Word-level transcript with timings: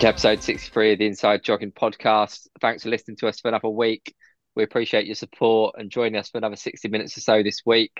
to 0.00 0.08
episode 0.08 0.42
63 0.42 0.92
of 0.94 0.98
the 0.98 1.06
Inside 1.06 1.44
Jogging 1.44 1.72
Podcast. 1.72 2.46
Thanks 2.62 2.84
for 2.84 2.88
listening 2.88 3.18
to 3.18 3.28
us 3.28 3.38
for 3.38 3.48
another 3.48 3.68
week. 3.68 4.14
We 4.56 4.62
appreciate 4.62 5.04
your 5.04 5.14
support 5.14 5.74
and 5.76 5.90
joining 5.90 6.16
us 6.16 6.30
for 6.30 6.38
another 6.38 6.56
60 6.56 6.88
minutes 6.88 7.18
or 7.18 7.20
so 7.20 7.42
this 7.42 7.60
week. 7.66 7.92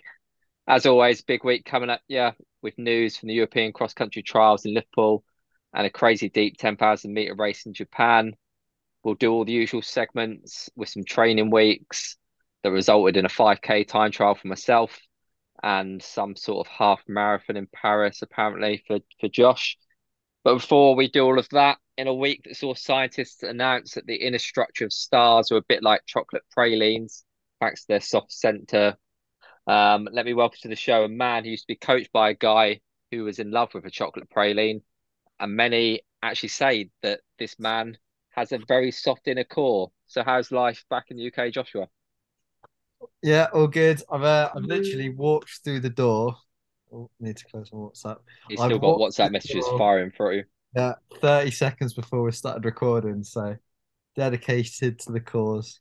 As 0.67 0.87
always, 0.87 1.21
big 1.21 1.45
week 1.45 1.67
coming 1.67 1.91
up, 1.91 2.01
yeah, 2.09 2.31
with 2.63 2.79
news 2.79 3.19
from 3.19 3.27
the 3.27 3.35
European 3.35 3.75
cross 3.75 3.93
country 3.93 4.23
trials 4.23 4.65
in 4.65 4.73
Liverpool 4.73 5.23
and 5.75 5.87
a 5.87 5.91
crazy 5.91 6.31
deep 6.31 6.57
10,000 6.57 7.13
meter 7.13 7.35
race 7.35 7.67
in 7.67 7.75
Japan. 7.75 8.33
We'll 9.05 9.15
do 9.15 9.31
all 9.31 9.45
the 9.45 9.53
usual 9.53 9.83
segments 9.83 10.71
with 10.75 10.89
some 10.89 11.05
training 11.05 11.51
weeks 11.51 12.17
that 12.63 12.71
resulted 12.71 13.19
in 13.19 13.27
a 13.27 13.29
5k 13.29 13.87
time 13.87 14.11
trial 14.11 14.37
for 14.37 14.49
myself 14.49 14.99
and 15.63 16.03
some 16.03 16.35
sort 16.35 16.67
of 16.67 16.73
half 16.73 17.03
marathon 17.07 17.59
in 17.59 17.69
Paris, 17.71 18.23
apparently, 18.23 18.83
for, 18.87 19.01
for 19.21 19.29
Josh. 19.29 19.77
But 20.43 20.55
before 20.55 20.97
we 20.97 21.11
do 21.11 21.25
all 21.25 21.39
of 21.39 21.49
that, 21.51 21.77
in 22.01 22.07
a 22.07 22.15
week 22.15 22.45
that 22.45 22.57
saw 22.57 22.73
scientists 22.73 23.43
announce 23.43 23.93
that 23.93 24.07
the 24.07 24.15
inner 24.17 24.39
structure 24.39 24.87
of 24.87 24.93
stars 24.93 25.53
are 25.53 25.59
a 25.59 25.63
bit 25.69 25.83
like 25.83 26.01
chocolate 26.07 26.43
pralines, 26.51 27.25
thanks 27.61 27.83
to 27.83 27.89
their 27.89 28.01
soft 28.01 28.33
center. 28.33 28.97
Um, 29.67 30.09
let 30.11 30.25
me 30.25 30.33
welcome 30.33 30.59
to 30.63 30.69
the 30.69 30.77
show 30.77 31.05
a 31.05 31.09
man 31.09 31.45
who 31.45 31.51
used 31.51 31.65
to 31.65 31.75
be 31.75 31.77
coached 31.77 32.11
by 32.11 32.31
a 32.31 32.35
guy 32.35 32.81
who 33.11 33.25
was 33.25 33.39
in 33.39 33.51
love 33.51 33.75
with 33.75 33.85
a 33.85 33.91
chocolate 33.91 34.31
praline. 34.31 34.81
And 35.39 35.55
many 35.55 36.01
actually 36.23 36.49
say 36.49 36.89
that 37.03 37.21
this 37.39 37.59
man 37.59 37.99
has 38.31 38.53
a 38.53 38.59
very 38.67 38.93
soft 38.93 39.29
inner 39.29 39.45
core. 39.45 39.93
So, 40.07 40.23
how's 40.23 40.51
life 40.51 40.87
back 40.89 41.11
in 41.11 41.19
the 41.19 41.31
UK, 41.31 41.53
Joshua? 41.53 41.87
Yeah, 43.23 43.49
all 43.53 43.67
good. 43.67 44.03
I've 44.11 44.23
uh, 44.23 44.51
I've 44.55 44.65
literally 44.65 45.11
walked 45.11 45.61
through 45.65 45.81
the 45.81 45.91
door. 45.91 46.35
Oh, 46.93 47.11
need 47.21 47.37
to 47.37 47.45
close 47.45 47.71
my 47.73 47.79
WhatsApp. 47.79 48.21
He's 48.49 48.59
still 48.59 48.77
I've 48.77 48.81
got 48.81 48.99
WhatsApp 48.99 49.33
messages 49.33 49.67
firing 49.79 50.11
through. 50.11 50.45
Yeah, 50.75 50.95
30 51.21 51.51
seconds 51.51 51.95
before 51.95 52.23
we 52.23 52.33
started 52.33 52.65
recording. 52.65 53.25
So 53.25 53.57
dedicated 54.17 54.99
to 55.01 55.13
the 55.13 55.21
cause. 55.21 55.81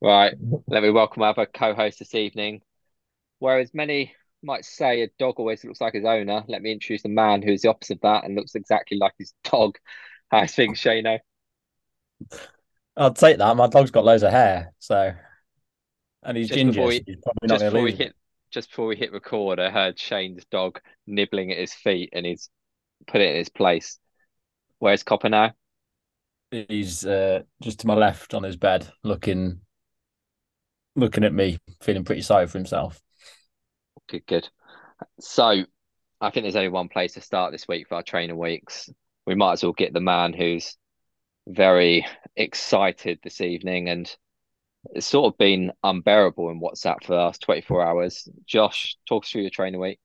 Right. 0.00 0.34
Let 0.66 0.82
me 0.82 0.90
welcome 0.90 1.22
our 1.22 1.30
other 1.30 1.46
co 1.46 1.74
host 1.74 2.00
this 2.00 2.14
evening. 2.14 2.62
Whereas 3.38 3.72
many 3.72 4.14
might 4.42 4.64
say 4.64 5.02
a 5.02 5.08
dog 5.18 5.34
always 5.38 5.64
looks 5.64 5.80
like 5.80 5.94
his 5.94 6.04
owner, 6.04 6.44
let 6.48 6.62
me 6.62 6.72
introduce 6.72 7.04
a 7.04 7.08
man 7.08 7.42
who's 7.42 7.62
the 7.62 7.68
opposite 7.68 7.94
of 7.94 8.00
that 8.02 8.24
and 8.24 8.34
looks 8.34 8.54
exactly 8.54 8.96
like 8.98 9.12
his 9.18 9.32
dog. 9.44 9.76
I 10.30 10.46
think 10.46 10.76
Shano. 10.76 11.18
I'll 12.96 13.14
take 13.14 13.38
that. 13.38 13.56
My 13.56 13.68
dog's 13.68 13.90
got 13.90 14.04
loads 14.04 14.22
of 14.22 14.32
hair, 14.32 14.72
so 14.78 15.12
and 16.22 16.36
he's 16.36 16.48
just 16.48 16.58
ginger. 16.58 16.84
We, 16.84 17.02
he's 17.06 17.16
probably 17.22 17.48
just 17.48 17.64
not 17.64 17.70
before 17.70 17.82
we 17.82 17.92
hit, 17.92 18.14
just 18.50 18.70
before 18.70 18.86
we 18.88 18.96
hit 18.96 19.12
record, 19.12 19.58
I 19.58 19.70
heard 19.70 19.98
Shane's 19.98 20.44
dog 20.50 20.80
nibbling 21.06 21.50
at 21.50 21.58
his 21.58 21.72
feet, 21.72 22.10
and 22.12 22.26
he's 22.26 22.50
put 23.06 23.20
it 23.20 23.30
in 23.30 23.36
his 23.36 23.48
place. 23.48 23.98
Where's 24.78 25.02
Copper 25.02 25.28
now? 25.28 25.52
He's 26.50 27.04
uh, 27.04 27.42
just 27.60 27.80
to 27.80 27.86
my 27.86 27.94
left 27.94 28.32
on 28.34 28.42
his 28.42 28.56
bed, 28.56 28.90
looking 29.02 29.60
looking 30.96 31.24
at 31.24 31.34
me, 31.34 31.58
feeling 31.80 32.04
pretty 32.04 32.22
sorry 32.22 32.46
for 32.46 32.58
himself. 32.58 33.00
Good, 34.08 34.26
good. 34.26 34.48
So, 35.20 35.64
I 36.20 36.30
think 36.30 36.44
there's 36.44 36.56
only 36.56 36.68
one 36.68 36.88
place 36.88 37.14
to 37.14 37.20
start 37.20 37.52
this 37.52 37.68
week 37.68 37.88
for 37.88 37.96
our 37.96 38.02
training 38.02 38.38
weeks. 38.38 38.88
We 39.26 39.34
might 39.34 39.52
as 39.52 39.62
well 39.62 39.72
get 39.72 39.92
the 39.92 40.00
man 40.00 40.32
who's 40.32 40.76
very 41.46 42.06
excited 42.36 43.20
this 43.22 43.40
evening 43.40 43.88
and 43.88 44.14
it's 44.94 45.06
sort 45.06 45.32
of 45.32 45.38
been 45.38 45.72
unbearable 45.82 46.50
in 46.50 46.60
WhatsApp 46.60 47.04
for 47.04 47.14
the 47.14 47.18
last 47.18 47.42
24 47.42 47.84
hours. 47.84 48.28
Josh, 48.46 48.96
talk 49.08 49.24
us 49.24 49.30
through 49.30 49.42
your 49.42 49.50
training 49.50 49.80
week. 49.80 49.98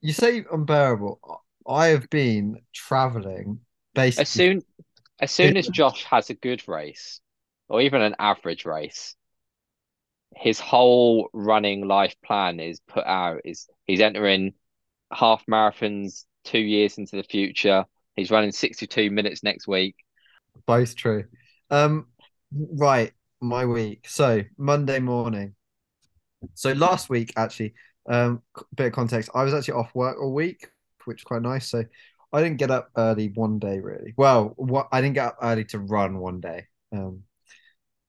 You 0.00 0.12
say 0.12 0.44
unbearable. 0.50 1.20
I 1.66 1.88
have 1.88 2.08
been 2.10 2.60
traveling 2.74 3.60
basically. 3.94 4.22
As 4.22 4.28
soon 4.28 4.62
as 5.20 5.30
soon 5.30 5.56
as 5.56 5.68
Josh 5.68 6.04
has 6.04 6.30
a 6.30 6.34
good 6.34 6.66
race, 6.66 7.20
or 7.68 7.80
even 7.80 8.00
an 8.00 8.16
average 8.18 8.64
race, 8.64 9.14
his 10.34 10.58
whole 10.58 11.28
running 11.32 11.86
life 11.86 12.14
plan 12.24 12.60
is 12.60 12.80
put 12.80 13.04
out. 13.04 13.40
Is 13.44 13.68
he's 13.86 14.00
entering 14.00 14.54
half 15.12 15.44
marathons 15.46 16.24
two 16.44 16.58
years 16.58 16.98
into 16.98 17.16
the 17.16 17.24
future. 17.24 17.84
He's 18.16 18.30
running 18.30 18.52
62 18.52 19.10
minutes 19.10 19.42
next 19.42 19.66
week. 19.66 19.94
Both 20.66 20.96
true. 20.96 21.24
Um, 21.70 22.06
right, 22.52 23.12
my 23.40 23.66
week. 23.66 24.06
So 24.08 24.42
Monday 24.58 24.98
morning. 24.98 25.54
So 26.54 26.72
last 26.72 27.08
week, 27.10 27.32
actually, 27.36 27.74
um, 28.08 28.42
bit 28.74 28.86
of 28.86 28.92
context. 28.92 29.30
I 29.34 29.44
was 29.44 29.54
actually 29.54 29.74
off 29.74 29.94
work 29.94 30.20
all 30.20 30.32
week 30.32 30.66
which 31.04 31.20
is 31.20 31.24
quite 31.24 31.42
nice. 31.42 31.68
So 31.68 31.84
I 32.32 32.42
didn't 32.42 32.58
get 32.58 32.70
up 32.70 32.90
early 32.96 33.28
one 33.28 33.58
day 33.58 33.80
really. 33.80 34.14
Well, 34.16 34.52
what 34.56 34.88
I 34.92 35.00
didn't 35.00 35.14
get 35.14 35.26
up 35.26 35.38
early 35.42 35.64
to 35.66 35.78
run 35.78 36.18
one 36.18 36.40
day. 36.40 36.66
Um, 36.92 37.22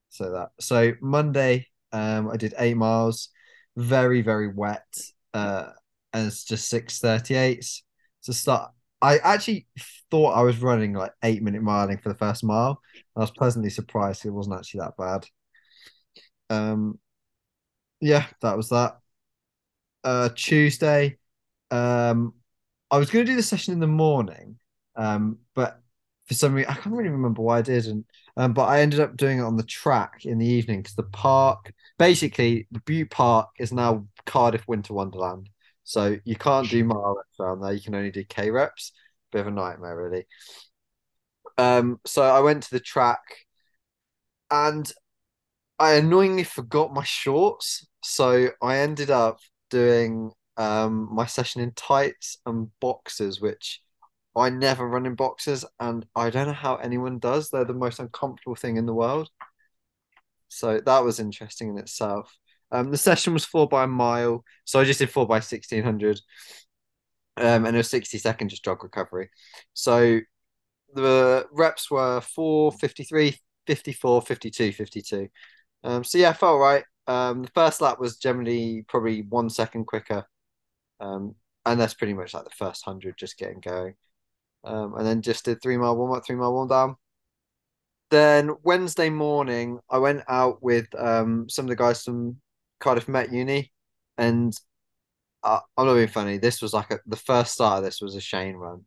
so 0.09 0.32
that 0.32 0.50
so 0.59 0.94
Monday, 1.02 1.68
um, 1.92 2.30
I 2.30 2.38
did 2.38 2.54
eight 2.58 2.78
miles, 2.78 3.30
very 3.76 4.22
very 4.22 4.48
wet. 4.48 4.86
Uh, 5.34 5.70
and 6.14 6.28
it's 6.28 6.44
just 6.44 6.70
six 6.70 7.00
thirty 7.00 7.36
eight 7.36 7.66
to 8.24 8.34
start. 8.34 8.72
I 9.02 9.18
actually 9.18 9.68
thought 10.12 10.34
I 10.34 10.44
was 10.44 10.62
running 10.62 10.94
like 10.94 11.14
eight 11.24 11.42
minute 11.42 11.64
miling 11.64 12.02
for 12.02 12.09
the 12.09 12.18
first 12.18 12.44
mile. 12.44 12.82
I 13.16 13.22
was 13.22 13.32
pleasantly 13.32 13.72
surprised 13.72 14.26
it 14.26 14.30
wasn't 14.30 14.58
actually 14.58 14.82
that 14.82 14.98
bad. 14.98 15.28
Um, 16.50 17.00
yeah, 18.00 18.26
that 18.42 18.58
was 18.58 18.70
that. 18.70 18.98
Uh, 20.03 20.30
Tuesday, 20.36 21.18
um, 21.72 22.34
I 22.91 22.97
was 22.97 23.09
going 23.09 23.25
to 23.25 23.31
do 23.31 23.38
the 23.38 23.44
session 23.44 23.74
in 23.74 23.79
the 23.79 23.88
morning, 23.88 24.57
um, 24.96 25.40
but 25.56 25.81
for 26.28 26.34
some 26.34 26.53
reason 26.53 26.69
I 26.69 26.75
can't 26.75 26.96
really 26.96 27.09
remember 27.09 27.41
why 27.41 27.59
I 27.59 27.62
didn't. 27.62 28.06
Um, 28.38 28.53
but 28.53 28.66
I 28.66 28.81
ended 28.81 29.00
up 29.00 29.18
doing 29.18 29.40
it 29.40 29.44
on 29.44 29.57
the 29.57 29.63
track 29.63 30.25
in 30.25 30.38
the 30.38 30.46
evening 30.46 30.81
because 30.81 30.96
the 30.96 31.03
park, 31.03 31.74
basically, 31.97 32.68
the 32.72 32.81
Bute 32.81 33.09
Park 33.09 33.50
is 33.59 33.72
now 33.74 34.07
Cardiff 34.25 34.68
Winter 34.68 34.94
Wonderland. 34.94 35.50
So 35.84 36.18
you 36.24 36.35
can't 36.35 36.69
do 36.69 36.84
mile 36.84 37.16
reps 37.18 37.40
around 37.40 37.62
there. 37.62 37.74
You 37.74 37.81
can 37.81 37.96
only 37.96 38.12
do 38.12 38.24
K 38.24 38.52
reps. 38.52 38.91
Bit 39.31 39.41
of 39.41 39.47
a 39.47 39.52
nightmare, 39.52 39.97
really. 39.97 40.28
Um, 41.58 42.00
so 42.06 42.22
I 42.22 42.40
went 42.41 42.63
to 42.63 42.72
the 42.72 42.79
track, 42.79 43.22
and 44.50 44.91
I 45.79 45.94
annoyingly 45.94 46.44
forgot 46.44 46.94
my 46.94 47.03
shorts. 47.03 47.88
So 48.03 48.50
I 48.62 48.78
ended 48.78 49.09
up 49.09 49.40
doing 49.69 50.31
um, 50.57 51.09
my 51.12 51.25
session 51.25 51.62
in 51.62 51.72
tights 51.72 52.38
and 52.45 52.69
boxers, 52.79 53.41
which 53.41 53.81
I 54.35 54.50
never 54.50 54.88
run 54.88 55.06
in 55.06 55.16
boxers, 55.16 55.66
and 55.79 56.06
I 56.16 56.29
don't 56.29 56.47
know 56.47 56.53
how 56.53 56.75
anyone 56.75 57.19
does. 57.19 57.50
They're 57.50 57.66
the 57.66 57.73
most 57.73 58.00
uncomfortable 58.00 58.56
thing 58.56 58.78
in 58.78 58.85
the 58.85 58.94
world. 58.94 59.29
So 60.47 60.79
that 60.85 61.00
was 61.03 61.19
interesting 61.19 61.69
in 61.69 61.78
itself. 61.78 62.34
Um, 62.72 62.91
the 62.91 62.97
session 62.97 63.34
was 63.34 63.45
four 63.45 63.67
by 63.67 63.84
a 63.84 63.88
mile, 63.88 64.44
so 64.66 64.79
I 64.79 64.85
just 64.85 65.00
did 65.00 65.09
four 65.09 65.28
by 65.28 65.40
sixteen 65.41 65.84
hundred, 65.84 66.22
um, 67.38 67.66
and 67.66 67.76
it 67.76 67.79
was 67.79 67.90
sixty 67.90 68.17
second 68.17 68.49
just 68.49 68.64
jog 68.64 68.84
recovery. 68.84 69.29
So 69.73 70.22
the 70.93 71.47
reps 71.52 71.90
were 71.90 72.22
4, 72.22 72.72
53, 72.73 73.37
54, 73.67 74.22
52, 74.22 74.73
52. 74.73 75.29
Um, 75.84 76.03
so 76.03 76.17
yeah, 76.17 76.29
I 76.29 76.34
felt 76.34 76.59
right. 76.59 76.84
Um, 77.08 77.43
the 77.43 77.52
first 77.55 77.81
lap 77.81 77.99
was 77.99 78.17
generally 78.17 78.85
probably 78.87 79.22
one 79.23 79.49
second 79.49 79.85
quicker 79.85 80.26
um, 81.02 81.36
and 81.66 81.80
that's 81.80 81.94
pretty 81.94 82.14
much 82.14 82.34
like 82.34 82.44
the 82.44 82.50
first 82.52 82.86
hundred 82.86 83.18
just 83.18 83.38
getting 83.38 83.59
going. 83.59 83.96
Um, 84.64 84.96
and 84.96 85.06
then 85.06 85.22
just 85.22 85.46
did 85.46 85.62
three 85.62 85.78
mile 85.78 85.98
warm 85.98 86.14
up, 86.14 86.26
three 86.26 86.36
mile 86.36 86.53
warm 86.53 86.70
down. 86.70 86.96
Then 88.12 88.52
Wednesday 88.64 89.09
morning, 89.09 89.80
I 89.90 89.98
went 89.98 90.24
out 90.28 90.62
with 90.62 90.88
um, 90.98 91.50
some 91.50 91.66
of 91.66 91.70
the 91.70 91.76
guys 91.76 92.03
from 92.03 92.38
Cardiff 92.80 93.08
Met 93.08 93.32
Uni, 93.32 93.72
and 94.18 94.53
uh, 95.44 95.59
I'm 95.78 95.88
not 95.88 95.96
being 95.96 96.08
funny. 96.08 96.38
This 96.38 96.62
was 96.62 96.74
like 96.74 96.92
a, 96.92 97.00
the 97.08 97.16
first 97.16 97.53
start 97.53 97.80
of 97.80 97.84
this 97.84 98.02
was 98.02 98.16
a 98.16 98.22
Shane 98.22 98.56
run. 98.56 98.86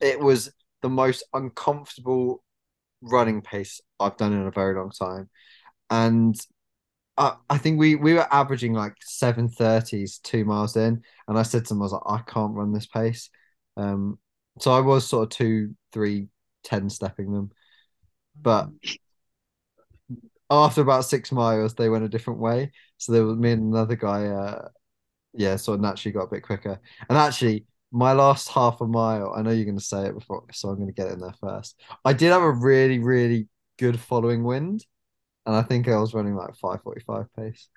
It 0.00 0.18
was 0.18 0.52
the 0.80 0.88
most 0.88 1.22
uncomfortable 1.32 2.42
running 3.02 3.42
pace 3.42 3.80
I've 4.00 4.16
done 4.16 4.32
in 4.32 4.46
a 4.46 4.50
very 4.50 4.74
long 4.74 4.90
time, 4.90 5.28
and 5.90 6.34
I, 7.16 7.58
think 7.58 7.78
we 7.78 7.94
we 7.94 8.14
were 8.14 8.26
averaging 8.32 8.72
like 8.72 8.94
seven 9.02 9.48
thirties 9.48 10.18
two 10.18 10.44
miles 10.44 10.76
in, 10.76 11.02
and 11.28 11.38
I 11.38 11.42
said 11.42 11.64
to 11.66 11.74
him, 11.74 11.82
I 11.82 11.84
was 11.84 11.92
like, 11.92 12.02
I 12.06 12.20
can't 12.26 12.54
run 12.54 12.72
this 12.72 12.86
pace. 12.86 13.30
Um, 13.76 14.18
so 14.58 14.72
I 14.72 14.80
was 14.80 15.06
sort 15.06 15.24
of 15.24 15.28
two, 15.30 15.74
three, 15.92 16.28
ten 16.64 16.88
stepping 16.88 17.32
them, 17.32 17.50
but 18.40 18.68
after 20.50 20.80
about 20.80 21.04
six 21.04 21.32
miles, 21.32 21.74
they 21.74 21.88
went 21.88 22.04
a 22.04 22.08
different 22.08 22.40
way. 22.40 22.72
So 22.98 23.12
there 23.12 23.24
was 23.24 23.36
me 23.36 23.52
and 23.52 23.74
another 23.74 23.96
guy. 23.96 24.26
Uh, 24.26 24.68
yeah, 25.34 25.56
sort 25.56 25.76
of 25.76 25.80
naturally 25.80 26.12
got 26.12 26.24
a 26.24 26.30
bit 26.30 26.42
quicker. 26.42 26.80
And 27.08 27.18
actually, 27.18 27.64
my 27.90 28.12
last 28.12 28.48
half 28.48 28.80
a 28.80 28.86
mile, 28.86 29.34
I 29.36 29.42
know 29.42 29.50
you're 29.50 29.64
going 29.64 29.78
to 29.78 29.84
say 29.84 30.06
it 30.06 30.14
before, 30.14 30.44
so 30.52 30.68
I'm 30.68 30.76
going 30.76 30.88
to 30.88 30.92
get 30.92 31.10
in 31.10 31.20
there 31.20 31.34
first. 31.40 31.80
I 32.04 32.12
did 32.12 32.32
have 32.32 32.42
a 32.42 32.50
really, 32.50 32.98
really 32.98 33.48
good 33.78 33.98
following 33.98 34.44
wind, 34.44 34.84
and 35.46 35.56
I 35.56 35.62
think 35.62 35.88
I 35.88 35.98
was 35.98 36.14
running 36.14 36.34
like 36.34 36.54
5:45 36.56 37.26
pace, 37.36 37.68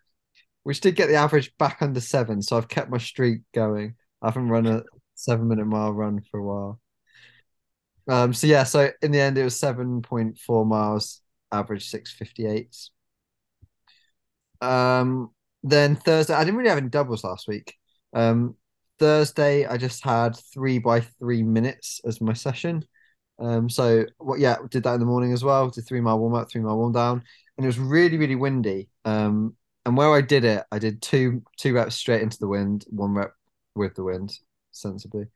which 0.63 0.81
did 0.81 0.95
get 0.95 1.07
the 1.07 1.15
average 1.15 1.56
back 1.57 1.81
under 1.81 2.00
seven. 2.01 2.41
So 2.41 2.57
I've 2.57 2.67
kept 2.67 2.89
my 2.89 2.97
streak 2.97 3.41
going. 3.53 3.95
I 4.21 4.27
haven't 4.27 4.50
run 4.50 4.67
a 4.67 4.83
seven 5.15 5.47
minute 5.47 5.65
mile 5.65 5.94
run 5.94 6.21
for 6.31 6.39
a 6.39 6.44
while. 6.44 6.79
Um, 8.07 8.33
so 8.33 8.47
yeah, 8.47 8.63
so 8.63 8.91
in 9.01 9.12
the 9.12 9.19
end, 9.19 9.38
it 9.38 9.44
was 9.44 9.57
7.4 9.59 10.65
miles, 10.65 11.21
average 11.51 11.89
658. 11.89 12.75
Um, 14.62 15.31
then 15.63 15.95
Thursday, 15.95 16.33
I 16.33 16.44
didn't 16.44 16.57
really 16.57 16.69
have 16.69 16.77
any 16.77 16.89
doubles 16.89 17.23
last 17.23 17.47
week. 17.47 17.73
Um, 18.13 18.56
Thursday, 19.00 19.65
I 19.65 19.77
just 19.77 20.03
had 20.03 20.38
three 20.53 20.79
by 20.79 21.01
three 21.01 21.44
minutes 21.44 22.00
as 22.06 22.21
my 22.21 22.33
session. 22.33 22.85
Um, 23.39 23.69
so 23.69 24.06
what? 24.17 24.39
Yeah, 24.39 24.57
did 24.69 24.83
that 24.83 24.94
in 24.94 25.00
the 25.00 25.06
morning 25.06 25.33
as 25.33 25.44
well. 25.44 25.69
Did 25.69 25.85
three 25.88 26.00
mile 26.01 26.19
warm 26.19 26.35
up, 26.35 26.50
three 26.50 26.62
mile 26.62 26.77
warm 26.77 26.94
down, 26.94 27.23
and 27.57 27.66
it 27.66 27.68
was 27.68 27.80
really 27.80 28.18
really 28.18 28.36
windy. 28.36 28.90
Um, 29.06 29.56
and 29.86 29.96
where 29.96 30.12
I 30.13 30.22
did 30.22 30.46
it, 30.46 30.63
I 30.72 30.80
did 30.80 31.02
two 31.02 31.44
two 31.57 31.74
reps 31.74 31.96
straight 31.96 32.22
into 32.22 32.40
the 32.40 32.48
wind, 32.48 32.86
one 32.90 33.13
rep 33.13 33.34
with 33.75 33.96
the 33.96 34.04
wind, 34.04 34.34
sensibly. 34.72 35.28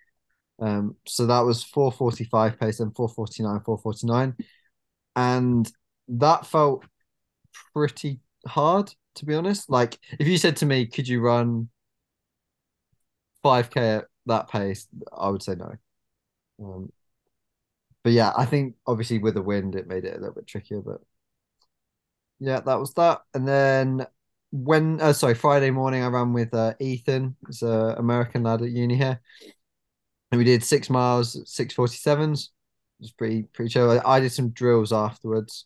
Um, 0.60 0.96
so 1.06 1.26
that 1.28 1.42
was 1.42 1.64
445 1.64 2.60
pace 2.60 2.80
and 2.80 2.96
449, 2.96 3.62
449. 3.62 4.36
And 5.16 5.72
that 6.10 6.46
felt 6.46 6.86
pretty 7.74 8.20
hard, 8.48 8.94
to 9.16 9.26
be 9.26 9.36
honest. 9.36 9.70
Like, 9.70 10.00
if 10.20 10.28
you 10.28 10.38
said 10.38 10.58
to 10.58 10.66
me, 10.66 10.86
could 10.86 11.08
you 11.08 11.22
run 11.22 11.70
5K 13.44 13.98
at 13.98 14.06
that 14.26 14.50
pace, 14.50 14.88
I 15.16 15.30
would 15.30 15.44
say 15.44 15.56
no. 15.56 15.74
Um, 16.62 16.92
but 18.04 18.14
yeah, 18.14 18.34
I 18.38 18.46
think 18.46 18.76
obviously 18.88 19.20
with 19.20 19.34
the 19.36 19.42
wind, 19.42 19.76
it 19.76 19.88
made 19.88 20.06
it 20.06 20.16
a 20.16 20.20
little 20.20 20.36
bit 20.36 20.48
trickier. 20.48 20.82
But 20.82 21.02
yeah, 22.40 22.60
that 22.62 22.80
was 22.80 22.94
that. 22.94 23.22
And 23.34 23.48
then 23.48 24.08
when, 24.52 25.00
uh, 25.02 25.14
sorry, 25.14 25.36
Friday 25.36 25.72
morning, 25.72 26.04
I 26.04 26.08
ran 26.08 26.34
with 26.34 26.54
uh, 26.54 26.74
Ethan, 26.80 27.36
he's 27.46 27.62
an 27.62 27.96
American 27.98 28.44
lad 28.44 28.62
at 28.62 28.70
uni 28.70 28.96
here. 28.96 29.22
And 30.32 30.38
we 30.38 30.46
did 30.46 30.64
six 30.64 30.90
miles, 30.90 31.38
six 31.52 31.74
forty 31.74 31.96
sevens. 31.96 32.52
It 33.00 33.04
was 33.04 33.12
pretty 33.12 33.44
pretty 33.44 33.70
chill. 33.70 33.90
I, 33.90 34.18
I 34.18 34.20
did 34.20 34.32
some 34.32 34.50
drills 34.50 34.94
afterwards, 34.94 35.66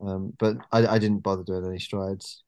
um, 0.00 0.32
but 0.38 0.56
I, 0.72 0.86
I 0.86 0.98
didn't 0.98 1.20
bother 1.20 1.44
doing 1.44 1.66
any 1.66 1.78
strides. 1.78 2.42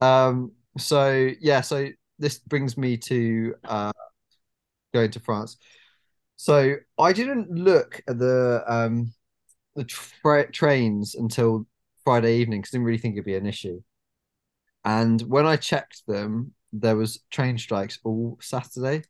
Um, 0.00 0.52
so 0.76 1.30
yeah, 1.40 1.62
so 1.62 1.88
this 2.18 2.38
brings 2.38 2.76
me 2.76 2.96
to 2.98 3.54
uh, 3.64 3.92
going 4.92 5.10
to 5.12 5.20
France. 5.20 5.56
So 6.36 6.74
I 6.98 7.12
didn't 7.12 7.50
look 7.50 8.02
at 8.06 8.18
the 8.18 8.64
um, 8.66 9.14
the 9.76 9.84
tra- 9.84 10.50
trains 10.52 11.14
until 11.14 11.66
Friday 12.04 12.38
evening 12.38 12.60
because 12.60 12.74
I 12.74 12.76
didn't 12.76 12.86
really 12.86 12.98
think 12.98 13.14
it'd 13.14 13.24
be 13.24 13.36
an 13.36 13.46
issue. 13.46 13.82
And 14.84 15.20
when 15.22 15.46
I 15.46 15.56
checked 15.56 16.02
them, 16.06 16.52
there 16.72 16.96
was 16.96 17.20
train 17.30 17.56
strikes 17.56 17.98
all 18.04 18.36
Saturday 18.40 19.02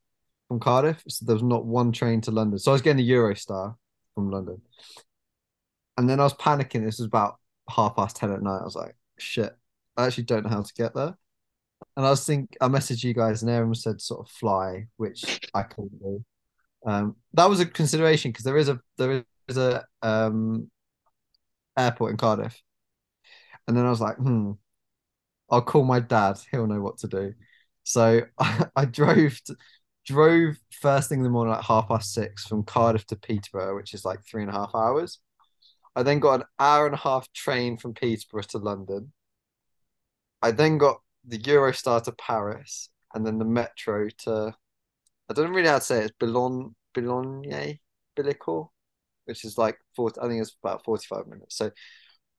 from 0.48 0.60
Cardiff. 0.60 1.02
So 1.08 1.24
there 1.24 1.34
was 1.34 1.42
not 1.42 1.64
one 1.64 1.92
train 1.92 2.20
to 2.22 2.30
London. 2.30 2.58
So 2.58 2.70
I 2.70 2.74
was 2.74 2.82
getting 2.82 3.04
the 3.04 3.10
Eurostar 3.10 3.74
from 4.14 4.30
London. 4.30 4.60
And 5.96 6.08
then 6.08 6.20
I 6.20 6.24
was 6.24 6.34
panicking. 6.34 6.84
This 6.84 6.98
was 6.98 7.06
about 7.06 7.38
half 7.68 7.96
past 7.96 8.16
10 8.16 8.32
at 8.32 8.42
night. 8.42 8.60
I 8.60 8.64
was 8.64 8.76
like, 8.76 8.94
shit, 9.18 9.56
I 9.96 10.06
actually 10.06 10.24
don't 10.24 10.44
know 10.44 10.50
how 10.50 10.62
to 10.62 10.74
get 10.74 10.94
there. 10.94 11.16
And 11.96 12.06
I 12.06 12.10
was 12.10 12.24
think 12.24 12.56
I 12.60 12.68
messaged 12.68 13.04
you 13.04 13.14
guys 13.14 13.42
and 13.42 13.50
everyone 13.50 13.74
said 13.74 14.00
sort 14.00 14.26
of 14.26 14.32
fly, 14.32 14.86
which 14.96 15.40
I 15.54 15.62
couldn't 15.62 15.98
do. 15.98 16.24
Um, 16.86 17.16
that 17.34 17.48
was 17.48 17.60
a 17.60 17.66
consideration 17.66 18.30
because 18.30 18.44
there 18.44 18.56
is 18.56 18.68
a 18.68 18.80
there 18.98 19.24
is 19.48 19.56
a 19.56 19.84
um 20.02 20.70
airport 21.76 22.12
in 22.12 22.16
Cardiff. 22.16 22.60
And 23.66 23.76
then 23.76 23.86
I 23.86 23.90
was 23.90 24.00
like, 24.00 24.16
hmm, 24.16 24.52
I'll 25.50 25.62
call 25.62 25.84
my 25.84 26.00
dad. 26.00 26.38
He'll 26.50 26.66
know 26.66 26.80
what 26.80 26.98
to 26.98 27.08
do. 27.08 27.34
So 27.84 28.22
I, 28.38 28.66
I 28.76 28.84
drove 28.84 29.40
to, 29.44 29.56
drove 30.06 30.56
first 30.80 31.08
thing 31.08 31.18
in 31.18 31.24
the 31.24 31.30
morning 31.30 31.54
at 31.54 31.64
half 31.64 31.88
past 31.88 32.12
six 32.12 32.46
from 32.46 32.64
Cardiff 32.64 33.06
to 33.06 33.16
Peterborough, 33.16 33.76
which 33.76 33.94
is 33.94 34.04
like 34.04 34.20
three 34.24 34.42
and 34.42 34.50
a 34.50 34.54
half 34.54 34.74
hours. 34.74 35.18
I 35.96 36.02
then 36.02 36.18
got 36.18 36.40
an 36.40 36.46
hour 36.58 36.86
and 36.86 36.94
a 36.94 36.98
half 36.98 37.32
train 37.32 37.76
from 37.76 37.94
Peterborough 37.94 38.42
to 38.42 38.58
London. 38.58 39.12
I 40.42 40.50
then 40.50 40.76
got 40.76 41.00
the 41.24 41.38
Eurostar 41.38 42.02
to 42.04 42.12
Paris 42.12 42.90
and 43.14 43.24
then 43.24 43.38
the 43.38 43.44
metro 43.44 44.08
to 44.18 44.54
I 45.30 45.32
don't 45.32 45.50
really 45.50 45.62
know 45.62 45.70
how 45.70 45.78
to 45.78 45.84
say 45.84 45.98
it. 46.00 46.04
It's 46.04 46.16
Boulogne 46.18 46.74
Boulogne 46.92 47.44
which 49.24 49.44
is 49.44 49.56
like 49.56 49.78
40, 49.96 50.20
I 50.20 50.28
think 50.28 50.42
it's 50.42 50.56
about 50.62 50.84
45 50.84 51.26
minutes. 51.26 51.56
So 51.56 51.70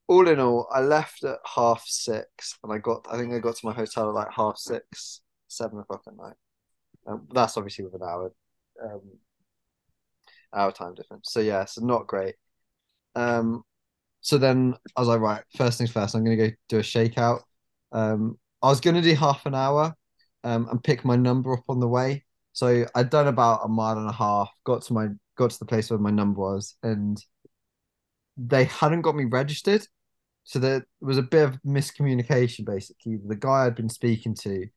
all 0.08 0.28
in 0.28 0.38
all, 0.38 0.68
I 0.72 0.80
left 0.80 1.24
at 1.24 1.38
half 1.44 1.84
six 1.86 2.58
and 2.62 2.72
I 2.72 2.78
got 2.78 3.06
I 3.10 3.18
think 3.18 3.32
I 3.32 3.38
got 3.38 3.56
to 3.56 3.66
my 3.66 3.72
hotel 3.72 4.08
at 4.08 4.14
like 4.14 4.32
half 4.32 4.56
six, 4.56 5.20
seven 5.48 5.78
o'clock 5.78 6.02
at 6.06 6.16
night. 6.16 6.36
Um, 7.06 7.26
that's 7.32 7.56
obviously 7.56 7.84
with 7.84 7.94
an 7.94 8.02
hour 8.02 8.32
um, 8.82 9.00
hour 10.54 10.72
time 10.72 10.94
difference. 10.94 11.30
So 11.32 11.40
yeah, 11.40 11.64
so 11.64 11.84
not 11.84 12.06
great. 12.06 12.36
Um, 13.14 13.62
so 14.20 14.38
then 14.38 14.74
I 14.96 15.00
was 15.00 15.08
like, 15.08 15.20
right, 15.20 15.42
first 15.56 15.78
things 15.78 15.90
first, 15.90 16.14
I'm 16.14 16.24
gonna 16.24 16.36
go 16.36 16.50
do 16.68 16.78
a 16.78 16.82
shakeout. 16.82 17.42
Um, 17.92 18.38
I 18.62 18.68
was 18.68 18.80
gonna 18.80 19.02
do 19.02 19.14
half 19.14 19.46
an 19.46 19.54
hour 19.54 19.94
um, 20.44 20.68
and 20.70 20.82
pick 20.82 21.04
my 21.04 21.16
number 21.16 21.52
up 21.52 21.64
on 21.68 21.80
the 21.80 21.88
way. 21.88 22.24
So 22.52 22.86
I'd 22.94 23.10
done 23.10 23.26
about 23.28 23.60
a 23.64 23.68
mile 23.68 23.98
and 23.98 24.08
a 24.08 24.12
half, 24.12 24.50
got 24.64 24.82
to 24.82 24.92
my 24.92 25.08
got 25.36 25.50
to 25.50 25.58
the 25.58 25.66
place 25.66 25.90
where 25.90 25.98
my 25.98 26.10
number 26.10 26.40
was, 26.40 26.76
and 26.82 27.22
they 28.36 28.64
hadn't 28.64 29.02
got 29.02 29.16
me 29.16 29.24
registered. 29.24 29.86
So 30.46 30.60
there 30.60 30.86
was 31.02 31.18
a 31.18 31.22
bit 31.22 31.44
of 31.44 31.62
miscommunication 31.64 32.66
basically. 32.66 33.18
The 33.18 33.36
guy 33.36 33.66
I'd 33.66 33.76
been 33.76 33.90
speaking 33.90 34.34
to 34.36 34.68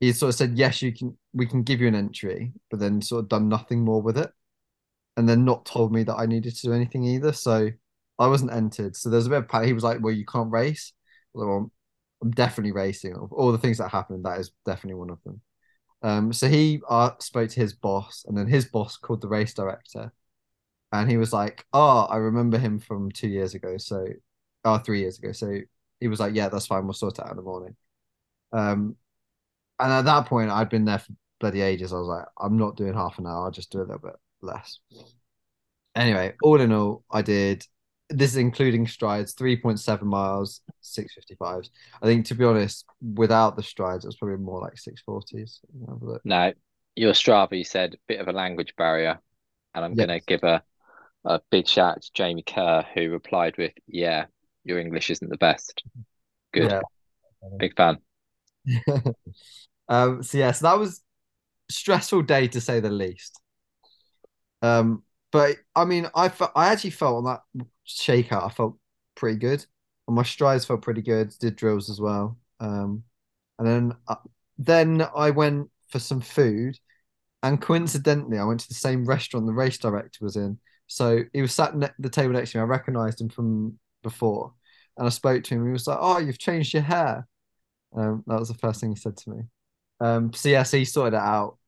he 0.00 0.12
sort 0.12 0.30
of 0.30 0.36
said, 0.36 0.58
"Yes, 0.58 0.82
you 0.82 0.92
can. 0.92 1.16
We 1.34 1.46
can 1.46 1.62
give 1.62 1.80
you 1.80 1.88
an 1.88 1.94
entry," 1.94 2.52
but 2.70 2.80
then 2.80 3.02
sort 3.02 3.24
of 3.24 3.28
done 3.30 3.48
nothing 3.48 3.84
more 3.84 4.02
with 4.02 4.18
it, 4.18 4.32
and 5.16 5.28
then 5.28 5.44
not 5.44 5.66
told 5.66 5.92
me 5.92 6.02
that 6.04 6.16
I 6.16 6.26
needed 6.26 6.54
to 6.56 6.62
do 6.68 6.72
anything 6.72 7.04
either. 7.04 7.32
So 7.32 7.70
I 8.18 8.26
wasn't 8.28 8.52
entered. 8.52 8.96
So 8.96 9.10
there's 9.10 9.26
a 9.26 9.30
bit 9.30 9.44
of. 9.50 9.64
He 9.64 9.72
was 9.72 9.84
like, 9.84 10.00
"Well, 10.02 10.14
you 10.14 10.26
can't 10.26 10.52
race." 10.52 10.92
Well, 11.34 11.70
I'm 12.22 12.30
definitely 12.32 12.72
racing. 12.72 13.14
All 13.16 13.52
the 13.52 13.58
things 13.58 13.78
that 13.78 13.90
happened, 13.90 14.24
that 14.24 14.40
is 14.40 14.52
definitely 14.66 14.98
one 15.00 15.10
of 15.10 15.22
them. 15.24 15.40
Um, 16.02 16.32
so 16.32 16.48
he 16.48 16.82
uh, 16.88 17.12
spoke 17.20 17.50
to 17.50 17.60
his 17.60 17.74
boss, 17.74 18.24
and 18.28 18.36
then 18.38 18.46
his 18.48 18.66
boss 18.66 18.96
called 18.98 19.22
the 19.22 19.28
race 19.28 19.54
director, 19.54 20.12
and 20.92 21.10
he 21.10 21.16
was 21.18 21.32
like, 21.32 21.66
"Oh, 21.72 22.02
I 22.10 22.16
remember 22.18 22.58
him 22.58 22.78
from 22.80 23.10
two 23.12 23.28
years 23.28 23.54
ago. 23.54 23.76
So, 23.78 24.06
oh, 24.66 24.78
three 24.78 25.00
years 25.00 25.18
ago. 25.18 25.32
So 25.32 25.60
he 26.00 26.08
was 26.08 26.20
like, 26.20 26.34
"Yeah, 26.34 26.48
that's 26.48 26.66
fine. 26.66 26.84
We'll 26.84 26.92
sort 26.92 27.18
it 27.18 27.24
out 27.24 27.30
in 27.30 27.36
the 27.36 27.42
morning." 27.42 27.76
Um, 28.52 28.96
and 29.78 29.92
at 29.92 30.04
that 30.04 30.26
point, 30.26 30.50
I'd 30.50 30.68
been 30.68 30.84
there 30.84 30.98
for 30.98 31.12
bloody 31.40 31.60
ages. 31.60 31.92
I 31.92 31.98
was 31.98 32.08
like, 32.08 32.24
I'm 32.38 32.56
not 32.56 32.76
doing 32.76 32.94
half 32.94 33.18
an 33.18 33.26
hour. 33.26 33.44
I'll 33.44 33.50
just 33.50 33.70
do 33.70 33.78
a 33.78 33.80
little 33.80 33.98
bit 33.98 34.14
less. 34.40 34.78
Anyway, 35.94 36.34
all 36.42 36.60
in 36.60 36.72
all, 36.72 37.04
I 37.10 37.22
did. 37.22 37.64
This 38.08 38.30
is 38.30 38.36
including 38.36 38.86
strides, 38.86 39.34
3.7 39.34 40.02
miles, 40.02 40.60
655s. 40.82 41.70
I 42.00 42.06
think, 42.06 42.26
to 42.26 42.34
be 42.34 42.44
honest, 42.44 42.84
without 43.14 43.56
the 43.56 43.62
strides, 43.62 44.04
it 44.04 44.08
was 44.08 44.16
probably 44.16 44.36
more 44.36 44.60
like 44.60 44.74
640s. 44.74 45.58
No, 46.24 46.52
your 46.94 47.12
Strava, 47.12 47.58
you 47.58 47.64
said, 47.64 47.94
a 47.94 47.98
bit 48.06 48.20
of 48.20 48.28
a 48.28 48.32
language 48.32 48.74
barrier. 48.76 49.20
And 49.74 49.84
I'm 49.84 49.94
yes. 49.94 50.06
going 50.06 50.20
to 50.20 50.26
give 50.26 50.44
a, 50.44 50.62
a 51.24 51.40
big 51.50 51.66
shout 51.66 52.02
to 52.02 52.10
Jamie 52.14 52.42
Kerr, 52.42 52.84
who 52.94 53.10
replied 53.10 53.56
with, 53.58 53.72
Yeah, 53.88 54.26
your 54.66 54.78
English 54.78 55.10
isn't 55.10 55.30
the 55.30 55.38
best. 55.38 55.82
Good. 56.52 56.70
Yeah. 56.70 56.80
Big 57.58 57.76
fan. 57.76 57.98
um, 59.88 60.22
so 60.22 60.38
yeah, 60.38 60.50
so 60.50 60.66
that 60.66 60.78
was 60.78 61.02
stressful 61.70 62.22
day 62.22 62.48
to 62.48 62.60
say 62.60 62.80
the 62.80 62.90
least. 62.90 63.40
Um, 64.62 65.02
but 65.30 65.56
I 65.74 65.84
mean, 65.84 66.08
I 66.14 66.28
fe- 66.28 66.46
I 66.54 66.72
actually 66.72 66.90
felt 66.90 67.16
on 67.16 67.24
that 67.24 67.66
shakeout, 67.86 68.44
I 68.44 68.48
felt 68.50 68.76
pretty 69.14 69.38
good. 69.38 69.64
And 70.08 70.16
my 70.16 70.22
strides 70.22 70.64
felt 70.64 70.82
pretty 70.82 71.02
good. 71.02 71.32
Did 71.40 71.56
drills 71.56 71.90
as 71.90 72.00
well. 72.00 72.38
Um, 72.60 73.04
and 73.58 73.66
then 73.66 73.92
uh, 74.08 74.16
then 74.58 75.06
I 75.14 75.30
went 75.30 75.70
for 75.88 75.98
some 75.98 76.20
food, 76.20 76.78
and 77.42 77.60
coincidentally, 77.60 78.38
I 78.38 78.44
went 78.44 78.60
to 78.60 78.68
the 78.68 78.74
same 78.74 79.04
restaurant 79.04 79.46
the 79.46 79.52
race 79.52 79.78
director 79.78 80.24
was 80.24 80.36
in. 80.36 80.58
So 80.86 81.24
he 81.32 81.42
was 81.42 81.52
sat 81.52 81.80
at 81.82 81.94
the 81.98 82.08
table 82.08 82.34
next 82.34 82.52
to 82.52 82.58
me. 82.58 82.62
I 82.62 82.66
recognised 82.66 83.20
him 83.20 83.28
from 83.28 83.78
before, 84.02 84.54
and 84.96 85.06
I 85.06 85.10
spoke 85.10 85.44
to 85.44 85.54
him. 85.54 85.66
He 85.66 85.72
was 85.72 85.86
like, 85.86 85.98
"Oh, 86.00 86.18
you've 86.18 86.38
changed 86.38 86.74
your 86.74 86.82
hair." 86.82 87.26
Um, 87.96 88.24
that 88.26 88.38
was 88.38 88.48
the 88.48 88.54
first 88.54 88.80
thing 88.80 88.90
he 88.90 88.96
said 88.96 89.16
to 89.18 89.30
me. 89.30 89.42
Um, 90.00 90.32
so 90.32 90.48
yeah, 90.48 90.62
so 90.64 90.76
he 90.78 90.84
sorted 90.84 91.14
it 91.14 91.20
out. 91.20 91.58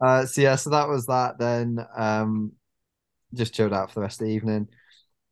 Uh, 0.00 0.26
so 0.26 0.40
yeah, 0.40 0.56
so 0.56 0.70
that 0.70 0.88
was 0.88 1.06
that. 1.06 1.38
Then 1.38 1.78
um, 1.96 2.52
just 3.34 3.54
chilled 3.54 3.72
out 3.72 3.90
for 3.90 3.96
the 3.96 4.02
rest 4.02 4.20
of 4.20 4.26
the 4.26 4.32
evening. 4.32 4.68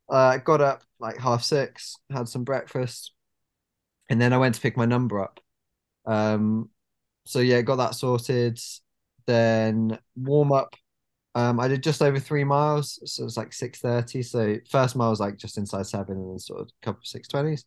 Uh, 0.09 0.39
got 0.39 0.61
up 0.61 0.83
like 1.01 1.19
half 1.19 1.43
six, 1.43 1.97
had 2.11 2.29
some 2.29 2.45
breakfast, 2.45 3.13
and 4.09 4.21
then 4.21 4.33
I 4.33 4.39
went 4.39 4.55
to 4.55 4.61
pick 4.61 4.77
my 4.77 4.87
number 4.87 5.21
up. 5.21 5.41
Um, 6.07 6.71
so 7.25 7.41
yeah, 7.41 7.63
got 7.63 7.77
that 7.77 7.95
sorted. 7.95 8.61
Then 9.27 9.99
warm 10.15 10.53
up. 10.53 10.75
Um, 11.37 11.61
I 11.61 11.69
did 11.69 11.83
just 11.83 12.01
over 12.01 12.19
three 12.19 12.45
miles, 12.45 12.99
so 13.05 13.27
it's 13.27 13.37
like 13.37 13.53
six 13.53 13.79
thirty. 13.79 14.23
So 14.23 14.57
first 14.71 14.97
mile 14.97 15.11
was 15.11 15.21
like 15.21 15.37
just 15.37 15.59
inside 15.59 15.87
seven, 15.87 16.17
and 16.17 16.31
then 16.31 16.39
sort 16.39 16.61
of 16.63 16.69
a 16.69 16.85
couple 16.85 17.01
of 17.01 17.07
six 17.07 17.29
twenties. 17.29 17.67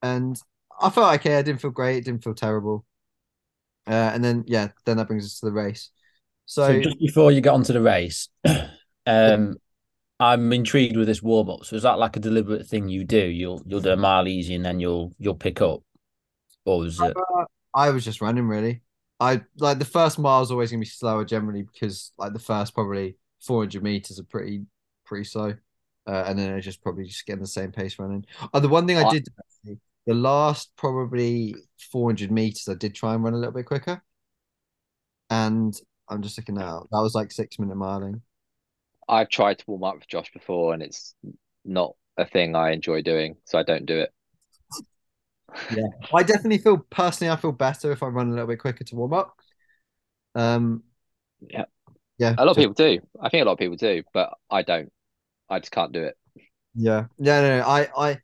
And 0.00 0.40
I 0.80 0.88
felt 0.90 1.12
okay. 1.16 1.36
I 1.36 1.42
didn't 1.42 1.60
feel 1.60 1.72
great. 1.72 2.04
Didn't 2.04 2.22
feel 2.22 2.34
terrible. 2.34 2.84
Uh, 3.84 4.12
and 4.14 4.24
then 4.24 4.44
yeah, 4.46 4.68
then 4.86 4.96
that 4.98 5.08
brings 5.08 5.24
us 5.24 5.40
to 5.40 5.46
the 5.46 5.52
race. 5.52 5.90
So, 6.46 6.68
So 6.68 6.80
just 6.80 7.00
before 7.00 7.32
you 7.32 7.40
get 7.40 7.52
onto 7.52 7.72
the 7.72 7.80
race, 7.80 8.28
um, 9.06 9.56
I'm 10.20 10.52
intrigued 10.52 10.96
with 10.96 11.08
this 11.08 11.20
warm 11.20 11.50
up. 11.50 11.64
So 11.64 11.74
is 11.74 11.82
that 11.82 11.98
like 11.98 12.16
a 12.16 12.20
deliberate 12.20 12.68
thing 12.68 12.88
you 12.88 13.02
do? 13.02 13.26
You'll 13.26 13.60
you'll 13.66 13.80
do 13.80 13.90
a 13.90 13.96
mile 13.96 14.28
easy 14.28 14.54
and 14.54 14.64
then 14.64 14.78
you'll 14.78 15.12
you'll 15.18 15.34
pick 15.34 15.60
up, 15.60 15.82
or 16.64 16.78
was 16.78 17.00
it? 17.00 17.16
Uh, 17.16 17.44
I 17.74 17.90
was 17.90 18.04
just 18.04 18.20
running 18.20 18.46
really. 18.46 18.82
I 19.22 19.40
like 19.58 19.78
the 19.78 19.84
first 19.84 20.18
mile 20.18 20.42
is 20.42 20.50
always 20.50 20.72
gonna 20.72 20.80
be 20.80 20.86
slower 20.86 21.24
generally 21.24 21.62
because 21.62 22.10
like 22.18 22.32
the 22.32 22.40
first 22.40 22.74
probably 22.74 23.16
400 23.40 23.80
meters 23.80 24.18
are 24.18 24.24
pretty 24.24 24.62
pretty 25.04 25.24
slow, 25.24 25.54
uh, 26.08 26.24
and 26.26 26.36
then 26.36 26.52
I 26.52 26.58
just 26.58 26.82
probably 26.82 27.04
just 27.04 27.24
getting 27.24 27.42
the 27.42 27.46
same 27.46 27.70
pace 27.70 28.00
running. 28.00 28.26
Oh, 28.52 28.58
the 28.58 28.68
one 28.68 28.84
thing 28.84 28.96
I 28.98 29.08
did 29.08 29.28
the 30.06 30.14
last 30.14 30.72
probably 30.76 31.54
400 31.92 32.32
meters 32.32 32.68
I 32.68 32.74
did 32.74 32.96
try 32.96 33.14
and 33.14 33.22
run 33.22 33.34
a 33.34 33.36
little 33.36 33.52
bit 33.52 33.66
quicker, 33.66 34.02
and 35.30 35.72
I'm 36.08 36.20
just 36.20 36.36
looking 36.36 36.56
now. 36.56 36.86
That 36.90 37.00
was 37.00 37.14
like 37.14 37.30
six 37.30 37.60
minute 37.60 37.76
miling. 37.76 38.22
I've 39.08 39.28
tried 39.28 39.58
to 39.58 39.64
warm 39.68 39.84
up 39.84 39.94
with 39.94 40.08
Josh 40.08 40.32
before, 40.32 40.74
and 40.74 40.82
it's 40.82 41.14
not 41.64 41.94
a 42.16 42.26
thing 42.26 42.56
I 42.56 42.72
enjoy 42.72 43.02
doing, 43.02 43.36
so 43.44 43.56
I 43.56 43.62
don't 43.62 43.86
do 43.86 44.00
it. 44.00 44.12
I 46.12 46.22
definitely 46.22 46.58
feel 46.58 46.78
personally 46.90 47.30
I 47.30 47.36
feel 47.36 47.52
better 47.52 47.92
if 47.92 48.02
I 48.02 48.06
run 48.06 48.28
a 48.28 48.30
little 48.32 48.46
bit 48.46 48.58
quicker 48.58 48.84
to 48.84 48.96
warm 48.96 49.12
up. 49.14 49.34
Um, 50.34 50.82
Yeah. 51.40 51.64
yeah, 52.18 52.34
A 52.38 52.44
lot 52.44 52.52
of 52.52 52.56
people 52.56 52.74
do. 52.74 53.00
I 53.20 53.28
think 53.28 53.42
a 53.42 53.46
lot 53.46 53.52
of 53.52 53.58
people 53.58 53.76
do, 53.76 54.02
but 54.12 54.34
I 54.50 54.62
don't. 54.62 54.92
I 55.48 55.58
just 55.58 55.72
can't 55.72 55.92
do 55.92 56.04
it. 56.04 56.16
Yeah, 56.74 57.06
yeah, 57.18 57.40
no, 57.40 57.58
no, 57.58 57.64
I, 57.66 57.88
I, 57.96 58.18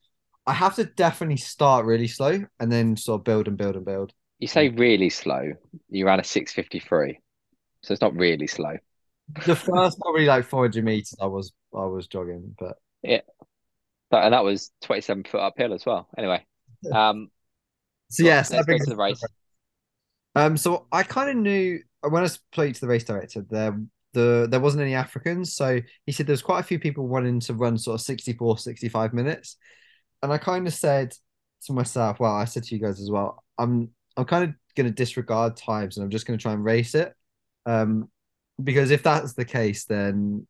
I 0.47 0.53
have 0.55 0.77
to 0.77 0.85
definitely 0.85 1.37
start 1.37 1.85
really 1.85 2.09
slow 2.09 2.45
and 2.59 2.73
then 2.73 2.97
sort 2.97 3.21
of 3.21 3.25
build 3.25 3.49
and 3.49 3.59
build 3.59 3.77
and 3.77 3.85
build. 3.85 4.13
You 4.39 4.49
say 4.49 4.69
really 4.71 5.11
slow. 5.11 5.53
You 5.91 6.07
ran 6.07 6.21
a 6.21 6.25
653, 6.25 7.19
so 7.83 7.93
it's 7.93 8.01
not 8.01 8.15
really 8.15 8.47
slow. 8.47 8.77
The 9.45 9.57
first 9.57 9.99
probably 10.01 10.25
like 10.25 10.45
400 10.47 10.85
meters, 10.85 11.15
I 11.21 11.27
was, 11.27 11.53
I 11.75 11.85
was 11.85 12.07
jogging, 12.07 12.55
but 12.59 12.79
But, 14.11 14.25
and 14.25 14.33
that 14.35 14.45
was 14.45 14.71
27 14.83 15.25
foot 15.25 15.41
uphill 15.41 15.75
as 15.75 15.85
well. 15.85 16.09
Anyway, 16.17 16.45
um, 16.93 17.31
so 18.11 18.25
yes, 18.25 18.51
let's 18.51 18.67
go 18.67 18.79
to 18.79 18.85
the 18.85 18.97
race. 18.97 19.23
Um, 20.35 20.57
so 20.57 20.87
I 20.93 21.03
kind 21.03 21.31
of 21.31 21.37
knew 21.37 21.81
I 22.03 22.09
when 22.09 22.23
I 22.23 22.27
spoke 22.27 22.73
to 22.73 22.81
the 22.81 22.87
race 22.87 23.05
director, 23.05 23.45
there 23.49 23.79
the 24.13 24.47
there 24.51 24.61
wasn't 24.61 24.83
any 24.83 24.95
Africans, 24.95 25.55
so 25.55 25.81
he 26.07 26.13
said 26.13 26.27
there's 26.27 26.43
quite 26.43 26.61
a 26.61 26.65
few 26.65 26.79
people 26.79 27.07
wanting 27.07 27.41
to 27.41 27.55
run 27.55 27.77
sort 27.77 27.97
of 27.97 28.01
64, 28.03 28.59
65 28.59 29.13
minutes, 29.13 29.57
and 30.23 30.33
I 30.33 30.39
kind 30.39 30.67
of 30.67 30.73
said 30.73 31.15
to 31.67 31.73
myself, 31.73 32.21
well, 32.21 32.33
I 32.33 32.45
said 32.45 32.65
to 32.65 32.75
you 32.75 32.81
guys 32.81 33.01
as 33.01 33.11
well, 33.11 33.43
I'm 33.59 33.91
I'm 34.17 34.25
kind 34.25 34.45
of 34.45 34.55
going 34.77 34.87
to 34.87 34.95
disregard 34.95 35.57
times 35.57 35.97
and 35.97 36.05
I'm 36.05 36.11
just 36.11 36.27
going 36.27 36.39
to 36.39 36.43
try 36.43 36.53
and 36.53 36.65
race 36.65 36.95
it, 36.95 37.13
um, 37.67 38.09
because 38.63 38.91
if 38.91 39.03
that's 39.03 39.35
the 39.35 39.45
case, 39.45 39.85
then 39.85 40.47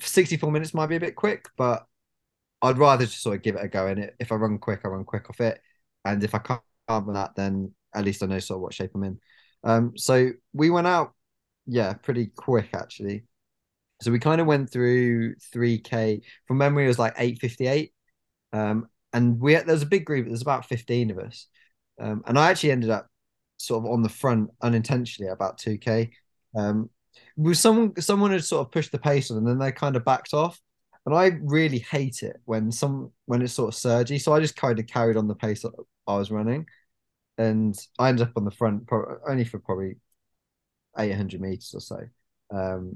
64 0.00 0.50
minutes 0.50 0.74
might 0.74 0.86
be 0.86 0.96
a 0.96 1.00
bit 1.00 1.14
quick, 1.14 1.48
but 1.56 1.86
I'd 2.66 2.78
rather 2.78 3.06
just 3.06 3.22
sort 3.22 3.36
of 3.36 3.42
give 3.42 3.56
it 3.56 3.64
a 3.64 3.68
go 3.68 3.86
And. 3.86 4.10
If 4.18 4.32
I 4.32 4.36
run 4.36 4.58
quick, 4.58 4.80
I 4.84 4.88
run 4.88 5.04
quick 5.04 5.28
off 5.30 5.40
it, 5.40 5.60
and 6.04 6.22
if 6.22 6.34
I 6.34 6.38
can't 6.38 6.60
run 6.88 7.12
that, 7.14 7.34
then 7.36 7.72
at 7.94 8.04
least 8.04 8.22
I 8.22 8.26
know 8.26 8.38
sort 8.38 8.58
of 8.58 8.62
what 8.62 8.74
shape 8.74 8.92
I'm 8.94 9.04
in. 9.04 9.20
Um, 9.64 9.92
so 9.96 10.30
we 10.52 10.70
went 10.70 10.86
out, 10.86 11.14
yeah, 11.66 11.94
pretty 11.94 12.26
quick 12.26 12.70
actually. 12.74 13.24
So 14.02 14.12
we 14.12 14.18
kind 14.18 14.40
of 14.40 14.46
went 14.46 14.70
through 14.70 15.36
3K 15.52 16.22
from 16.46 16.58
memory, 16.58 16.84
it 16.84 16.88
was 16.88 16.98
like 16.98 17.14
858. 17.16 17.92
Um, 18.52 18.88
and 19.12 19.40
we 19.40 19.54
there 19.54 19.66
was 19.66 19.82
a 19.82 19.86
big 19.86 20.04
group, 20.04 20.26
there's 20.26 20.42
about 20.42 20.66
15 20.66 21.10
of 21.10 21.18
us. 21.18 21.46
Um, 22.00 22.22
and 22.26 22.38
I 22.38 22.50
actually 22.50 22.72
ended 22.72 22.90
up 22.90 23.08
sort 23.58 23.84
of 23.84 23.90
on 23.90 24.02
the 24.02 24.08
front 24.08 24.50
unintentionally 24.62 25.30
about 25.30 25.58
2K. 25.58 26.10
Um, 26.54 26.90
was 27.36 27.58
someone 27.58 28.00
someone 28.00 28.30
had 28.30 28.44
sort 28.44 28.66
of 28.66 28.72
pushed 28.72 28.92
the 28.92 28.98
pace 28.98 29.30
on 29.30 29.38
and 29.38 29.46
then 29.46 29.58
they 29.58 29.72
kind 29.72 29.96
of 29.96 30.04
backed 30.04 30.34
off. 30.34 30.60
And 31.06 31.14
I 31.14 31.38
really 31.40 31.78
hate 31.78 32.24
it 32.24 32.36
when 32.44 32.72
some 32.72 33.12
when 33.26 33.40
it's 33.40 33.52
sort 33.52 33.68
of 33.68 33.78
surgy. 33.78 34.18
So 34.18 34.34
I 34.34 34.40
just 34.40 34.56
kind 34.56 34.78
of 34.78 34.86
carried 34.88 35.16
on 35.16 35.28
the 35.28 35.36
pace 35.36 35.62
that 35.62 35.72
I 36.06 36.16
was 36.16 36.32
running 36.32 36.66
and 37.38 37.76
I 37.98 38.08
ended 38.08 38.28
up 38.28 38.32
on 38.36 38.44
the 38.44 38.50
front 38.50 38.86
pro- 38.86 39.18
only 39.28 39.44
for 39.44 39.58
probably 39.58 39.96
800 40.98 41.40
meters 41.40 41.72
or 41.74 41.80
so. 41.80 42.00
Um, 42.50 42.94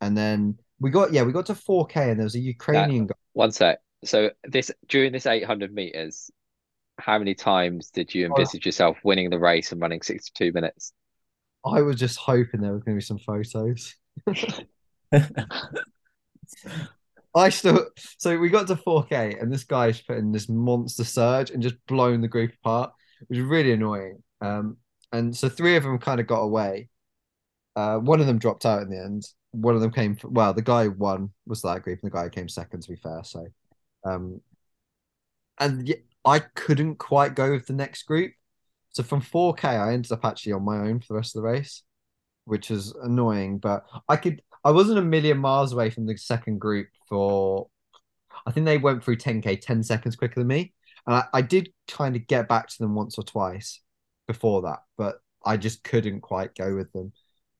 and 0.00 0.16
then 0.16 0.58
we 0.80 0.90
got 0.90 1.12
yeah 1.12 1.22
we 1.22 1.32
got 1.32 1.46
to 1.46 1.54
4k 1.54 2.10
and 2.10 2.18
there 2.18 2.24
was 2.24 2.36
a 2.36 2.40
Ukrainian 2.40 3.06
guy. 3.08 3.14
One 3.32 3.50
sec. 3.50 3.80
So 4.04 4.30
this 4.44 4.70
during 4.88 5.12
this 5.12 5.26
800 5.26 5.74
meters, 5.74 6.30
how 6.98 7.18
many 7.18 7.34
times 7.34 7.90
did 7.90 8.14
you 8.14 8.26
envisage 8.26 8.66
yourself 8.66 8.98
winning 9.02 9.30
the 9.30 9.38
race 9.38 9.72
and 9.72 9.80
running 9.80 10.02
62 10.02 10.52
minutes? 10.52 10.92
I 11.64 11.82
was 11.82 11.96
just 11.96 12.18
hoping 12.18 12.60
there 12.60 12.72
was 12.72 12.82
going 12.82 12.96
to 12.96 13.00
be 13.00 13.04
some 13.04 13.18
photos. 13.18 13.94
I 17.34 17.48
still 17.48 17.86
so 18.18 18.38
we 18.38 18.50
got 18.50 18.66
to 18.68 18.76
4k 18.76 19.40
and 19.40 19.52
this 19.52 19.64
guy's 19.64 20.00
put 20.00 20.18
in 20.18 20.32
this 20.32 20.48
monster 20.48 21.04
surge 21.04 21.50
and 21.50 21.62
just 21.62 21.76
blown 21.86 22.20
the 22.20 22.28
group 22.28 22.52
apart, 22.62 22.92
It 23.22 23.28
was 23.30 23.40
really 23.40 23.72
annoying. 23.72 24.22
Um, 24.40 24.76
and 25.12 25.36
so 25.36 25.48
three 25.48 25.76
of 25.76 25.82
them 25.82 25.98
kind 25.98 26.20
of 26.20 26.26
got 26.26 26.40
away. 26.40 26.88
Uh, 27.76 27.98
one 27.98 28.20
of 28.20 28.26
them 28.26 28.38
dropped 28.38 28.66
out 28.66 28.82
in 28.82 28.90
the 28.90 28.98
end. 28.98 29.24
One 29.52 29.74
of 29.74 29.80
them 29.80 29.92
came. 29.92 30.16
Well, 30.24 30.54
the 30.54 30.62
guy 30.62 30.88
won 30.88 31.30
was 31.46 31.62
that 31.62 31.82
group, 31.82 32.00
and 32.02 32.10
the 32.10 32.14
guy 32.14 32.28
came 32.28 32.48
second. 32.48 32.82
To 32.82 32.90
be 32.90 32.96
fair, 32.96 33.22
so, 33.24 33.46
um, 34.04 34.40
and 35.58 35.94
I 36.24 36.40
couldn't 36.40 36.96
quite 36.96 37.34
go 37.34 37.52
with 37.52 37.66
the 37.66 37.72
next 37.74 38.04
group. 38.04 38.32
So 38.90 39.02
from 39.02 39.22
4K, 39.22 39.64
I 39.64 39.92
ended 39.92 40.12
up 40.12 40.24
actually 40.24 40.52
on 40.52 40.64
my 40.64 40.78
own 40.78 41.00
for 41.00 41.06
the 41.08 41.14
rest 41.14 41.36
of 41.36 41.42
the 41.42 41.48
race, 41.48 41.82
which 42.44 42.70
was 42.70 42.94
annoying. 43.02 43.58
But 43.58 43.84
I 44.08 44.16
could. 44.16 44.42
I 44.64 44.70
wasn't 44.70 44.98
a 44.98 45.02
million 45.02 45.38
miles 45.38 45.72
away 45.72 45.90
from 45.90 46.06
the 46.06 46.16
second 46.16 46.60
group 46.60 46.88
for. 47.08 47.68
I 48.46 48.50
think 48.50 48.66
they 48.66 48.78
went 48.78 49.04
through 49.04 49.16
10K 49.16 49.56
10 49.56 49.82
seconds 49.82 50.16
quicker 50.16 50.40
than 50.40 50.48
me, 50.48 50.72
and 51.06 51.16
I, 51.16 51.24
I 51.32 51.42
did 51.42 51.72
kind 51.88 52.16
of 52.16 52.26
get 52.26 52.48
back 52.48 52.68
to 52.68 52.78
them 52.78 52.94
once 52.94 53.18
or 53.18 53.24
twice 53.24 53.80
before 54.26 54.62
that, 54.62 54.80
but 54.96 55.20
I 55.44 55.56
just 55.56 55.84
couldn't 55.84 56.20
quite 56.20 56.54
go 56.54 56.74
with 56.74 56.92
them. 56.92 57.12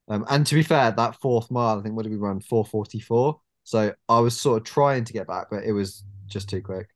Um, 0.09 0.25
and 0.29 0.45
to 0.47 0.55
be 0.55 0.63
fair, 0.63 0.91
that 0.91 1.21
fourth 1.21 1.49
mile, 1.51 1.79
I 1.79 1.81
think 1.83 1.95
what 1.95 2.03
did 2.03 2.11
we 2.11 2.17
run? 2.17 2.41
444. 2.41 3.39
So 3.63 3.93
I 4.09 4.19
was 4.19 4.39
sort 4.39 4.61
of 4.61 4.65
trying 4.65 5.05
to 5.05 5.13
get 5.13 5.27
back, 5.27 5.47
but 5.49 5.63
it 5.63 5.71
was 5.71 6.03
just 6.27 6.49
too 6.49 6.61
quick. 6.61 6.89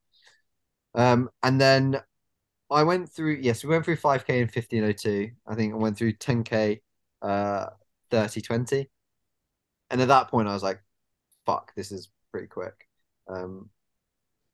Um, 0.93 1.29
and 1.43 1.59
then 1.61 2.01
I 2.69 2.83
went 2.83 3.09
through, 3.09 3.37
yes, 3.41 3.63
we 3.63 3.69
went 3.69 3.85
through 3.85 3.97
5K 3.97 4.41
in 4.41 4.47
1502. 4.49 5.31
I 5.47 5.55
think 5.55 5.73
I 5.73 5.77
went 5.77 5.97
through 5.97 6.13
10K, 6.13 6.81
uh, 7.21 7.67
30, 8.11 8.41
20. 8.41 8.89
And 9.89 10.01
at 10.01 10.09
that 10.09 10.29
point, 10.29 10.47
I 10.47 10.53
was 10.53 10.63
like, 10.63 10.81
fuck, 11.45 11.73
this 11.75 11.91
is 11.91 12.09
pretty 12.31 12.47
quick. 12.47 12.87
Um, 13.27 13.69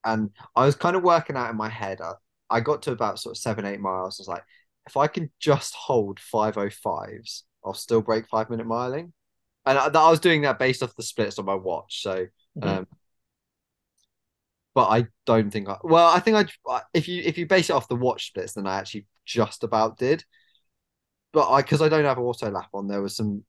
and 0.05 0.31
I 0.55 0.65
was 0.65 0.75
kind 0.75 0.95
of 0.95 1.03
working 1.03 1.35
out 1.35 1.49
in 1.49 1.57
my 1.57 1.69
head. 1.69 2.01
I, 2.01 2.13
I 2.49 2.59
got 2.59 2.81
to 2.83 2.91
about 2.91 3.19
sort 3.19 3.35
of 3.35 3.41
seven, 3.41 3.65
eight 3.65 3.79
miles. 3.79 4.19
I 4.19 4.21
was 4.23 4.27
like, 4.27 4.43
if 4.87 4.97
I 4.97 5.07
can 5.07 5.31
just 5.39 5.73
hold 5.75 6.19
505s, 6.19 7.43
I'll 7.65 7.73
still 7.73 8.01
break 8.01 8.27
five 8.27 8.49
minute 8.49 8.67
miling. 8.67 9.11
And 9.65 9.77
I, 9.77 9.87
I 9.87 10.09
was 10.09 10.19
doing 10.19 10.41
that 10.43 10.59
based 10.59 10.83
off 10.83 10.95
the 10.95 11.03
splits 11.03 11.39
on 11.39 11.45
my 11.45 11.55
watch. 11.55 12.01
So, 12.03 12.27
Mhm. 12.55 12.65
um, 12.67 12.87
but 14.75 14.87
I 14.89 15.07
don't 15.25 15.51
think 15.51 15.69
I, 15.69 15.77
well, 15.83 16.07
I 16.07 16.19
think 16.19 16.49
I, 16.67 16.81
if 16.93 17.07
you, 17.07 17.21
if 17.23 17.37
you 17.37 17.45
base 17.45 17.69
it 17.69 17.73
off 17.73 17.87
the 17.87 17.95
watch 17.95 18.27
splits, 18.27 18.53
then 18.53 18.65
I 18.65 18.77
actually 18.79 19.05
just 19.25 19.63
about 19.63 19.97
did. 19.97 20.23
But 21.31 21.49
I, 21.49 21.61
because 21.61 21.81
I 21.81 21.89
don't 21.89 22.05
have 22.05 22.19
auto 22.19 22.49
lap 22.51 22.69
on, 22.73 22.87
there 22.87 23.01
was 23.01 23.15
some, 23.15 23.43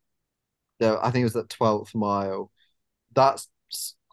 there, 0.81 1.03
I 1.05 1.11
think 1.11 1.23
it 1.23 1.27
was 1.27 1.33
that 1.35 1.49
12th 1.49 1.95
mile. 1.95 2.51
That's, 3.15 3.49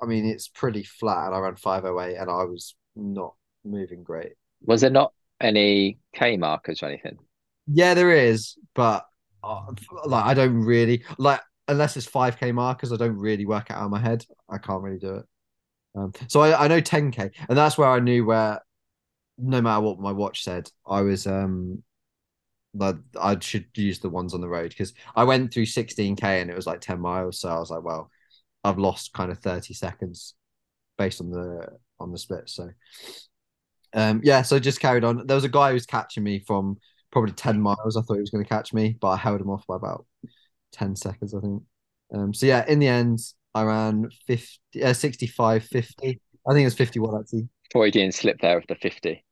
I 0.02 0.06
mean, 0.06 0.26
it's 0.26 0.48
pretty 0.48 0.84
flat. 0.84 1.28
And 1.28 1.36
I 1.36 1.40
ran 1.40 1.56
508 1.56 2.18
and 2.18 2.30
I 2.30 2.44
was 2.44 2.76
not 2.96 3.36
moving 3.64 4.04
great. 4.04 4.34
Was 4.64 4.82
there 4.82 4.90
not 4.90 5.14
any 5.40 5.98
K 6.14 6.38
markers 6.38 6.84
or 6.84 6.88
anything? 6.88 7.18
Yeah, 7.68 7.94
there 7.94 8.12
is, 8.12 8.58
but 8.76 9.06
uh, 9.44 9.62
like 10.06 10.26
I 10.26 10.34
don't 10.34 10.62
really 10.62 11.04
like 11.18 11.42
unless 11.68 11.96
it's 11.98 12.08
5k 12.08 12.54
markers, 12.54 12.92
I 12.92 12.98
don't 12.98 13.18
really 13.18 13.46
work 13.46 13.70
it 13.70 13.74
out 13.74 13.86
in 13.86 13.92
my 13.92 14.00
head. 14.00 14.26
I 14.50 14.58
can't 14.58 14.84
really 14.84 15.00
do 15.00 15.16
it. 15.16 15.26
Um, 15.96 16.14
so 16.28 16.42
I, 16.42 16.66
I 16.66 16.68
know 16.68 16.82
10k, 16.82 17.32
and 17.50 17.58
that's 17.58 17.78
where 17.78 17.90
I 17.90 18.00
knew 18.00 18.26
where 18.26 18.62
no 19.38 19.62
matter 19.62 19.82
what 19.82 20.00
my 20.00 20.12
watch 20.12 20.44
said, 20.44 20.70
I 20.86 21.02
was 21.02 21.28
um 21.28 21.84
like 22.74 22.96
I 23.20 23.38
should 23.40 23.66
use 23.76 24.00
the 24.00 24.10
ones 24.10 24.34
on 24.34 24.42
the 24.42 24.48
road 24.48 24.70
because 24.70 24.94
I 25.16 25.24
went 25.24 25.54
through 25.54 25.66
16k 25.66 26.24
and 26.24 26.50
it 26.50 26.56
was 26.56 26.68
like 26.68 26.82
10 26.82 27.00
miles, 27.00 27.40
so 27.40 27.50
I 27.50 27.60
was 27.60 27.70
like, 27.70 27.84
well, 27.84 28.10
I've 28.64 28.78
lost 28.78 29.14
kind 29.14 29.32
of 29.32 29.40
30 29.40 29.74
seconds 29.74 30.36
based 30.98 31.22
on 31.22 31.32
the 31.32 31.68
on 32.00 32.12
the 32.12 32.18
split. 32.18 32.50
So 32.50 32.70
um 33.94 34.22
yeah, 34.24 34.42
so 34.42 34.56
I 34.56 34.60
just 34.60 34.80
carried 34.80 35.04
on. 35.04 35.26
There 35.28 35.36
was 35.36 35.44
a 35.44 35.50
guy 35.50 35.70
who 35.70 35.74
was 35.74 35.86
catching 35.86 36.24
me 36.24 36.40
from 36.40 36.78
probably 37.12 37.34
10 37.34 37.62
miles. 37.62 37.98
I 37.98 38.02
thought 38.02 38.16
he 38.16 38.22
was 38.22 38.30
going 38.30 38.44
to 38.44 38.50
catch 38.50 38.74
me, 38.74 38.98
but 39.00 39.10
I 39.10 39.18
held 39.18 39.42
him 39.42 39.50
off 39.50 39.68
by 39.68 39.76
about 39.76 40.06
10 40.72 40.96
seconds, 40.96 41.34
I 41.34 41.42
think. 41.42 41.64
Um, 42.14 42.34
so 42.34 42.46
yeah, 42.46 42.66
in 42.68 42.80
the 42.80 42.88
end, 42.88 43.20
I 43.54 43.64
ran 43.64 44.10
50, 44.28 44.84
uh, 44.84 44.94
65, 44.94 45.64
50. 45.64 46.22
I 46.48 46.54
think 46.54 46.62
it 46.62 46.66
was 46.66 46.74
51 46.74 47.20
actually. 47.20 47.50
Freudian 47.72 48.12
slip 48.12 48.40
there 48.42 48.58
of 48.58 48.66
the 48.68 48.76
50. 48.76 49.24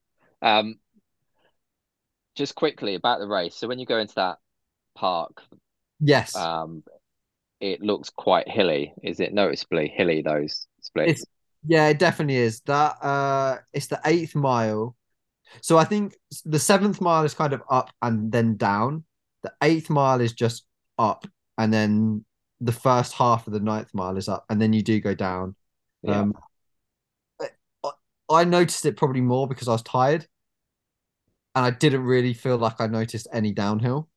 Um, 0.41 0.75
just 2.35 2.55
quickly 2.55 2.95
about 2.95 3.19
the 3.19 3.27
race. 3.27 3.55
So 3.55 3.67
when 3.67 3.79
you 3.79 3.85
go 3.85 3.97
into 3.97 4.15
that 4.15 4.37
park, 4.95 5.41
Yes. 5.99 6.35
um, 6.35 6.83
it 7.59 7.81
looks 7.81 8.09
quite 8.09 8.47
hilly. 8.47 8.93
Is 9.03 9.19
it 9.19 9.33
noticeably 9.33 9.91
hilly, 9.93 10.21
those 10.21 10.67
splits? 10.81 11.21
It's 11.21 11.25
yeah, 11.67 11.87
it 11.89 11.99
definitely 11.99 12.37
is. 12.37 12.61
That 12.61 13.03
uh 13.03 13.57
it's 13.73 13.87
the 13.87 13.99
eighth 14.05 14.35
mile. 14.35 14.95
So 15.61 15.77
I 15.77 15.83
think 15.83 16.15
the 16.45 16.59
seventh 16.59 17.01
mile 17.01 17.25
is 17.25 17.33
kind 17.33 17.53
of 17.53 17.61
up 17.69 17.89
and 18.01 18.31
then 18.31 18.55
down. 18.55 19.03
The 19.43 19.51
eighth 19.61 19.89
mile 19.89 20.21
is 20.21 20.33
just 20.33 20.65
up, 20.97 21.25
and 21.57 21.73
then 21.73 22.23
the 22.61 22.71
first 22.71 23.13
half 23.13 23.47
of 23.47 23.53
the 23.53 23.59
ninth 23.59 23.89
mile 23.93 24.17
is 24.17 24.29
up, 24.29 24.45
and 24.49 24.61
then 24.61 24.73
you 24.73 24.81
do 24.83 24.99
go 24.99 25.15
down. 25.15 25.55
Yeah. 26.03 26.21
Um, 26.21 26.33
I, 27.41 27.89
I 28.29 28.43
noticed 28.43 28.85
it 28.85 28.97
probably 28.97 29.21
more 29.21 29.47
because 29.47 29.67
I 29.67 29.73
was 29.73 29.81
tired, 29.81 30.27
and 31.59 31.65
I 31.65 31.71
didn't 31.71 32.03
really 32.03 32.33
feel 32.33 32.57
like 32.57 32.79
I 32.79 32.87
noticed 32.87 33.27
any 33.33 33.51
downhill. 33.51 34.07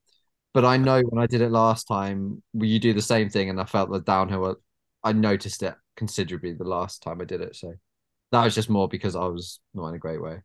But 0.54 0.64
I 0.64 0.76
know 0.76 1.00
when 1.00 1.20
I 1.20 1.26
did 1.26 1.40
it 1.40 1.50
last 1.50 1.88
time, 1.88 2.40
you 2.54 2.78
do 2.78 2.92
the 2.92 3.02
same 3.02 3.30
thing, 3.30 3.50
and 3.50 3.61
I 3.61 3.64
felt 3.64 3.90
the 3.90 3.99
downhill. 3.99 4.54
I 5.02 5.12
noticed 5.12 5.64
it 5.64 5.75
considerably 5.96 6.52
the 6.52 6.62
last 6.62 7.02
time 7.02 7.20
I 7.20 7.25
did 7.25 7.40
it. 7.40 7.56
So 7.56 7.75
that 8.30 8.44
was 8.44 8.54
just 8.54 8.70
more 8.70 8.87
because 8.87 9.16
I 9.16 9.25
was 9.25 9.58
not 9.75 9.88
in 9.88 9.96
a 9.96 9.99
great 9.99 10.22
way. 10.22 10.42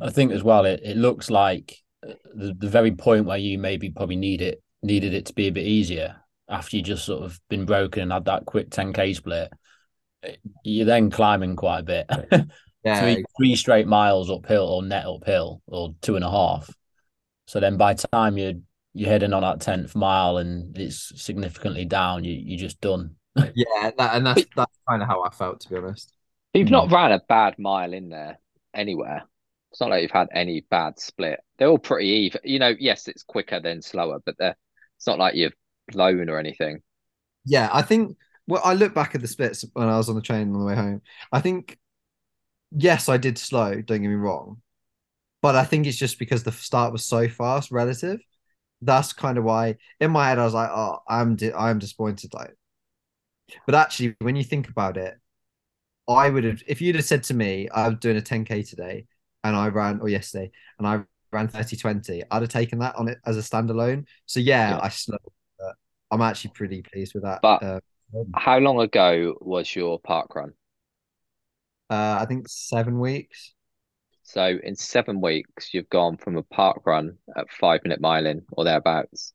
I 0.00 0.10
think 0.10 0.30
as 0.30 0.44
well, 0.44 0.64
it, 0.64 0.80
it 0.84 0.96
looks 0.96 1.28
like 1.28 1.76
uh, 2.06 2.12
the, 2.36 2.54
the 2.56 2.68
very 2.68 2.92
point 2.92 3.24
where 3.24 3.36
you 3.36 3.58
maybe 3.58 3.90
probably 3.90 4.14
need 4.14 4.42
it 4.42 4.62
needed 4.84 5.12
it 5.12 5.26
to 5.26 5.34
be 5.34 5.48
a 5.48 5.52
bit 5.52 5.66
easier 5.66 6.14
after 6.48 6.76
you 6.76 6.84
just 6.84 7.04
sort 7.04 7.24
of 7.24 7.40
been 7.48 7.64
broken 7.64 8.04
and 8.04 8.12
had 8.12 8.26
that 8.26 8.46
quick 8.46 8.70
10k 8.70 9.16
split. 9.16 9.52
You're 10.62 10.86
then 10.86 11.10
climbing 11.10 11.56
quite 11.56 11.80
a 11.80 11.82
bit. 11.82 12.10
Yeah, 12.86 13.00
three, 13.00 13.24
three 13.36 13.56
straight 13.56 13.86
miles 13.86 14.30
uphill 14.30 14.64
or 14.66 14.82
net 14.82 15.06
uphill 15.06 15.62
or 15.66 15.94
two 16.02 16.16
and 16.16 16.24
a 16.24 16.30
half. 16.30 16.70
So 17.46 17.60
then 17.60 17.76
by 17.76 17.94
the 17.94 18.06
time 18.12 18.38
you're 18.38 18.54
you're 18.94 19.10
heading 19.10 19.32
on 19.32 19.42
that 19.42 19.60
tenth 19.60 19.94
mile 19.94 20.38
and 20.38 20.76
it's 20.78 21.12
significantly 21.22 21.84
down, 21.84 22.24
you 22.24 22.32
you're 22.32 22.58
just 22.58 22.80
done. 22.80 23.16
yeah, 23.36 23.90
that, 23.98 24.14
and 24.16 24.26
that's 24.26 24.46
that's 24.54 24.78
kind 24.88 25.02
of 25.02 25.08
how 25.08 25.22
I 25.22 25.30
felt 25.30 25.60
to 25.60 25.68
be 25.68 25.76
honest. 25.76 26.12
You've 26.54 26.68
Mm. 26.68 26.72
not 26.72 26.90
ran 26.90 27.12
a 27.12 27.20
bad 27.28 27.58
mile 27.58 27.92
in 27.92 28.08
there 28.08 28.38
anywhere. 28.72 29.24
It's 29.72 29.80
not 29.80 29.90
like 29.90 30.02
you've 30.02 30.10
had 30.10 30.28
any 30.32 30.62
bad 30.70 30.98
split. 30.98 31.40
They're 31.58 31.68
all 31.68 31.78
pretty 31.78 32.06
even. 32.08 32.40
You 32.44 32.58
know, 32.58 32.72
yes, 32.78 33.08
it's 33.08 33.22
quicker 33.22 33.60
than 33.60 33.82
slower, 33.82 34.20
but 34.24 34.36
they're 34.38 34.56
it's 34.96 35.06
not 35.06 35.18
like 35.18 35.34
you've 35.34 35.52
blown 35.88 36.30
or 36.30 36.38
anything. 36.38 36.82
Yeah, 37.44 37.68
I 37.72 37.82
think. 37.82 38.16
Well, 38.48 38.62
I 38.64 38.74
look 38.74 38.94
back 38.94 39.14
at 39.14 39.20
the 39.20 39.28
splits 39.28 39.64
when 39.72 39.88
I 39.88 39.96
was 39.96 40.08
on 40.08 40.14
the 40.14 40.22
train 40.22 40.52
on 40.54 40.60
the 40.60 40.64
way 40.64 40.76
home. 40.76 41.02
I 41.32 41.40
think, 41.40 41.78
yes, 42.70 43.08
I 43.08 43.16
did 43.16 43.38
slow. 43.38 43.80
Don't 43.82 44.02
get 44.02 44.08
me 44.08 44.14
wrong, 44.14 44.62
but 45.42 45.56
I 45.56 45.64
think 45.64 45.86
it's 45.86 45.98
just 45.98 46.18
because 46.18 46.44
the 46.44 46.52
start 46.52 46.92
was 46.92 47.04
so 47.04 47.28
fast 47.28 47.70
relative. 47.70 48.20
That's 48.82 49.12
kind 49.12 49.38
of 49.38 49.44
why 49.44 49.76
in 50.00 50.10
my 50.12 50.28
head 50.28 50.38
I 50.38 50.44
was 50.44 50.54
like, 50.54 50.70
"Oh, 50.70 51.00
I'm 51.08 51.36
di- 51.36 51.52
I'm 51.54 51.78
disappointed." 51.78 52.34
Like, 52.34 52.54
but 53.66 53.74
actually, 53.74 54.14
when 54.20 54.36
you 54.36 54.44
think 54.44 54.68
about 54.68 54.96
it, 54.96 55.16
I 56.08 56.30
would 56.30 56.44
have 56.44 56.62
if 56.66 56.80
you'd 56.80 56.96
have 56.96 57.04
said 57.04 57.24
to 57.24 57.34
me, 57.34 57.68
I'm 57.74 57.96
doing 57.96 58.16
a 58.16 58.22
10k 58.22 58.62
today," 58.62 59.06
and 59.44 59.56
I 59.56 59.68
ran 59.68 60.00
or 60.00 60.08
yesterday, 60.08 60.50
and 60.78 60.86
I 60.86 61.02
ran 61.32 61.48
30 61.48 61.76
20, 61.76 62.22
I'd 62.30 62.42
have 62.42 62.50
taken 62.50 62.78
that 62.80 62.96
on 62.96 63.08
it 63.08 63.18
as 63.26 63.36
a 63.36 63.40
standalone. 63.40 64.06
So 64.26 64.40
yeah, 64.40 64.70
Yeah. 64.70 64.80
I 64.82 64.88
slowed. 64.88 65.20
But 65.58 65.74
I'm 66.10 66.22
actually 66.22 66.52
pretty 66.52 66.82
pleased 66.82 67.14
with 67.14 67.24
that. 67.24 67.40
But- 67.42 67.62
uh, 67.62 67.80
How 68.34 68.58
long 68.58 68.80
ago 68.80 69.36
was 69.40 69.74
your 69.74 69.98
park 69.98 70.34
run? 70.36 70.52
Uh, 71.90 72.18
I 72.20 72.26
think 72.26 72.48
seven 72.48 72.98
weeks. 72.98 73.54
So 74.24 74.58
in 74.62 74.74
seven 74.74 75.20
weeks, 75.20 75.72
you've 75.72 75.88
gone 75.88 76.16
from 76.16 76.36
a 76.36 76.42
park 76.42 76.82
run 76.84 77.16
at 77.36 77.50
five 77.50 77.80
minute 77.84 78.02
miling 78.02 78.42
or 78.52 78.64
thereabouts 78.64 79.32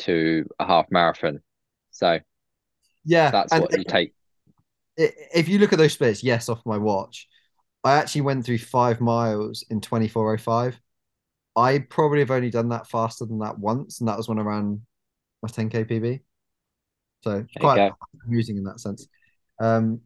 to 0.00 0.48
a 0.58 0.66
half 0.66 0.86
marathon. 0.90 1.40
So 1.90 2.18
Yeah, 3.04 3.30
that's 3.30 3.52
what 3.54 3.76
you 3.76 3.84
take. 3.84 4.12
if 4.96 5.48
you 5.48 5.58
look 5.58 5.72
at 5.72 5.78
those 5.78 5.92
splits, 5.92 6.22
yes, 6.22 6.48
off 6.48 6.60
my 6.66 6.76
watch, 6.76 7.28
I 7.84 7.94
actually 7.94 8.22
went 8.22 8.44
through 8.44 8.58
five 8.58 9.00
miles 9.00 9.64
in 9.70 9.80
2405. 9.80 10.78
I 11.56 11.78
probably 11.78 12.20
have 12.20 12.30
only 12.30 12.50
done 12.50 12.68
that 12.70 12.88
faster 12.88 13.24
than 13.24 13.38
that 13.40 13.58
once, 13.58 14.00
and 14.00 14.08
that 14.08 14.16
was 14.16 14.28
when 14.28 14.38
I 14.38 14.42
ran 14.42 14.82
my 15.42 15.48
10k 15.48 15.84
PB. 15.84 16.20
So 17.22 17.32
it's 17.32 17.52
There 17.54 17.62
you 17.64 17.68
quite 17.74 17.82
amusing 18.26 18.56
in 18.56 18.64
that 18.64 18.80
sense. 18.80 19.08
Um, 19.60 20.00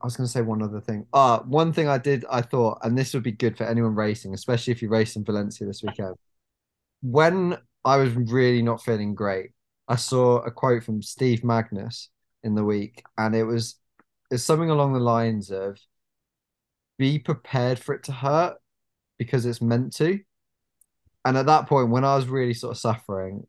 I 0.00 0.06
was 0.06 0.16
going 0.16 0.26
to 0.26 0.32
say 0.32 0.42
one 0.42 0.62
other 0.62 0.80
thing. 0.80 1.06
Ah, 1.12 1.42
one 1.46 1.72
thing 1.72 1.88
I 1.88 1.98
did, 1.98 2.24
I 2.30 2.42
thought, 2.42 2.78
and 2.82 2.96
this 2.96 3.14
would 3.14 3.22
be 3.22 3.32
good 3.32 3.56
for 3.56 3.64
anyone 3.64 3.94
racing, 3.94 4.34
especially 4.34 4.72
if 4.72 4.82
you 4.82 4.88
race 4.88 5.16
in 5.16 5.24
Valencia 5.24 5.66
this 5.66 5.82
weekend. 5.82 6.14
When 7.00 7.56
I 7.84 7.96
was 7.96 8.14
really 8.14 8.62
not 8.62 8.82
feeling 8.82 9.14
great, 9.14 9.50
I 9.88 9.96
saw 9.96 10.38
a 10.38 10.50
quote 10.50 10.84
from 10.84 11.02
Steve 11.02 11.40
Magness 11.42 12.08
in 12.42 12.54
the 12.54 12.64
week, 12.64 13.02
and 13.16 13.34
it 13.34 13.44
was 13.44 13.76
it's 14.30 14.42
something 14.42 14.70
along 14.70 14.92
the 14.92 15.00
lines 15.00 15.50
of 15.50 15.78
be 16.98 17.18
prepared 17.18 17.78
for 17.78 17.94
it 17.94 18.04
to 18.04 18.12
hurt 18.12 18.56
because 19.18 19.46
it's 19.46 19.60
meant 19.60 19.94
to. 19.96 20.20
And 21.24 21.36
at 21.36 21.46
that 21.46 21.66
point, 21.66 21.90
when 21.90 22.04
I 22.04 22.16
was 22.16 22.26
really 22.26 22.54
sort 22.54 22.72
of 22.72 22.78
suffering, 22.78 23.46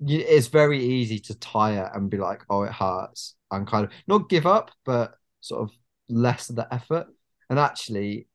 it's 0.00 0.48
very 0.48 0.82
easy 0.82 1.18
to 1.20 1.38
tire 1.38 1.90
and 1.94 2.10
be 2.10 2.18
like, 2.18 2.42
oh, 2.50 2.62
it 2.62 2.72
hurts, 2.72 3.34
and 3.50 3.66
kind 3.66 3.84
of 3.84 3.92
not 4.06 4.28
give 4.28 4.46
up, 4.46 4.70
but 4.84 5.14
sort 5.40 5.62
of 5.62 5.70
less 6.08 6.50
of 6.50 6.56
the 6.56 6.72
effort. 6.72 7.06
And 7.50 7.58
actually, 7.58 8.28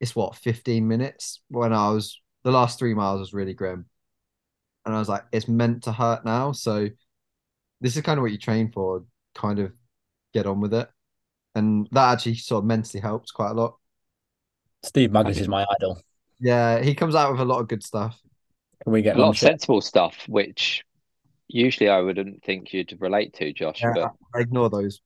it's 0.00 0.16
what 0.16 0.36
15 0.36 0.86
minutes 0.86 1.40
when 1.48 1.72
I 1.72 1.90
was 1.90 2.20
the 2.42 2.50
last 2.50 2.78
three 2.78 2.94
miles 2.94 3.20
was 3.20 3.34
really 3.34 3.54
grim. 3.54 3.86
And 4.84 4.94
I 4.94 4.98
was 4.98 5.08
like, 5.08 5.24
it's 5.32 5.48
meant 5.48 5.84
to 5.84 5.92
hurt 5.92 6.24
now. 6.24 6.52
So 6.52 6.88
this 7.80 7.96
is 7.96 8.02
kind 8.02 8.18
of 8.18 8.22
what 8.22 8.32
you 8.32 8.38
train 8.38 8.72
for, 8.72 9.04
kind 9.34 9.58
of 9.58 9.72
get 10.32 10.46
on 10.46 10.60
with 10.60 10.74
it. 10.74 10.88
And 11.54 11.88
that 11.92 12.12
actually 12.12 12.36
sort 12.36 12.62
of 12.62 12.66
mentally 12.66 13.00
helps 13.00 13.30
quite 13.30 13.50
a 13.50 13.54
lot. 13.54 13.76
Steve 14.82 15.10
Magness 15.10 15.38
is 15.38 15.48
my 15.48 15.66
idol. 15.78 16.00
Yeah, 16.38 16.80
he 16.80 16.94
comes 16.94 17.14
out 17.14 17.32
with 17.32 17.40
a 17.40 17.44
lot 17.44 17.60
of 17.60 17.68
good 17.68 17.82
stuff. 17.82 18.18
Can 18.82 18.92
we 18.92 19.02
get 19.02 19.16
A 19.16 19.20
lot 19.20 19.30
of 19.30 19.36
shit? 19.36 19.48
sensible 19.50 19.82
stuff, 19.82 20.16
which 20.26 20.84
usually 21.48 21.90
I 21.90 22.00
wouldn't 22.00 22.42
think 22.42 22.72
you'd 22.72 22.96
relate 22.98 23.34
to, 23.34 23.52
Josh. 23.52 23.82
Yeah, 23.82 23.92
But 23.94 24.12
I 24.34 24.40
ignore 24.40 24.70
those. 24.70 25.00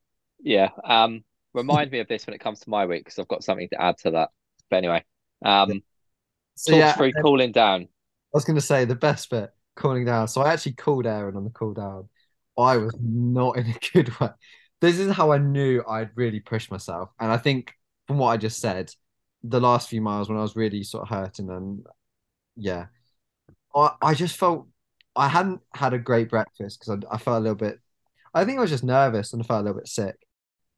Yeah, 0.45 0.71
um, 0.85 1.25
remind 1.55 1.93
me 1.93 2.01
of 2.01 2.09
this 2.09 2.27
when 2.27 2.35
it 2.35 2.41
comes 2.41 2.61
to 2.63 2.71
my 2.71 2.87
week 2.87 3.05
because 3.05 3.21
I've 3.21 3.29
got 3.29 3.45
something 3.45 3.71
to 3.71 3.83
add 3.83 3.99
to 4.01 4.13
that. 4.13 4.31
But 4.71 4.79
anyway, 4.79 5.05
um, 5.45 5.83
So 6.57 6.73
talk 6.73 6.73
yeah, 6.73 6.97
through 6.97 7.15
cooling 7.15 7.53
down. 7.53 7.89
I 8.35 8.37
was 8.37 8.45
going 8.45 8.57
to 8.57 8.61
say 8.63 8.85
the 8.85 8.95
best 8.95 9.31
bit, 9.31 9.51
cooling 9.77 10.05
down. 10.05 10.29
So 10.29 10.43
I 10.43 10.53
actually 10.53 10.73
called 10.75 11.07
Aaron 11.07 11.37
on 11.37 11.45
the 11.45 11.51
cool 11.51 11.75
down. 11.75 12.09
I 12.59 12.77
was 12.77 12.95
not 13.01 13.57
in 13.57 13.67
a 13.67 13.75
good 13.93 14.19
way. 14.21 14.31
This 14.81 14.99
is 14.99 15.13
how 15.13 15.33
I 15.33 15.39
knew 15.39 15.83
I'd 15.89 16.11
really 16.17 16.41
pushed 16.41 16.71
myself. 16.71 17.11
And 17.21 17.31
I 17.31 17.37
think 17.39 17.73
from 18.07 18.19
what 18.19 18.29
I 18.31 18.37
just 18.37 18.61
said, 18.61 18.91
the 19.43 19.61
last 19.61 19.89
few 19.89 20.01
miles 20.01 20.29
when 20.29 20.39
I 20.39 20.43
was 20.43 20.57
really 20.57 20.83
sort 20.83 21.03
of 21.03 21.09
hurting 21.11 21.51
and 21.51 21.87
yeah, 22.57 22.87
I, 23.75 23.93
I 24.03 24.15
just 24.15 24.37
felt 24.37 24.69
I 25.17 25.29
hadn't 25.29 25.63
had 25.75 25.95
a 25.95 25.99
great 25.99 26.31
breakfast 26.31 26.81
because 26.81 27.05
I, 27.11 27.15
I 27.17 27.19
felt 27.19 27.39
a 27.39 27.41
little 27.41 27.57
bit, 27.57 27.81
I 28.35 28.45
think 28.45 28.59
I 28.59 28.63
was 28.63 28.71
just 28.71 28.85
nervous 28.85 29.33
and 29.33 29.43
I 29.43 29.47
felt 29.47 29.61
a 29.63 29.65
little 29.65 29.81
bit 29.81 29.89
sick. 29.89 30.17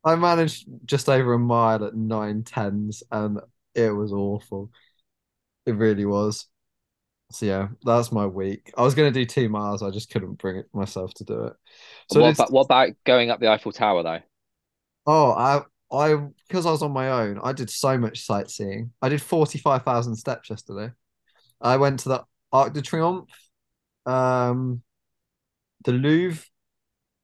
I 0.06 0.14
managed 0.14 0.66
just 0.84 1.08
over 1.08 1.34
a 1.34 1.38
mile 1.38 1.84
at 1.84 1.94
nine 1.96 2.44
tens 2.44 3.02
and 3.10 3.40
it 3.74 3.90
was 3.90 4.12
awful. 4.12 4.70
It 5.66 5.72
really 5.72 6.04
was. 6.06 6.46
So 7.32 7.46
yeah, 7.46 7.68
that's 7.84 8.12
my 8.12 8.24
week. 8.24 8.72
I 8.78 8.82
was 8.82 8.94
gonna 8.94 9.10
do 9.10 9.24
two 9.26 9.48
miles, 9.48 9.82
I 9.82 9.90
just 9.90 10.10
couldn't 10.10 10.34
bring 10.34 10.58
it 10.58 10.68
myself 10.72 11.12
to 11.14 11.24
do 11.24 11.44
it. 11.46 11.54
So 12.08 12.22
what 12.22 12.34
about 12.34 12.52
what 12.52 12.62
about 12.62 12.90
going 13.04 13.30
up 13.30 13.40
the 13.40 13.50
Eiffel 13.50 13.72
Tower 13.72 14.04
though? 14.04 14.20
oh, 15.06 15.32
I 15.32 15.62
I 15.92 16.14
because 16.48 16.66
I 16.66 16.70
was 16.70 16.82
on 16.82 16.92
my 16.92 17.08
own, 17.10 17.40
I 17.42 17.52
did 17.52 17.68
so 17.68 17.98
much 17.98 18.20
sightseeing. 18.24 18.92
I 19.02 19.08
did 19.08 19.20
forty 19.20 19.58
five 19.58 19.82
thousand 19.82 20.14
steps 20.16 20.50
yesterday. 20.50 20.92
I 21.60 21.78
went 21.78 22.00
to 22.00 22.10
the 22.10 22.24
Arc 22.52 22.74
de 22.74 22.82
Triomphe, 22.82 23.26
um, 24.06 24.82
the 25.84 25.92
Louvre. 25.92 26.44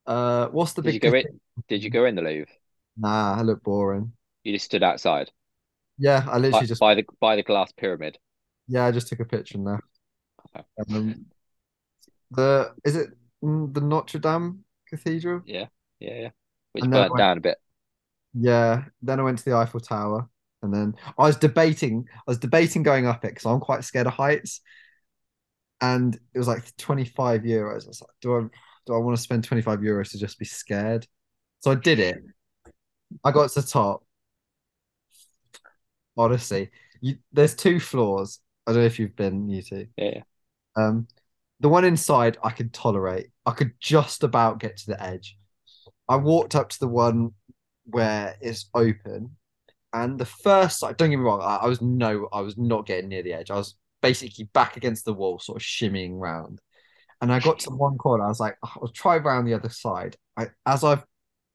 Uh, 0.04 0.48
what's 0.48 0.72
the 0.72 0.82
Did 0.82 0.94
you 0.94 1.00
big? 1.00 1.12
go 1.12 1.16
in? 1.16 1.40
Did 1.68 1.84
you 1.84 1.90
go 1.90 2.06
in 2.06 2.16
the 2.16 2.22
Louvre? 2.22 2.52
Nah, 2.96 3.34
I 3.38 3.42
look 3.42 3.62
boring. 3.62 4.12
You 4.44 4.52
just 4.52 4.66
stood 4.66 4.84
outside 4.84 5.32
Yeah, 5.98 6.24
I 6.28 6.38
by, 6.38 6.38
literally 6.38 6.66
just 6.66 6.80
by 6.80 6.94
the 6.94 7.04
by 7.20 7.36
the 7.36 7.42
glass 7.42 7.72
pyramid. 7.72 8.18
yeah, 8.68 8.84
I 8.86 8.90
just 8.92 9.08
took 9.08 9.20
a 9.20 9.24
picture 9.24 9.58
in 9.58 9.64
there. 9.64 9.80
Okay. 10.56 10.64
Um, 10.90 11.26
the 12.30 12.74
is 12.84 12.96
it 12.96 13.10
the 13.42 13.80
Notre 13.80 14.18
Dame 14.18 14.64
Cathedral? 14.88 15.42
Yeah, 15.44 15.66
yeah, 16.00 16.14
yeah. 16.20 16.30
Which 16.72 16.84
And 16.84 16.94
burnt 16.94 17.14
I- 17.14 17.18
down 17.18 17.38
a 17.38 17.40
bit. 17.40 17.58
Yeah, 18.34 18.84
then 19.02 19.20
I 19.20 19.22
went 19.22 19.38
to 19.38 19.44
the 19.44 19.54
Eiffel 19.56 19.80
Tower, 19.80 20.28
and 20.62 20.72
then 20.72 20.94
I 21.18 21.22
was 21.26 21.36
debating. 21.36 22.06
I 22.10 22.30
was 22.30 22.38
debating 22.38 22.82
going 22.82 23.06
up 23.06 23.24
it 23.24 23.28
because 23.28 23.44
I'm 23.46 23.60
quite 23.60 23.84
scared 23.84 24.06
of 24.06 24.14
heights. 24.14 24.60
and 25.80 26.14
it 26.34 26.38
was 26.38 26.48
like 26.48 26.74
25 26.76 27.42
euros. 27.42 27.84
I 27.84 27.88
was 27.88 28.00
like, 28.00 28.10
do 28.20 28.36
I 28.36 28.40
do 28.86 28.94
I 28.94 28.98
want 28.98 29.16
to 29.16 29.22
spend 29.22 29.44
25 29.44 29.80
euros 29.80 30.10
to 30.12 30.18
just 30.18 30.38
be 30.38 30.44
scared? 30.44 31.06
So 31.60 31.70
I 31.70 31.74
did 31.76 31.98
it. 32.00 32.18
I 33.24 33.30
got 33.30 33.50
to 33.50 33.60
the 33.60 33.66
top. 33.66 34.04
Honestly, 36.16 36.70
you, 37.00 37.16
there's 37.32 37.54
two 37.54 37.80
floors. 37.80 38.40
I 38.66 38.72
don't 38.72 38.80
know 38.80 38.86
if 38.86 38.98
you've 38.98 39.16
been, 39.16 39.48
you 39.48 39.62
two. 39.62 39.86
Yeah. 39.96 40.22
Um, 40.76 41.08
the 41.60 41.68
one 41.68 41.84
inside 41.84 42.38
I 42.42 42.50
could 42.50 42.72
tolerate. 42.72 43.28
I 43.46 43.52
could 43.52 43.72
just 43.80 44.24
about 44.24 44.60
get 44.60 44.76
to 44.78 44.86
the 44.86 45.02
edge. 45.02 45.36
I 46.08 46.16
walked 46.16 46.54
up 46.54 46.68
to 46.70 46.80
the 46.80 46.88
one 46.88 47.32
where 47.84 48.36
it's 48.40 48.68
open, 48.74 49.36
and 49.92 50.18
the 50.18 50.26
first 50.26 50.78
side. 50.78 50.96
Don't 50.96 51.10
get 51.10 51.16
me 51.16 51.24
wrong. 51.24 51.40
I, 51.40 51.64
I 51.64 51.66
was 51.66 51.80
no, 51.80 52.28
I 52.32 52.40
was 52.40 52.56
not 52.58 52.86
getting 52.86 53.08
near 53.08 53.22
the 53.22 53.32
edge. 53.34 53.50
I 53.50 53.56
was 53.56 53.74
basically 54.00 54.44
back 54.52 54.76
against 54.76 55.04
the 55.04 55.14
wall, 55.14 55.38
sort 55.38 55.56
of 55.56 55.62
shimmying 55.62 56.18
round. 56.18 56.60
And 57.20 57.32
I 57.32 57.38
got 57.38 57.60
to 57.60 57.70
one 57.70 57.98
corner. 57.98 58.24
I 58.24 58.28
was 58.28 58.40
like, 58.40 58.56
I'll 58.64 58.88
try 58.88 59.16
around 59.16 59.44
the 59.44 59.54
other 59.54 59.68
side. 59.68 60.16
I, 60.36 60.48
as 60.66 60.82
I've 60.82 61.04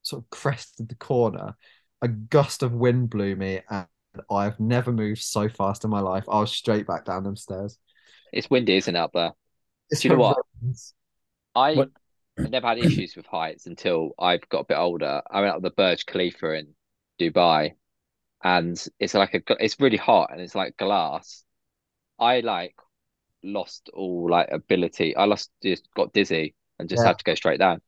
sort 0.08 0.24
of 0.24 0.30
crested 0.30 0.90
the 0.90 0.96
corner, 0.96 1.56
a 2.02 2.08
gust 2.08 2.64
of 2.64 2.74
wind 2.74 3.10
blew 3.10 3.36
me, 3.36 3.62
and 3.70 3.88
I've 4.32 4.60
never 4.60 4.92
moved 4.92 5.22
so 5.22 5.50
fast 5.50 5.84
in 5.84 5.90
my 5.90 6.00
life. 6.00 6.26
I 6.30 6.40
was 6.40 6.52
straight 6.52 6.88
back 6.88 7.06
down 7.06 7.24
them 7.24 7.36
stairs. 7.36 7.78
It's 8.34 8.50
windy, 8.50 8.78
isn't 8.78 8.96
it, 8.96 9.00
up 9.00 9.12
there? 9.14 9.34
It's 9.90 10.02
Do 10.02 10.10
you 10.10 10.16
know 10.16 10.22
what? 10.22 10.38
horrendous. 10.62 10.94
I 11.56 11.74
What- 11.76 11.92
never 12.38 12.68
had 12.68 12.78
issues 12.80 13.16
with 13.16 13.26
heights 13.26 13.66
until 13.66 14.12
I've 14.20 14.48
got 14.50 14.60
a 14.62 14.66
bit 14.66 14.78
older. 14.78 15.22
I 15.30 15.42
went 15.42 15.56
up 15.56 15.62
the 15.62 15.72
Burj 15.72 16.06
Khalifa 16.06 16.54
in 16.54 16.76
Dubai, 17.20 17.76
and 18.44 18.84
it's 19.00 19.14
like 19.14 19.34
a 19.36 19.42
it's 19.64 19.80
really 19.80 19.98
hot 19.98 20.32
and 20.32 20.42
it's 20.42 20.56
like 20.56 20.78
glass. 20.78 21.44
I 22.20 22.42
like 22.42 22.76
lost 23.44 23.90
all 23.94 24.30
like 24.30 24.50
ability. 24.52 25.16
I 25.16 25.26
lost 25.26 25.52
just 25.64 25.88
got 25.96 26.14
dizzy 26.14 26.56
and 26.80 26.90
just 26.90 27.04
Yeah. 27.04 27.08
had 27.08 27.20
to 27.20 27.24
go 27.24 27.36
straight 27.36 27.60
down. 27.60 27.82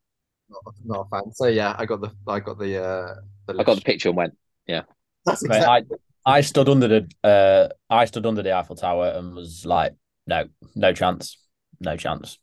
Not, 0.49 0.75
not 0.85 1.07
a 1.07 1.09
fan. 1.09 1.33
So 1.33 1.47
yeah, 1.47 1.75
I 1.77 1.85
got 1.85 2.01
the 2.01 2.11
I 2.27 2.39
got 2.39 2.57
the 2.57 2.83
uh 2.83 3.15
the 3.47 3.59
I 3.59 3.63
got 3.63 3.75
the 3.75 3.81
picture 3.81 4.09
and 4.09 4.17
went, 4.17 4.37
Yeah, 4.67 4.83
That's 5.25 5.43
Mate, 5.43 5.57
exactly 5.57 5.97
I 6.25 6.37
I 6.37 6.41
stood 6.41 6.69
under 6.69 6.87
the 6.87 7.07
uh 7.23 7.69
I 7.89 8.05
stood 8.05 8.25
under 8.25 8.41
the 8.41 8.53
Eiffel 8.53 8.75
Tower 8.75 9.13
and 9.15 9.35
was 9.35 9.65
like, 9.65 9.93
no, 10.27 10.45
no 10.75 10.93
chance, 10.93 11.37
no 11.79 11.95
chance. 11.95 12.37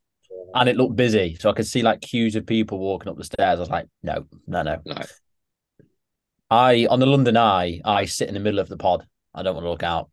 And 0.55 0.69
it 0.69 0.77
looked 0.77 0.97
busy, 0.97 1.37
so 1.39 1.51
I 1.51 1.53
could 1.53 1.67
see 1.67 1.83
like 1.83 2.01
queues 2.01 2.37
of 2.37 2.47
people 2.47 2.79
walking 2.79 3.09
up 3.09 3.17
the 3.17 3.25
stairs. 3.25 3.59
I 3.59 3.61
was 3.61 3.71
like, 3.71 3.87
no, 4.03 4.27
no, 4.47 4.63
no. 4.63 4.79
no. 4.85 5.03
I 6.51 6.87
on 6.89 7.01
the 7.01 7.07
London 7.07 7.37
Eye, 7.37 7.81
I 7.85 8.05
sit 8.05 8.29
in 8.29 8.35
the 8.35 8.41
middle 8.41 8.61
of 8.61 8.69
the 8.69 8.77
pod. 8.77 9.07
I 9.35 9.43
don't 9.43 9.55
want 9.55 9.65
to 9.65 9.71
look 9.71 9.83
out. 9.83 10.11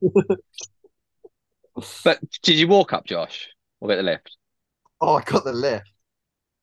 But 2.04 2.20
did 2.42 2.56
you 2.56 2.68
walk 2.68 2.92
up, 2.92 3.06
Josh, 3.06 3.48
or 3.80 3.88
get 3.88 3.96
the 3.96 4.02
lift? 4.02 4.36
Oh, 5.00 5.16
I 5.16 5.22
got 5.22 5.44
the 5.44 5.52
lift. 5.52 5.90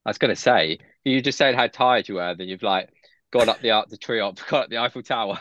I 0.09 0.11
was 0.11 0.17
gonna 0.17 0.35
say 0.35 0.79
you 1.03 1.21
just 1.21 1.37
said 1.37 1.53
how 1.53 1.67
tired 1.67 2.09
you 2.09 2.15
were, 2.15 2.33
then 2.33 2.47
you've 2.47 2.63
like 2.63 2.89
gone 3.31 3.47
up 3.47 3.61
the 3.61 3.69
Arc 3.69 3.89
de 3.89 3.95
Triomphe, 3.95 4.43
got 4.49 4.63
up 4.63 4.69
the 4.71 4.79
Eiffel 4.79 5.03
Tower. 5.03 5.39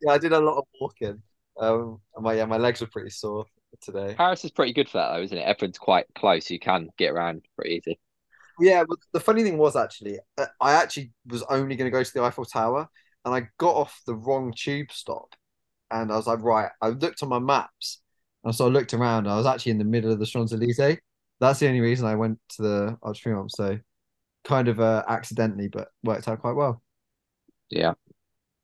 Yeah, 0.00 0.12
I 0.12 0.18
did 0.18 0.32
a 0.32 0.38
lot 0.38 0.58
of 0.58 0.64
walking. 0.80 1.20
Um, 1.58 2.00
my 2.16 2.34
yeah, 2.34 2.44
my 2.44 2.58
legs 2.58 2.80
were 2.80 2.86
pretty 2.86 3.10
sore 3.10 3.44
today. 3.80 4.14
Paris 4.16 4.44
is 4.44 4.52
pretty 4.52 4.72
good 4.72 4.88
for 4.88 4.98
that, 4.98 5.12
though, 5.12 5.22
isn't 5.22 5.36
it? 5.36 5.42
Everyone's 5.42 5.78
quite 5.78 6.06
close. 6.14 6.48
You 6.48 6.60
can 6.60 6.90
get 6.96 7.10
around 7.10 7.42
pretty 7.56 7.82
easy. 7.84 7.98
Yeah, 8.60 8.84
but 8.88 9.00
the 9.12 9.18
funny 9.18 9.42
thing 9.42 9.58
was 9.58 9.74
actually, 9.74 10.20
uh, 10.38 10.46
I 10.60 10.74
actually 10.74 11.10
was 11.26 11.42
only 11.50 11.74
going 11.74 11.90
to 11.90 11.96
go 11.96 12.04
to 12.04 12.14
the 12.14 12.22
Eiffel 12.22 12.44
Tower, 12.44 12.88
and 13.24 13.34
I 13.34 13.48
got 13.58 13.74
off 13.74 14.00
the 14.06 14.14
wrong 14.14 14.54
tube 14.56 14.92
stop, 14.92 15.34
and 15.90 16.12
I 16.12 16.16
was 16.16 16.28
like, 16.28 16.40
right. 16.44 16.70
I 16.80 16.90
looked 16.90 17.24
on 17.24 17.30
my 17.30 17.40
maps, 17.40 18.00
and 18.44 18.54
so 18.54 18.66
I 18.66 18.68
looked 18.68 18.94
around. 18.94 19.26
I 19.26 19.36
was 19.36 19.46
actually 19.46 19.72
in 19.72 19.78
the 19.78 19.84
middle 19.84 20.12
of 20.12 20.20
the 20.20 20.26
Champs 20.26 20.52
Elysees. 20.52 20.98
That's 21.42 21.58
the 21.58 21.66
only 21.66 21.80
reason 21.80 22.06
I 22.06 22.14
went 22.14 22.38
to 22.50 22.62
the 22.62 22.98
Arc 23.02 23.16
de 23.16 23.44
So, 23.48 23.80
kind 24.44 24.68
of 24.68 24.78
uh, 24.78 25.02
accidentally, 25.08 25.66
but 25.66 25.88
worked 26.04 26.28
out 26.28 26.40
quite 26.40 26.54
well. 26.54 26.80
Yeah. 27.68 27.94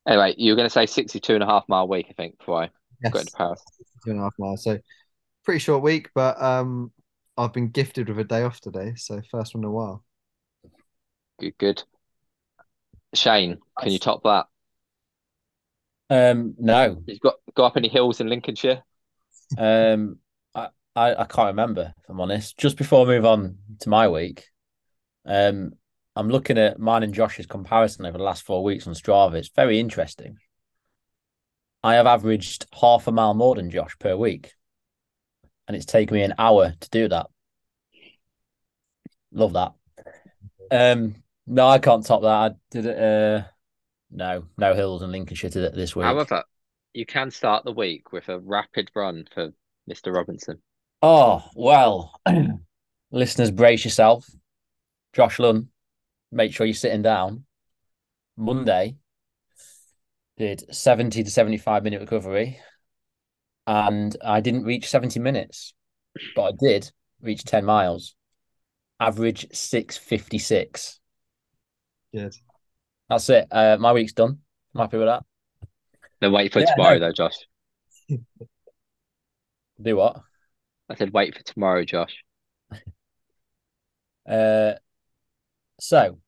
Anyway, 0.06 0.36
you 0.38 0.52
were 0.52 0.56
going 0.56 0.66
to 0.66 0.70
say 0.72 0.86
62 0.86 1.34
and 1.34 1.42
a 1.42 1.46
half 1.46 1.68
mile 1.68 1.88
week, 1.88 2.06
I 2.08 2.12
think, 2.12 2.38
before 2.38 2.62
I 2.62 2.70
Yes, 3.02 3.12
got 3.14 3.20
into 3.22 3.32
Paris. 3.32 3.64
two 4.04 4.12
and 4.12 4.20
a 4.20 4.22
half 4.22 4.34
miles. 4.38 4.62
So, 4.62 4.78
pretty 5.44 5.58
short 5.58 5.82
week, 5.82 6.08
but 6.14 6.40
um, 6.40 6.92
I've 7.36 7.52
been 7.52 7.70
gifted 7.70 8.08
with 8.08 8.20
a 8.20 8.24
day 8.24 8.44
off 8.44 8.60
today, 8.60 8.94
so 8.96 9.20
first 9.28 9.56
one 9.56 9.64
in 9.64 9.68
a 9.68 9.72
while. 9.72 10.04
Good, 11.40 11.58
good. 11.58 11.82
Shane, 13.12 13.58
can 13.80 13.90
you 13.90 13.98
top 13.98 14.22
that? 14.22 14.46
Um, 16.10 16.54
no, 16.60 17.02
You've 17.06 17.18
got 17.18 17.34
go 17.54 17.64
up 17.64 17.76
any 17.76 17.88
hills 17.88 18.20
in 18.20 18.28
Lincolnshire? 18.28 18.84
um, 19.58 20.18
I, 20.98 21.22
I 21.22 21.24
can't 21.24 21.48
remember. 21.48 21.94
If 21.96 22.08
I'm 22.08 22.20
honest. 22.20 22.58
Just 22.58 22.76
before 22.76 23.04
I 23.06 23.08
move 23.08 23.24
on 23.24 23.58
to 23.80 23.88
my 23.88 24.08
week, 24.08 24.46
um, 25.24 25.72
I'm 26.16 26.28
looking 26.28 26.58
at 26.58 26.80
mine 26.80 27.04
and 27.04 27.14
Josh's 27.14 27.46
comparison 27.46 28.04
over 28.04 28.18
the 28.18 28.24
last 28.24 28.42
four 28.42 28.64
weeks 28.64 28.86
on 28.86 28.94
Strava. 28.94 29.34
It's 29.34 29.50
very 29.54 29.78
interesting. 29.78 30.38
I 31.84 31.94
have 31.94 32.06
averaged 32.06 32.66
half 32.80 33.06
a 33.06 33.12
mile 33.12 33.34
more 33.34 33.54
than 33.54 33.70
Josh 33.70 33.96
per 34.00 34.16
week, 34.16 34.52
and 35.68 35.76
it's 35.76 35.86
taken 35.86 36.16
me 36.16 36.22
an 36.22 36.34
hour 36.36 36.74
to 36.80 36.90
do 36.90 37.08
that. 37.08 37.26
Love 39.30 39.52
that. 39.52 39.72
Um, 40.72 41.14
no, 41.46 41.68
I 41.68 41.78
can't 41.78 42.04
top 42.04 42.22
that. 42.22 42.28
I 42.28 42.50
did 42.72 42.86
it. 42.86 42.98
Uh, 42.98 43.44
no, 44.10 44.46
no 44.56 44.74
hills 44.74 45.02
in 45.02 45.12
Lincolnshire 45.12 45.50
this 45.50 45.94
week. 45.94 46.06
However, 46.06 46.42
you 46.92 47.06
can 47.06 47.30
start 47.30 47.64
the 47.64 47.72
week 47.72 48.10
with 48.10 48.28
a 48.28 48.40
rapid 48.40 48.90
run 48.96 49.28
for 49.32 49.52
Mr. 49.88 50.12
Robinson. 50.12 50.60
Oh, 51.02 51.44
well, 51.54 52.20
listeners, 53.10 53.50
brace 53.50 53.84
yourself. 53.84 54.28
Josh 55.12 55.38
Lunn, 55.38 55.68
make 56.32 56.52
sure 56.52 56.66
you're 56.66 56.74
sitting 56.74 57.02
down. 57.02 57.44
Monday, 58.36 58.96
did 60.36 60.74
70 60.74 61.24
to 61.24 61.30
75 61.30 61.82
minute 61.84 62.00
recovery, 62.00 62.60
and 63.66 64.16
I 64.24 64.40
didn't 64.40 64.64
reach 64.64 64.88
70 64.88 65.20
minutes, 65.20 65.74
but 66.34 66.42
I 66.42 66.52
did 66.58 66.90
reach 67.20 67.44
10 67.44 67.64
miles. 67.64 68.14
Average 69.00 69.46
656. 69.52 71.00
Good. 72.12 72.34
That's 73.08 73.28
it. 73.30 73.46
Uh, 73.50 73.76
my 73.78 73.92
week's 73.92 74.12
done. 74.12 74.38
I'm 74.74 74.80
happy 74.80 74.98
with 74.98 75.06
that. 75.08 75.24
Then 76.20 76.32
wait 76.32 76.52
for 76.52 76.60
Yeah, 76.60 76.66
tomorrow, 76.74 76.98
no. 76.98 77.06
though, 77.06 77.12
Josh. 77.12 77.36
Do 79.82 79.96
what? 79.96 80.22
I 80.88 80.94
said 80.94 81.12
wait 81.12 81.36
for 81.36 81.42
tomorrow, 81.42 81.84
Josh. 81.84 82.24
Uh, 84.28 84.74
so, 85.80 86.18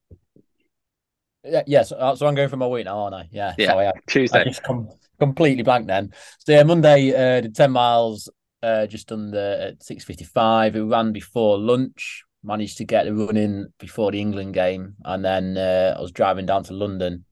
yeah, 1.44 1.62
yeah. 1.66 1.82
So, 1.82 2.14
so 2.14 2.26
I'm 2.26 2.34
going 2.34 2.48
for 2.48 2.56
my 2.56 2.66
week 2.66 2.86
now, 2.86 3.00
aren't 3.00 3.14
I? 3.14 3.28
Yeah. 3.30 3.54
Yeah. 3.58 3.66
Sorry, 3.66 3.86
I, 3.88 3.90
I 3.90 3.92
Tuesday. 4.06 4.44
just 4.44 4.62
com- 4.62 4.88
completely 5.18 5.62
blank 5.62 5.86
then. 5.86 6.12
So 6.38 6.52
yeah, 6.52 6.62
Monday 6.62 7.10
uh, 7.10 7.42
did 7.42 7.54
ten 7.54 7.72
miles, 7.72 8.30
uh, 8.62 8.86
just 8.86 9.12
under 9.12 9.38
at 9.38 9.82
six 9.82 10.04
fifty 10.04 10.24
five. 10.24 10.76
It 10.76 10.82
ran 10.82 11.12
before 11.12 11.58
lunch. 11.58 12.24
Managed 12.42 12.78
to 12.78 12.86
get 12.86 13.04
the 13.04 13.14
run 13.14 13.36
in 13.36 13.70
before 13.78 14.12
the 14.12 14.20
England 14.20 14.54
game, 14.54 14.94
and 15.04 15.22
then 15.22 15.58
uh, 15.58 15.94
I 15.98 16.00
was 16.00 16.10
driving 16.10 16.46
down 16.46 16.64
to 16.64 16.72
London. 16.72 17.26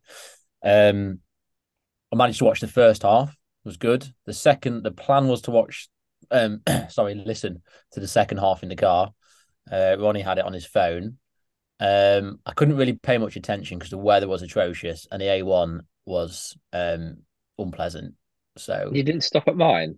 Um, 0.62 1.20
I 2.12 2.16
managed 2.16 2.40
to 2.40 2.44
watch 2.44 2.60
the 2.60 2.68
first 2.68 3.04
half. 3.04 3.30
It 3.30 3.36
was 3.64 3.78
good. 3.78 4.06
The 4.26 4.34
second, 4.34 4.82
the 4.82 4.90
plan 4.90 5.28
was 5.28 5.40
to 5.42 5.50
watch. 5.50 5.88
Um, 6.30 6.60
sorry, 6.88 7.14
listen 7.14 7.62
to 7.92 8.00
the 8.00 8.08
second 8.08 8.38
half 8.38 8.62
in 8.62 8.68
the 8.68 8.76
car. 8.76 9.12
Uh, 9.70 9.96
Ronnie 9.98 10.22
had 10.22 10.38
it 10.38 10.44
on 10.44 10.52
his 10.52 10.66
phone. 10.66 11.18
Um, 11.80 12.40
I 12.44 12.52
couldn't 12.54 12.76
really 12.76 12.94
pay 12.94 13.18
much 13.18 13.36
attention 13.36 13.78
because 13.78 13.90
the 13.90 13.98
weather 13.98 14.26
was 14.28 14.42
atrocious 14.42 15.06
and 15.12 15.20
the 15.22 15.26
A1 15.26 15.80
was 16.06 16.56
um 16.72 17.18
unpleasant. 17.58 18.14
So 18.56 18.90
You 18.92 19.02
didn't 19.02 19.20
stop 19.22 19.46
at 19.46 19.56
mine. 19.56 19.96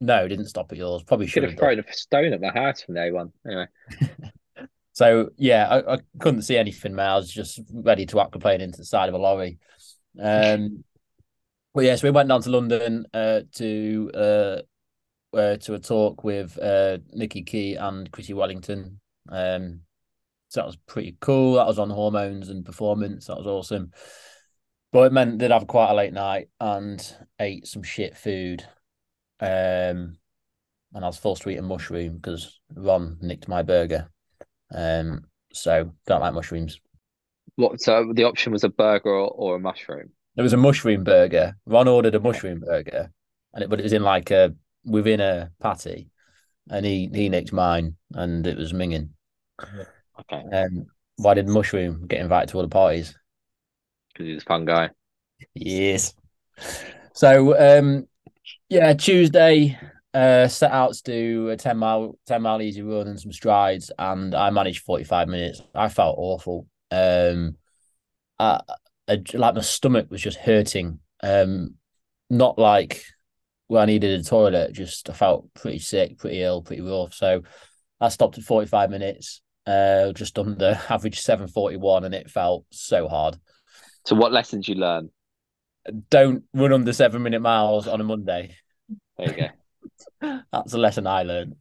no, 0.00 0.28
didn't 0.28 0.46
stop 0.48 0.70
at 0.72 0.78
yours. 0.78 1.02
Probably 1.04 1.26
Should 1.26 1.44
have 1.44 1.52
have. 1.52 1.58
done. 1.58 1.66
thrown 1.76 1.84
a 1.88 1.92
stone 1.92 2.32
at 2.32 2.40
my 2.40 2.50
house 2.50 2.82
from 2.82 2.94
day 2.96 3.10
one. 3.10 3.32
Anyway, 3.46 3.66
So 4.92 5.30
yeah, 5.36 5.68
I, 5.68 5.94
I 5.94 5.98
couldn't 6.18 6.42
see 6.42 6.56
anything. 6.56 6.94
Man, 6.94 7.08
I 7.08 7.16
was 7.16 7.30
just 7.32 7.60
ready 7.72 8.04
to 8.06 8.16
aquaplane 8.16 8.58
into 8.60 8.78
the 8.78 8.84
side 8.84 9.08
of 9.08 9.14
a 9.14 9.18
lorry. 9.18 9.58
Um, 10.20 10.82
but 11.74 11.84
yeah, 11.84 11.94
so 11.96 12.06
we 12.08 12.10
went 12.10 12.28
down 12.28 12.42
to 12.42 12.50
London 12.50 13.06
uh, 13.14 13.40
to 13.54 14.10
uh, 14.12 14.56
uh, 15.34 15.56
to 15.56 15.74
a 15.74 15.78
talk 15.78 16.24
with 16.24 16.58
uh, 16.58 16.98
Nicky 17.12 17.42
Keay 17.42 17.74
and 17.74 18.10
Chrissie 18.10 18.34
Wellington. 18.34 19.00
Um, 19.28 19.80
so 20.48 20.60
that 20.60 20.66
was 20.66 20.76
pretty 20.76 21.16
cool. 21.20 21.54
That 21.54 21.66
was 21.66 21.78
on 21.78 21.90
hormones 21.90 22.48
and 22.48 22.64
performance. 22.64 23.26
That 23.26 23.36
was 23.36 23.46
awesome. 23.46 23.92
But 24.92 25.04
it 25.04 25.12
meant 25.12 25.38
they'd 25.38 25.50
have 25.50 25.66
quite 25.66 25.90
a 25.90 25.94
late 25.94 26.14
night 26.14 26.48
and 26.60 27.14
ate 27.38 27.66
some 27.66 27.82
shit 27.82 28.16
food. 28.16 28.64
Um, 29.40 30.16
and 30.94 31.04
I 31.04 31.06
was 31.06 31.18
forced 31.18 31.42
to 31.42 31.50
eat 31.50 31.58
a 31.58 31.62
mushroom 31.62 32.16
because 32.16 32.60
Ron 32.74 33.18
nicked 33.20 33.48
my 33.48 33.62
burger. 33.62 34.10
Um, 34.74 35.24
so 35.52 35.92
don't 36.06 36.20
like 36.20 36.34
mushrooms. 36.34 36.80
what? 37.56 37.80
So 37.80 38.12
the 38.14 38.24
option 38.24 38.52
was 38.52 38.64
a 38.64 38.70
burger 38.70 39.10
or, 39.10 39.28
or 39.28 39.56
a 39.56 39.60
mushroom. 39.60 40.10
It 40.36 40.42
was 40.42 40.52
a 40.52 40.58
mushroom 40.58 41.04
burger. 41.04 41.56
Ron 41.66 41.88
ordered 41.88 42.14
a 42.14 42.20
mushroom 42.20 42.60
burger, 42.60 43.10
and 43.52 43.64
it 43.64 43.68
but 43.68 43.80
it 43.80 43.82
was 43.82 43.92
in 43.92 44.02
like 44.02 44.30
a 44.30 44.54
within 44.88 45.20
a 45.20 45.50
patty. 45.60 46.10
and 46.70 46.84
he 46.86 47.10
he 47.14 47.28
nicked 47.28 47.52
mine, 47.52 47.96
and 48.14 48.46
it 48.46 48.56
was 48.58 48.72
minging. 48.72 49.10
Okay, 50.20 50.42
Um, 50.52 50.86
why 51.16 51.34
did 51.34 51.48
Mushroom 51.48 52.06
get 52.06 52.20
invited 52.20 52.50
to 52.50 52.56
all 52.56 52.62
the 52.62 52.68
parties? 52.68 53.16
because 54.12 54.26
he's 54.26 54.42
a 54.42 54.46
fun 54.46 54.64
guy. 54.64 54.90
Yes. 55.54 56.14
So 57.14 57.56
um 57.58 58.06
yeah, 58.68 58.92
Tuesday 58.94 59.78
uh 60.14 60.48
set 60.48 60.72
out 60.72 60.94
to 60.94 61.02
do 61.02 61.48
a 61.50 61.56
10 61.56 61.78
mile 61.78 62.18
10 62.26 62.42
mile 62.42 62.62
easy 62.62 62.82
run 62.82 63.08
and 63.08 63.20
some 63.20 63.32
strides 63.32 63.90
and 63.98 64.34
I 64.34 64.50
managed 64.50 64.84
45 64.84 65.28
minutes. 65.28 65.62
I 65.74 65.88
felt 65.88 66.16
awful. 66.18 66.66
Um 66.90 67.56
I, 68.38 68.60
I 69.08 69.22
like 69.34 69.54
my 69.54 69.60
stomach 69.60 70.10
was 70.10 70.22
just 70.22 70.38
hurting. 70.38 71.00
Um 71.22 71.74
not 72.30 72.58
like 72.58 73.02
where 73.68 73.82
I 73.82 73.86
needed 73.86 74.20
a 74.20 74.24
toilet, 74.24 74.74
just 74.74 75.10
I 75.10 75.14
felt 75.14 75.52
pretty 75.54 75.78
sick, 75.80 76.18
pretty 76.18 76.42
ill, 76.42 76.62
pretty 76.62 76.82
rough. 76.82 77.14
So 77.14 77.42
I 78.00 78.10
stopped 78.10 78.38
at 78.38 78.44
45 78.44 78.90
minutes, 78.90 79.42
uh 79.66 80.12
just 80.12 80.38
under 80.38 80.80
average 80.90 81.20
741 81.20 82.04
and 82.04 82.14
it 82.14 82.30
felt 82.30 82.66
so 82.70 83.08
hard 83.08 83.38
So, 84.04 84.16
what 84.16 84.32
lessons 84.32 84.68
you 84.68 84.74
learn? 84.74 85.10
don't 86.10 86.44
run 86.52 86.72
under 86.72 86.92
seven 86.92 87.22
minute 87.22 87.40
miles 87.40 87.86
on 87.88 88.00
a 88.00 88.04
Monday. 88.04 88.54
There 89.16 89.28
you 89.30 89.36
go. 89.36 89.48
That's 90.52 90.72
a 90.74 90.78
lesson 90.78 91.06
I 91.06 91.22
learned. 91.22 91.56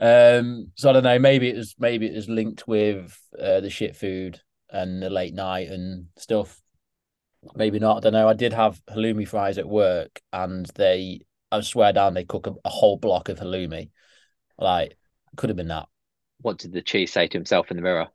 Um, 0.00 0.72
so 0.76 0.90
I 0.90 0.92
don't 0.92 1.02
know. 1.04 1.18
Maybe 1.18 1.48
it 1.48 1.56
was 1.56 1.74
maybe 1.78 2.06
it 2.06 2.14
was 2.14 2.28
linked 2.28 2.66
with 2.68 3.18
uh, 3.38 3.60
the 3.60 3.70
shit 3.70 3.96
food 3.96 4.40
and 4.70 5.02
the 5.02 5.10
late 5.10 5.34
night 5.34 5.68
and 5.68 6.06
stuff. 6.16 6.60
Maybe 7.54 7.78
not. 7.78 7.98
I 7.98 8.00
don't 8.00 8.12
know. 8.12 8.28
I 8.28 8.34
did 8.34 8.52
have 8.52 8.80
halloumi 8.86 9.26
fries 9.26 9.58
at 9.58 9.68
work, 9.68 10.20
and 10.32 10.66
they, 10.74 11.20
I 11.50 11.60
swear 11.60 11.92
down, 11.92 12.14
they 12.14 12.24
cook 12.24 12.46
a, 12.46 12.54
a 12.64 12.68
whole 12.68 12.96
block 12.96 13.28
of 13.28 13.38
halloumi. 13.38 13.90
Like, 14.58 14.96
could 15.36 15.50
have 15.50 15.56
been 15.56 15.68
that. 15.68 15.86
what 16.40 16.58
did 16.58 16.72
the 16.72 16.82
cheese 16.82 17.12
say 17.12 17.28
to 17.28 17.38
himself 17.38 17.70
in 17.70 17.76
the 17.76 17.82
mirror? 17.82 18.08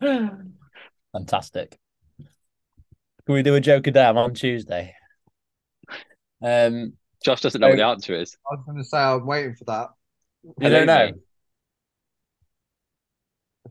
Fantastic. 1.12 1.78
Can 3.26 3.34
we 3.34 3.42
do 3.42 3.54
a 3.54 3.60
joke 3.60 3.86
a 3.86 3.90
damn 3.90 4.18
on 4.18 4.34
Tuesday? 4.34 4.94
Um, 6.42 6.94
Josh 7.24 7.40
doesn't 7.40 7.60
know 7.60 7.68
what 7.68 7.76
the 7.76 7.86
answer 7.86 8.14
is. 8.14 8.36
I 8.50 8.54
was 8.54 8.64
going 8.66 8.78
to 8.78 8.84
say 8.84 8.98
I'm 8.98 9.24
waiting 9.26 9.54
for 9.54 9.64
that. 9.64 9.88
you 10.60 10.68
don't 10.68 10.86
know. 10.86 11.12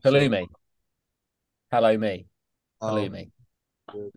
Halloumi. 0.04 0.30
Halloumi. 0.32 0.48
Hello 1.70 1.98
me. 1.98 2.26
Um, 2.80 2.94
Halloumi. 2.94 3.30
good. 3.90 4.12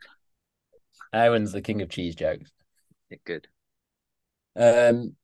Aaron's 1.15 1.51
the 1.51 1.61
king 1.61 1.81
of 1.81 1.89
cheese 1.89 2.15
jokes. 2.15 2.51
Yeah, 3.09 3.17
good. 3.25 3.47
Um, 4.55 5.15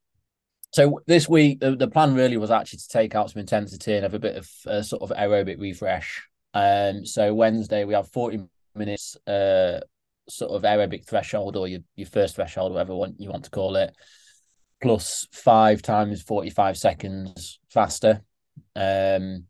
so 0.74 1.02
this 1.06 1.28
week 1.28 1.60
the, 1.60 1.76
the 1.76 1.88
plan 1.88 2.16
really 2.16 2.38
was 2.38 2.50
actually 2.50 2.80
to 2.80 2.88
take 2.88 3.14
out 3.14 3.30
some 3.30 3.42
intensity 3.42 3.94
and 3.94 4.04
have 4.04 4.14
a 4.14 4.20
bit 4.20 4.38
of 4.38 4.50
uh, 4.66 4.82
sort 4.82 5.02
of 5.02 5.16
aerobic 5.16 5.60
refresh. 5.60 6.28
Um, 6.54 7.06
so 7.06 7.34
Wednesday 7.34 7.84
we 7.84 7.94
have 7.94 8.10
forty 8.10 8.40
minutes, 8.74 9.18
uh, 9.28 9.82
sort 10.30 10.52
of 10.52 10.64
aerobic 10.64 11.06
threshold 11.06 11.58
or 11.58 11.68
your 11.68 11.82
your 11.96 12.08
first 12.08 12.36
threshold, 12.36 12.72
whatever 12.72 12.96
one 12.96 13.16
you 13.18 13.30
want 13.30 13.44
to 13.46 13.50
call 13.50 13.76
it, 13.76 13.94
plus 14.82 15.28
five 15.32 15.82
times 15.82 16.22
forty 16.22 16.50
five 16.50 16.78
seconds 16.78 17.60
faster. 17.70 18.22
Um, 18.76 19.46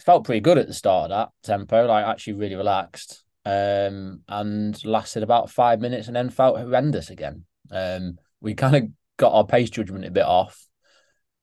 felt 0.00 0.24
pretty 0.24 0.40
good 0.40 0.58
at 0.58 0.66
the 0.66 0.74
start 0.74 1.10
of 1.10 1.16
that 1.16 1.28
tempo, 1.42 1.86
like 1.86 2.06
actually 2.06 2.34
really 2.34 2.54
relaxed. 2.54 3.24
Um, 3.46 4.22
and 4.28 4.84
lasted 4.84 5.22
about 5.22 5.50
five 5.50 5.80
minutes 5.80 6.08
and 6.08 6.16
then 6.16 6.30
felt 6.30 6.58
horrendous 6.58 7.10
again. 7.10 7.44
Um, 7.70 8.18
we 8.40 8.54
kind 8.54 8.74
of 8.74 8.84
got 9.18 9.32
our 9.32 9.46
pace 9.46 9.70
judgment 9.70 10.04
a 10.04 10.10
bit 10.10 10.24
off. 10.24 10.66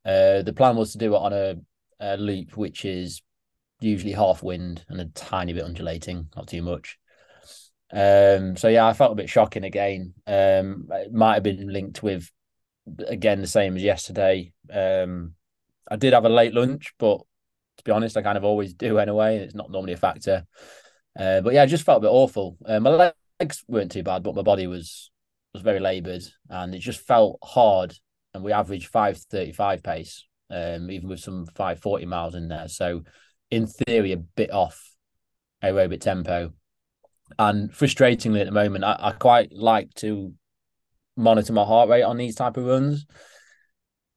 Uh, 0.05 0.41
the 0.41 0.53
plan 0.53 0.75
was 0.75 0.91
to 0.91 0.97
do 0.97 1.15
it 1.15 1.19
on 1.19 1.31
a, 1.31 1.55
a 2.01 2.17
loop, 2.17 2.57
which 2.57 2.83
is 2.83 3.21
usually 3.79 4.11
half 4.11 4.43
wind 4.43 4.83
and 4.89 4.99
a 4.99 5.05
tiny 5.05 5.53
bit 5.53 5.63
undulating, 5.63 6.27
not 6.35 6.47
too 6.47 6.61
much. 6.61 6.97
Um, 7.91 8.57
so 8.57 8.67
yeah, 8.67 8.85
I 8.85 8.91
felt 8.91 9.13
a 9.13 9.15
bit 9.15 9.29
shocking 9.29 9.63
again. 9.63 10.13
Um, 10.27 10.87
it 10.91 11.13
might 11.13 11.35
have 11.35 11.43
been 11.43 11.71
linked 11.71 12.03
with 12.03 12.29
again 13.07 13.39
the 13.39 13.47
same 13.47 13.77
as 13.77 13.83
yesterday. 13.83 14.51
Um, 14.69 15.35
I 15.89 15.95
did 15.95 16.13
have 16.13 16.25
a 16.25 16.29
late 16.29 16.53
lunch, 16.53 16.93
but 16.99 17.19
to 17.77 17.83
be 17.83 17.91
honest, 17.91 18.17
I 18.17 18.23
kind 18.23 18.37
of 18.37 18.43
always 18.43 18.73
do 18.73 18.97
anyway. 18.97 19.37
It's 19.37 19.55
not 19.55 19.71
normally 19.71 19.93
a 19.93 19.97
factor. 19.97 20.45
Uh, 21.17 21.41
but 21.41 21.53
yeah, 21.53 21.63
I 21.63 21.67
just 21.67 21.85
felt 21.85 21.99
a 21.99 22.07
bit 22.07 22.11
awful. 22.11 22.57
Uh, 22.65 22.79
my 22.79 23.13
legs 23.39 23.63
weren't 23.67 23.91
too 23.91 24.03
bad, 24.03 24.23
but 24.23 24.35
my 24.35 24.41
body 24.41 24.67
was 24.67 25.11
was 25.53 25.61
very 25.61 25.79
laboured, 25.79 26.23
and 26.49 26.73
it 26.73 26.79
just 26.79 26.99
felt 26.99 27.37
hard. 27.43 27.93
And 28.33 28.43
we 28.43 28.51
averaged 28.51 28.87
five 28.87 29.17
thirty 29.17 29.51
five 29.51 29.83
pace, 29.83 30.25
um, 30.49 30.89
even 30.89 31.07
with 31.09 31.19
some 31.19 31.45
five 31.55 31.79
forty 31.79 32.05
miles 32.05 32.35
in 32.35 32.47
there. 32.47 32.67
So, 32.67 33.03
in 33.51 33.67
theory, 33.67 34.11
a 34.11 34.17
bit 34.17 34.51
off 34.51 34.91
aerobic 35.63 36.01
tempo. 36.01 36.53
And 37.37 37.71
frustratingly, 37.71 38.41
at 38.41 38.45
the 38.45 38.51
moment, 38.51 38.83
I, 38.83 38.97
I 38.99 39.11
quite 39.11 39.53
like 39.53 39.93
to 39.95 40.33
monitor 41.15 41.53
my 41.53 41.63
heart 41.63 41.89
rate 41.89 42.03
on 42.03 42.17
these 42.17 42.35
type 42.35 42.57
of 42.57 42.65
runs. 42.65 43.05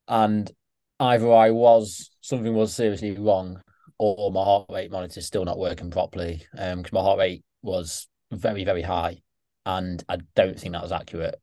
And 0.08 0.50
either 0.98 1.32
I 1.32 1.50
was 1.50 2.10
something 2.20 2.54
was 2.54 2.74
seriously 2.74 3.12
wrong, 3.12 3.60
or 3.98 4.30
my 4.30 4.42
heart 4.44 4.66
rate 4.70 4.90
monitor 4.90 5.20
is 5.20 5.26
still 5.26 5.44
not 5.44 5.58
working 5.58 5.90
properly. 5.90 6.46
Um, 6.56 6.78
because 6.78 6.92
my 6.92 7.00
heart 7.00 7.18
rate 7.18 7.44
was 7.62 8.08
very 8.30 8.64
very 8.64 8.82
high, 8.82 9.22
and 9.64 10.02
I 10.08 10.18
don't 10.34 10.58
think 10.58 10.72
that 10.72 10.82
was 10.82 10.92
accurate. 10.92 11.40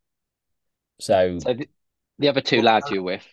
So 1.00 1.40
So 1.40 1.54
the, 1.54 1.70
the 2.20 2.30
other 2.30 2.42
two 2.42 2.62
lads 2.62 2.90
you 2.90 3.04
with, 3.04 3.26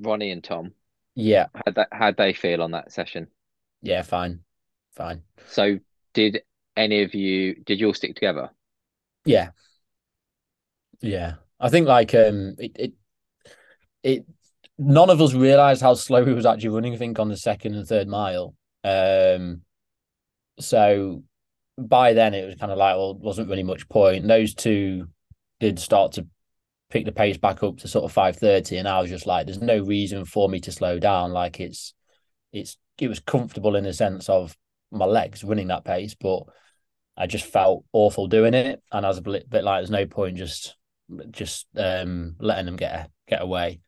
Ronnie 0.00 0.30
and 0.30 0.42
Tom, 0.42 0.74
yeah, 1.14 1.46
how'd 1.54 1.74
that 1.76 1.88
how'd 1.92 2.16
they 2.16 2.32
feel 2.32 2.62
on 2.62 2.72
that 2.72 2.92
session? 2.92 3.28
yeah, 3.82 4.02
fine, 4.02 4.40
fine. 4.92 5.22
So 5.46 5.78
did 6.14 6.42
any 6.76 7.02
of 7.02 7.14
you 7.14 7.54
did 7.54 7.80
you 7.80 7.88
all 7.88 7.94
stick 7.94 8.14
together? 8.14 8.50
Yeah. 9.24 9.50
Yeah. 11.00 11.34
I 11.60 11.68
think 11.68 11.86
like 11.86 12.14
um 12.14 12.56
it 12.58 12.72
it, 12.76 12.92
it 14.02 14.26
none 14.82 15.10
of 15.10 15.20
us 15.20 15.34
realized 15.34 15.82
how 15.82 15.94
slow 15.94 16.24
he 16.24 16.32
was 16.32 16.46
actually 16.46 16.70
running, 16.70 16.94
I 16.94 16.96
think, 16.96 17.18
on 17.18 17.28
the 17.28 17.36
second 17.36 17.74
and 17.74 17.86
third 17.86 18.08
mile. 18.08 18.54
Um 18.84 19.62
so 20.58 21.22
by 21.78 22.12
then 22.12 22.34
it 22.34 22.46
was 22.46 22.56
kind 22.56 22.70
of 22.70 22.78
like 22.78 22.96
well 22.96 23.14
wasn't 23.14 23.48
really 23.48 23.62
much 23.62 23.88
point. 23.88 24.26
Those 24.26 24.54
two 24.54 25.08
did 25.60 25.78
start 25.78 26.12
to 26.12 26.26
pick 26.90 27.04
the 27.06 27.12
pace 27.12 27.38
back 27.38 27.62
up 27.62 27.78
to 27.78 27.88
sort 27.88 28.04
of 28.04 28.12
five 28.12 28.36
thirty 28.36 28.76
and 28.76 28.86
I 28.88 29.00
was 29.00 29.10
just 29.10 29.26
like 29.26 29.46
there's 29.46 29.62
no 29.62 29.78
reason 29.78 30.24
for 30.24 30.48
me 30.48 30.60
to 30.60 30.72
slow 30.72 30.98
down. 30.98 31.32
Like 31.32 31.60
it's 31.60 31.94
it's 32.52 32.76
it 32.98 33.08
was 33.08 33.20
comfortable 33.20 33.76
in 33.76 33.84
the 33.84 33.92
sense 33.92 34.28
of 34.28 34.56
my 34.90 35.06
legs 35.06 35.42
running 35.42 35.68
that 35.68 35.84
pace, 35.84 36.14
but 36.14 36.42
I 37.16 37.26
just 37.26 37.44
felt 37.44 37.84
awful 37.92 38.26
doing 38.26 38.54
it, 38.54 38.82
and 38.90 39.04
I 39.04 39.08
was 39.08 39.18
a 39.18 39.22
bit, 39.22 39.46
like, 39.50 39.64
"There's 39.80 39.90
no 39.90 40.06
point 40.06 40.36
just, 40.36 40.76
just 41.30 41.66
um, 41.76 42.36
letting 42.38 42.66
them 42.66 42.76
get 42.76 43.10
get 43.28 43.42
away." 43.42 43.80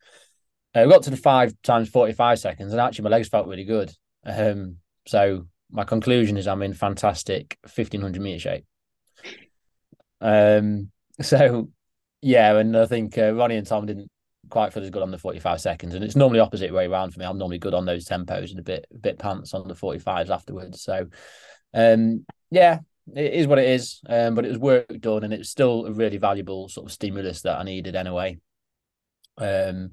I 0.75 0.87
got 0.87 1.05
to 1.05 1.11
the 1.11 1.17
five 1.17 1.55
times 1.63 1.89
forty 1.89 2.13
five 2.13 2.39
seconds, 2.39 2.73
and 2.73 2.81
actually 2.81 3.05
my 3.05 3.11
legs 3.11 3.29
felt 3.29 3.47
really 3.47 3.65
good. 3.65 3.93
Um, 4.25 4.77
so 5.07 5.47
my 5.71 5.85
conclusion 5.85 6.37
is 6.37 6.49
I'm 6.49 6.63
in 6.63 6.75
fantastic 6.75 7.59
fifteen 7.67 8.01
hundred 8.01 8.23
meter 8.23 8.41
shape. 8.41 8.65
Um, 10.21 10.91
so 11.21 11.69
yeah, 12.23 12.57
and 12.57 12.77
I 12.77 12.87
think 12.87 13.17
uh, 13.19 13.33
Ronnie 13.35 13.57
and 13.57 13.67
Tom 13.67 13.87
didn't 13.87 14.11
quite 14.51 14.73
feel 14.73 14.83
as 14.83 14.91
good 14.91 15.03
on 15.03 15.11
the 15.11 15.19
forty 15.19 15.39
five 15.39 15.61
seconds, 15.61 15.95
and 15.95 16.05
it's 16.05 16.17
normally 16.17 16.41
opposite 16.41 16.73
way 16.73 16.87
around 16.87 17.13
for 17.13 17.21
me. 17.21 17.27
I'm 17.27 17.39
normally 17.39 17.59
good 17.59 17.75
on 17.75 17.85
those 17.85 18.07
tempos 18.07 18.51
and 18.51 18.59
a 18.59 18.63
bit 18.63 18.87
a 18.93 18.99
bit 18.99 19.19
pants 19.19 19.55
on 19.55 19.69
the 19.69 19.75
forty 19.75 19.99
fives 19.99 20.31
afterwards. 20.31 20.83
So, 20.83 21.07
um, 21.73 22.25
yeah, 22.51 22.81
it 23.15 23.35
is 23.35 23.47
what 23.47 23.59
it 23.59 23.69
is. 23.69 24.01
Um, 24.09 24.35
but 24.35 24.45
it 24.45 24.49
was 24.49 24.59
work 24.59 24.89
done, 25.01 25.25
and 25.25 25.33
it's 25.33 25.51
still 25.51 25.87
a 25.87 25.93
really 25.93 26.17
valuable 26.17 26.69
sort 26.69 26.87
of 26.87 26.93
stimulus 26.93 27.43
that 27.43 27.59
I 27.59 27.63
needed 27.63 27.95
anyway. 27.95 28.39
Um, 29.37 29.93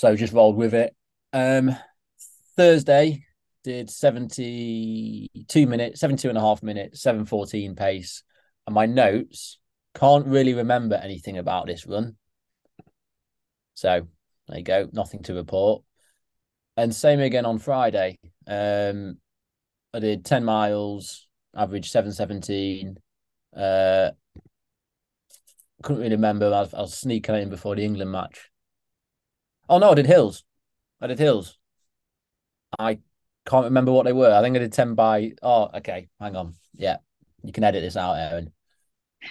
so 0.00 0.16
just 0.16 0.32
rolled 0.32 0.56
with 0.56 0.72
it. 0.72 0.96
Um, 1.34 1.76
Thursday 2.56 3.26
did 3.62 3.90
72 3.90 5.66
minutes, 5.66 6.00
72 6.00 6.30
and 6.30 6.38
a 6.38 6.40
half 6.40 6.62
minutes, 6.62 7.02
714 7.02 7.76
pace. 7.76 8.22
And 8.66 8.72
my 8.74 8.86
notes 8.86 9.58
can't 9.94 10.24
really 10.24 10.54
remember 10.54 10.94
anything 10.94 11.36
about 11.36 11.66
this 11.66 11.86
run. 11.86 12.16
So 13.74 14.08
there 14.48 14.58
you 14.58 14.64
go, 14.64 14.88
nothing 14.90 15.22
to 15.24 15.34
report. 15.34 15.82
And 16.78 16.94
same 16.94 17.20
again 17.20 17.44
on 17.44 17.58
Friday. 17.58 18.18
Um, 18.46 19.18
I 19.92 19.98
did 19.98 20.24
10 20.24 20.44
miles, 20.44 21.28
average 21.54 21.90
717. 21.90 22.96
Uh, 23.54 24.12
couldn't 25.82 26.00
really 26.00 26.16
remember. 26.16 26.46
I 26.46 26.60
was, 26.60 26.72
I 26.72 26.80
was 26.80 26.94
sneaking 26.94 27.34
in 27.34 27.50
before 27.50 27.76
the 27.76 27.84
England 27.84 28.12
match. 28.12 28.49
Oh 29.70 29.78
no, 29.78 29.92
I 29.92 29.94
did 29.94 30.06
hills. 30.06 30.44
I 31.00 31.06
did 31.06 31.20
hills. 31.20 31.56
I 32.78 32.98
can't 33.46 33.64
remember 33.66 33.92
what 33.92 34.04
they 34.04 34.12
were. 34.12 34.34
I 34.34 34.42
think 34.42 34.56
I 34.56 34.58
did 34.58 34.72
10 34.72 34.94
by 34.94 35.32
oh 35.42 35.70
okay, 35.74 36.08
hang 36.20 36.34
on. 36.34 36.54
Yeah. 36.74 36.98
You 37.42 37.52
can 37.52 37.64
edit 37.64 37.82
this 37.82 37.96
out, 37.96 38.14
Aaron. 38.18 38.52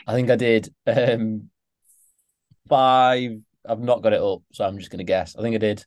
I 0.08 0.13
think 0.13 0.30
I 0.30 0.38
did 0.38 0.73
um 0.88 1.49
five 2.69 3.41
I've 3.67 3.82
not 3.82 4.02
got 4.02 4.13
it 4.13 4.21
up, 4.21 4.41
so 4.54 4.65
I'm 4.65 4.78
just 4.80 4.91
to 4.91 5.04
guess. 5.04 5.36
I 5.36 5.41
think 5.41 5.56
I 5.56 5.60
did 5.60 5.86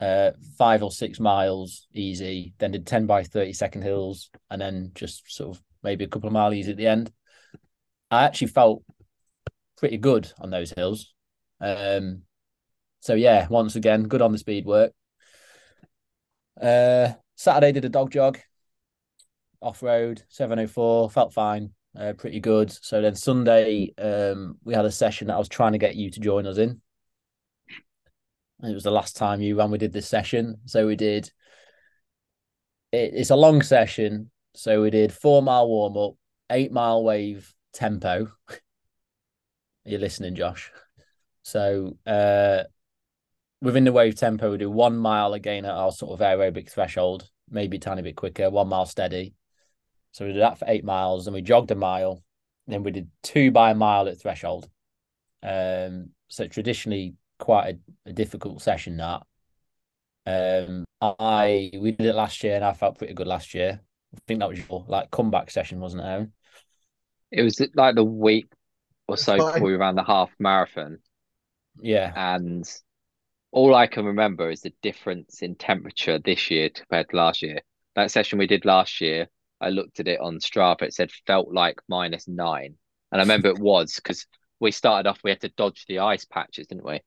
uh, 0.00 0.30
five 0.58 0.82
or 0.82 0.90
six 0.90 1.20
miles 1.20 1.86
easy, 1.92 2.54
then 2.58 2.72
did 2.72 2.86
10 2.86 3.06
by 3.06 3.22
30 3.22 3.52
second 3.52 3.82
hills, 3.82 4.30
and 4.50 4.60
then 4.60 4.92
just 4.94 5.30
sort 5.30 5.56
of 5.56 5.62
maybe 5.82 6.04
a 6.04 6.08
couple 6.08 6.26
of 6.28 6.32
miles 6.32 6.54
easy 6.54 6.70
at 6.70 6.78
the 6.78 6.86
end. 6.86 7.12
I 8.10 8.24
actually 8.24 8.48
felt 8.48 8.82
pretty 9.76 9.98
good 9.98 10.32
on 10.40 10.50
those 10.50 10.72
hills. 10.72 11.14
Um, 11.60 12.22
so 13.04 13.12
yeah, 13.12 13.46
once 13.50 13.76
again, 13.76 14.04
good 14.04 14.22
on 14.22 14.32
the 14.32 14.38
speed 14.38 14.64
work. 14.64 14.90
Uh, 16.58 17.12
Saturday 17.36 17.70
did 17.70 17.84
a 17.84 17.90
dog 17.90 18.10
jog, 18.10 18.38
off 19.60 19.82
road, 19.82 20.22
704, 20.30 21.10
felt 21.10 21.34
fine, 21.34 21.72
uh, 22.00 22.14
pretty 22.16 22.40
good. 22.40 22.70
So 22.70 23.02
then 23.02 23.14
Sunday, 23.14 23.92
um, 23.98 24.56
we 24.64 24.72
had 24.72 24.86
a 24.86 24.90
session 24.90 25.26
that 25.26 25.34
I 25.34 25.38
was 25.38 25.50
trying 25.50 25.72
to 25.72 25.78
get 25.78 25.96
you 25.96 26.10
to 26.12 26.18
join 26.18 26.46
us 26.46 26.56
in. 26.56 26.80
It 28.62 28.72
was 28.72 28.84
the 28.84 28.90
last 28.90 29.18
time 29.18 29.42
you 29.42 29.58
ran. 29.58 29.70
We 29.70 29.76
did 29.76 29.92
this 29.92 30.08
session, 30.08 30.56
so 30.64 30.86
we 30.86 30.96
did. 30.96 31.30
It, 32.90 33.12
it's 33.12 33.30
a 33.30 33.36
long 33.36 33.60
session, 33.60 34.30
so 34.54 34.80
we 34.80 34.88
did 34.88 35.12
four 35.12 35.42
mile 35.42 35.68
warm 35.68 35.98
up, 35.98 36.14
eight 36.48 36.72
mile 36.72 37.04
wave 37.04 37.52
tempo. 37.74 38.32
You're 39.84 40.00
listening, 40.00 40.36
Josh. 40.36 40.72
So 41.42 41.98
uh, 42.06 42.62
within 43.64 43.84
the 43.84 43.92
wave 43.92 44.14
tempo, 44.14 44.50
we 44.50 44.58
do 44.58 44.70
one 44.70 44.96
mile 44.96 45.32
again 45.32 45.64
at 45.64 45.72
our 45.72 45.90
sort 45.90 46.12
of 46.12 46.24
aerobic 46.24 46.70
threshold, 46.70 47.28
maybe 47.50 47.78
a 47.78 47.80
tiny 47.80 48.02
bit 48.02 48.16
quicker, 48.16 48.50
one 48.50 48.68
mile 48.68 48.86
steady. 48.86 49.34
So 50.12 50.26
we 50.26 50.32
did 50.32 50.42
that 50.42 50.58
for 50.58 50.66
eight 50.68 50.84
miles, 50.84 51.26
and 51.26 51.34
we 51.34 51.42
jogged 51.42 51.70
a 51.70 51.74
mile. 51.74 52.22
Then 52.66 52.82
we 52.82 52.92
did 52.92 53.10
two 53.22 53.50
by 53.50 53.72
a 53.72 53.74
mile 53.74 54.06
at 54.06 54.20
threshold. 54.20 54.68
Um, 55.42 56.10
so 56.28 56.46
traditionally 56.46 57.14
quite 57.38 57.74
a, 57.74 58.10
a 58.10 58.12
difficult 58.12 58.62
session 58.62 58.98
that. 58.98 59.22
Um, 60.26 60.84
I 61.00 61.70
we 61.78 61.92
did 61.92 62.06
it 62.06 62.14
last 62.14 62.42
year, 62.44 62.54
and 62.54 62.64
I 62.64 62.72
felt 62.72 62.98
pretty 62.98 63.14
good 63.14 63.26
last 63.26 63.54
year. 63.54 63.80
I 64.14 64.18
think 64.26 64.40
that 64.40 64.48
was 64.48 64.58
your 64.58 64.84
like 64.88 65.10
comeback 65.10 65.50
session, 65.50 65.80
wasn't 65.80 66.02
it, 66.02 66.06
Aaron? 66.06 66.32
It 67.30 67.42
was 67.42 67.60
like 67.74 67.94
the 67.94 68.04
week 68.04 68.46
or 69.08 69.16
so 69.16 69.36
before 69.36 69.66
we 69.66 69.74
ran 69.74 69.96
the 69.96 70.04
half 70.04 70.30
marathon, 70.38 70.98
Yeah, 71.80 72.12
and 72.14 72.64
all 73.54 73.74
I 73.74 73.86
can 73.86 74.04
remember 74.04 74.50
is 74.50 74.62
the 74.62 74.72
difference 74.82 75.40
in 75.42 75.54
temperature 75.54 76.18
this 76.18 76.50
year 76.50 76.68
compared 76.70 77.10
to 77.10 77.16
last 77.16 77.40
year. 77.40 77.60
That 77.94 78.10
session 78.10 78.38
we 78.38 78.48
did 78.48 78.64
last 78.64 79.00
year, 79.00 79.28
I 79.60 79.70
looked 79.70 80.00
at 80.00 80.08
it 80.08 80.20
on 80.20 80.38
Strava. 80.38 80.82
It 80.82 80.94
said 80.94 81.12
felt 81.26 81.52
like 81.52 81.78
minus 81.88 82.26
nine, 82.26 82.74
and 83.12 83.20
I 83.20 83.24
remember 83.24 83.48
it 83.48 83.60
was 83.60 83.94
because 83.94 84.26
we 84.58 84.72
started 84.72 85.08
off. 85.08 85.20
We 85.22 85.30
had 85.30 85.40
to 85.42 85.48
dodge 85.50 85.84
the 85.86 86.00
ice 86.00 86.24
patches, 86.24 86.66
didn't 86.66 86.84
we? 86.84 87.00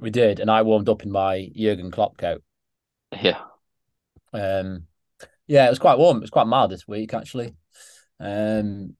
we 0.00 0.10
did, 0.10 0.40
and 0.40 0.50
I 0.50 0.62
warmed 0.62 0.88
up 0.88 1.02
in 1.02 1.12
my 1.12 1.50
Jurgen 1.54 1.90
Klopp 1.90 2.16
coat. 2.16 2.42
Yeah. 3.12 3.40
Um, 4.32 4.86
yeah, 5.46 5.66
it 5.66 5.70
was 5.70 5.78
quite 5.78 5.98
warm. 5.98 6.18
It 6.18 6.22
was 6.22 6.30
quite 6.30 6.46
mild 6.46 6.70
this 6.70 6.88
week, 6.88 7.12
actually. 7.12 7.54
Um, 8.18 8.96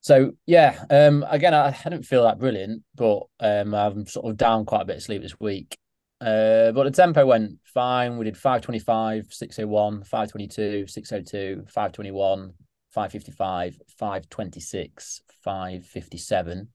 so 0.00 0.32
yeah, 0.46 0.84
um, 0.90 1.24
again, 1.28 1.54
I, 1.54 1.68
I 1.68 1.88
didn't 1.88 2.06
feel 2.06 2.22
that 2.24 2.38
brilliant, 2.38 2.84
but 2.94 3.22
um, 3.40 3.74
I'm 3.74 4.06
sort 4.06 4.30
of 4.30 4.36
down 4.36 4.64
quite 4.64 4.82
a 4.82 4.84
bit 4.84 4.96
of 4.96 5.02
sleep 5.02 5.22
this 5.22 5.40
week. 5.40 5.76
Uh, 6.20 6.72
but 6.72 6.84
the 6.84 6.90
tempo 6.90 7.26
went 7.26 7.58
fine. 7.64 8.16
We 8.16 8.24
did 8.24 8.36
525, 8.36 9.32
601, 9.32 10.04
522, 10.04 10.86
602, 10.86 11.64
521, 11.66 12.52
555, 12.90 13.80
526, 13.98 15.20
557. 15.44 16.68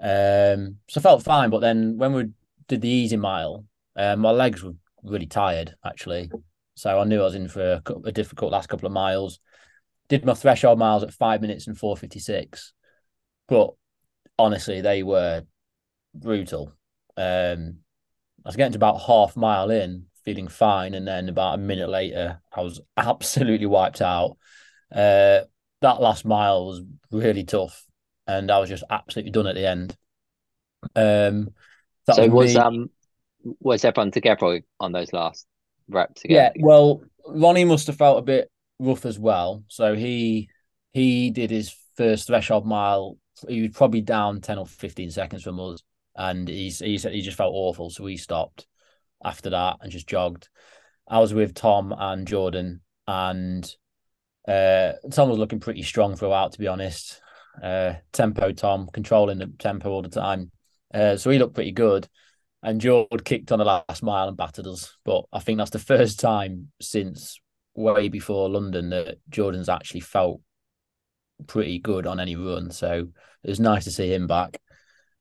Um, 0.00 0.76
so 0.88 1.00
I 1.00 1.02
felt 1.02 1.22
fine, 1.22 1.50
but 1.50 1.60
then 1.60 1.98
when 1.98 2.12
we 2.14 2.30
did 2.66 2.80
the 2.80 2.88
easy 2.88 3.16
mile, 3.16 3.64
uh, 3.96 4.16
my 4.16 4.30
legs 4.30 4.62
were 4.62 4.74
really 5.02 5.26
tired 5.26 5.74
actually. 5.84 6.30
So 6.74 6.98
I 6.98 7.04
knew 7.04 7.20
I 7.20 7.24
was 7.24 7.34
in 7.34 7.48
for 7.48 7.62
a, 7.62 7.82
a 8.06 8.12
difficult 8.12 8.52
last 8.52 8.68
couple 8.68 8.86
of 8.86 8.92
miles. 8.92 9.38
Did 10.08 10.24
my 10.24 10.34
threshold 10.34 10.78
miles 10.78 11.04
at 11.04 11.12
five 11.12 11.40
minutes 11.40 11.66
and 11.66 11.78
four 11.78 11.96
fifty 11.96 12.18
six, 12.18 12.72
but 13.48 13.70
honestly, 14.38 14.80
they 14.80 15.02
were 15.02 15.42
brutal. 16.14 16.72
Um, 17.16 17.83
I 18.44 18.48
was 18.48 18.56
getting 18.56 18.72
to 18.72 18.78
about 18.78 19.00
half 19.00 19.36
mile 19.36 19.70
in, 19.70 20.06
feeling 20.24 20.48
fine, 20.48 20.94
and 20.94 21.06
then 21.06 21.28
about 21.28 21.54
a 21.54 21.58
minute 21.58 21.88
later, 21.88 22.40
I 22.52 22.60
was 22.60 22.80
absolutely 22.96 23.66
wiped 23.66 24.02
out. 24.02 24.36
Uh, 24.92 25.40
that 25.80 26.00
last 26.00 26.24
mile 26.24 26.66
was 26.66 26.82
really 27.10 27.44
tough, 27.44 27.84
and 28.26 28.50
I 28.50 28.58
was 28.58 28.68
just 28.68 28.84
absolutely 28.88 29.32
done 29.32 29.46
at 29.46 29.54
the 29.54 29.68
end. 29.68 29.96
Um, 30.94 31.50
that 32.06 32.16
so 32.16 32.26
was 32.28 32.54
me- 32.54 32.60
um 32.60 32.90
was 33.60 33.84
everyone 33.84 34.10
together 34.10 34.60
on 34.80 34.92
those 34.92 35.12
last 35.12 35.46
reps 35.88 36.22
yeah, 36.26 36.50
well, 36.60 37.02
Ronnie 37.26 37.64
must 37.64 37.86
have 37.88 37.96
felt 37.96 38.18
a 38.18 38.22
bit 38.22 38.50
rough 38.78 39.04
as 39.06 39.18
well. 39.18 39.64
So 39.68 39.94
he 39.94 40.48
he 40.92 41.30
did 41.30 41.50
his 41.50 41.74
first 41.96 42.26
threshold 42.26 42.66
mile. 42.66 43.18
He 43.48 43.62
was 43.62 43.70
probably 43.72 44.00
down 44.00 44.40
ten 44.40 44.58
or 44.58 44.66
fifteen 44.66 45.10
seconds 45.10 45.42
from 45.42 45.60
us, 45.60 45.82
and 46.16 46.48
he's 46.48 46.78
he 46.78 46.98
said 46.98 47.12
he 47.12 47.22
just 47.22 47.36
felt 47.36 47.54
awful. 47.54 47.90
So 47.90 48.04
we 48.04 48.16
stopped 48.16 48.66
after 49.24 49.50
that 49.50 49.78
and 49.80 49.90
just 49.90 50.08
jogged. 50.08 50.48
I 51.08 51.18
was 51.20 51.34
with 51.34 51.54
Tom 51.54 51.94
and 51.96 52.26
Jordan, 52.26 52.80
and 53.06 53.64
uh, 54.48 54.92
Tom 55.10 55.28
was 55.28 55.38
looking 55.38 55.60
pretty 55.60 55.82
strong 55.82 56.16
throughout, 56.16 56.52
to 56.52 56.58
be 56.58 56.68
honest. 56.68 57.20
Uh, 57.62 57.94
tempo 58.12 58.52
Tom 58.52 58.88
controlling 58.92 59.38
the 59.38 59.52
tempo 59.58 59.90
all 59.90 60.02
the 60.02 60.08
time, 60.08 60.50
uh, 60.92 61.16
so 61.16 61.30
he 61.30 61.38
looked 61.38 61.54
pretty 61.54 61.72
good. 61.72 62.08
And 62.62 62.80
Jordan 62.80 63.20
kicked 63.20 63.52
on 63.52 63.58
the 63.58 63.64
last 63.66 64.02
mile 64.02 64.26
and 64.26 64.38
battered 64.38 64.66
us. 64.66 64.96
But 65.04 65.26
I 65.30 65.40
think 65.40 65.58
that's 65.58 65.70
the 65.70 65.78
first 65.94 66.18
time 66.18 66.68
since 66.80 67.38
way 67.74 68.08
before 68.08 68.48
London 68.48 68.88
that 68.90 69.18
Jordan's 69.28 69.68
actually 69.68 70.00
felt 70.00 70.40
pretty 71.46 71.78
good 71.78 72.06
on 72.06 72.20
any 72.20 72.36
run. 72.36 72.70
So 72.70 73.08
it 73.42 73.50
was 73.50 73.60
nice 73.60 73.84
to 73.84 73.90
see 73.90 74.12
him 74.12 74.26
back. 74.26 74.58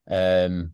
Um, 0.09 0.71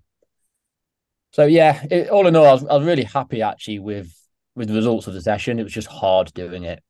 so 1.32 1.46
yeah, 1.46 1.84
it, 1.90 2.10
all 2.10 2.28
in 2.28 2.36
all, 2.36 2.46
I 2.46 2.54
was, 2.54 2.66
I 2.66 2.76
was 2.76 2.86
really 2.86 3.04
happy 3.04 3.42
actually 3.42 3.80
with 3.80 4.14
with 4.56 4.68
the 4.68 4.74
results 4.74 5.08
of 5.08 5.14
the 5.14 5.22
session. 5.22 5.60
It 5.60 5.64
was 5.64 5.74
just 5.74 5.88
hard 5.88 6.34
doing 6.34 6.64
it, 6.64 6.84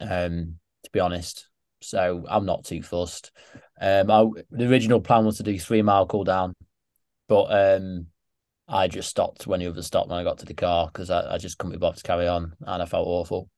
um, 0.00 0.58
to 0.84 0.90
be 0.92 1.00
honest. 1.00 1.48
So 1.80 2.24
I'm 2.28 2.46
not 2.46 2.64
too 2.64 2.82
fussed. 2.82 3.32
Um, 3.80 4.10
I, 4.10 4.24
the 4.50 4.68
original 4.68 5.00
plan 5.00 5.24
was 5.24 5.36
to 5.38 5.42
do 5.42 5.58
three 5.58 5.82
mile 5.82 6.06
cool 6.06 6.24
down, 6.24 6.54
but 7.28 7.44
um, 7.44 8.06
I 8.68 8.88
just 8.88 9.08
stopped 9.08 9.46
when 9.46 9.60
the 9.60 9.66
others 9.66 9.86
stopped 9.86 10.08
when 10.08 10.18
I 10.18 10.24
got 10.24 10.38
to 10.38 10.46
the 10.46 10.54
car 10.54 10.86
because 10.86 11.10
I, 11.10 11.34
I 11.34 11.38
just 11.38 11.58
couldn't 11.58 11.72
be 11.72 11.78
bothered 11.78 11.98
to 11.98 12.02
carry 12.02 12.28
on 12.28 12.54
and 12.60 12.82
I 12.82 12.86
felt 12.86 13.06
awful. 13.06 13.50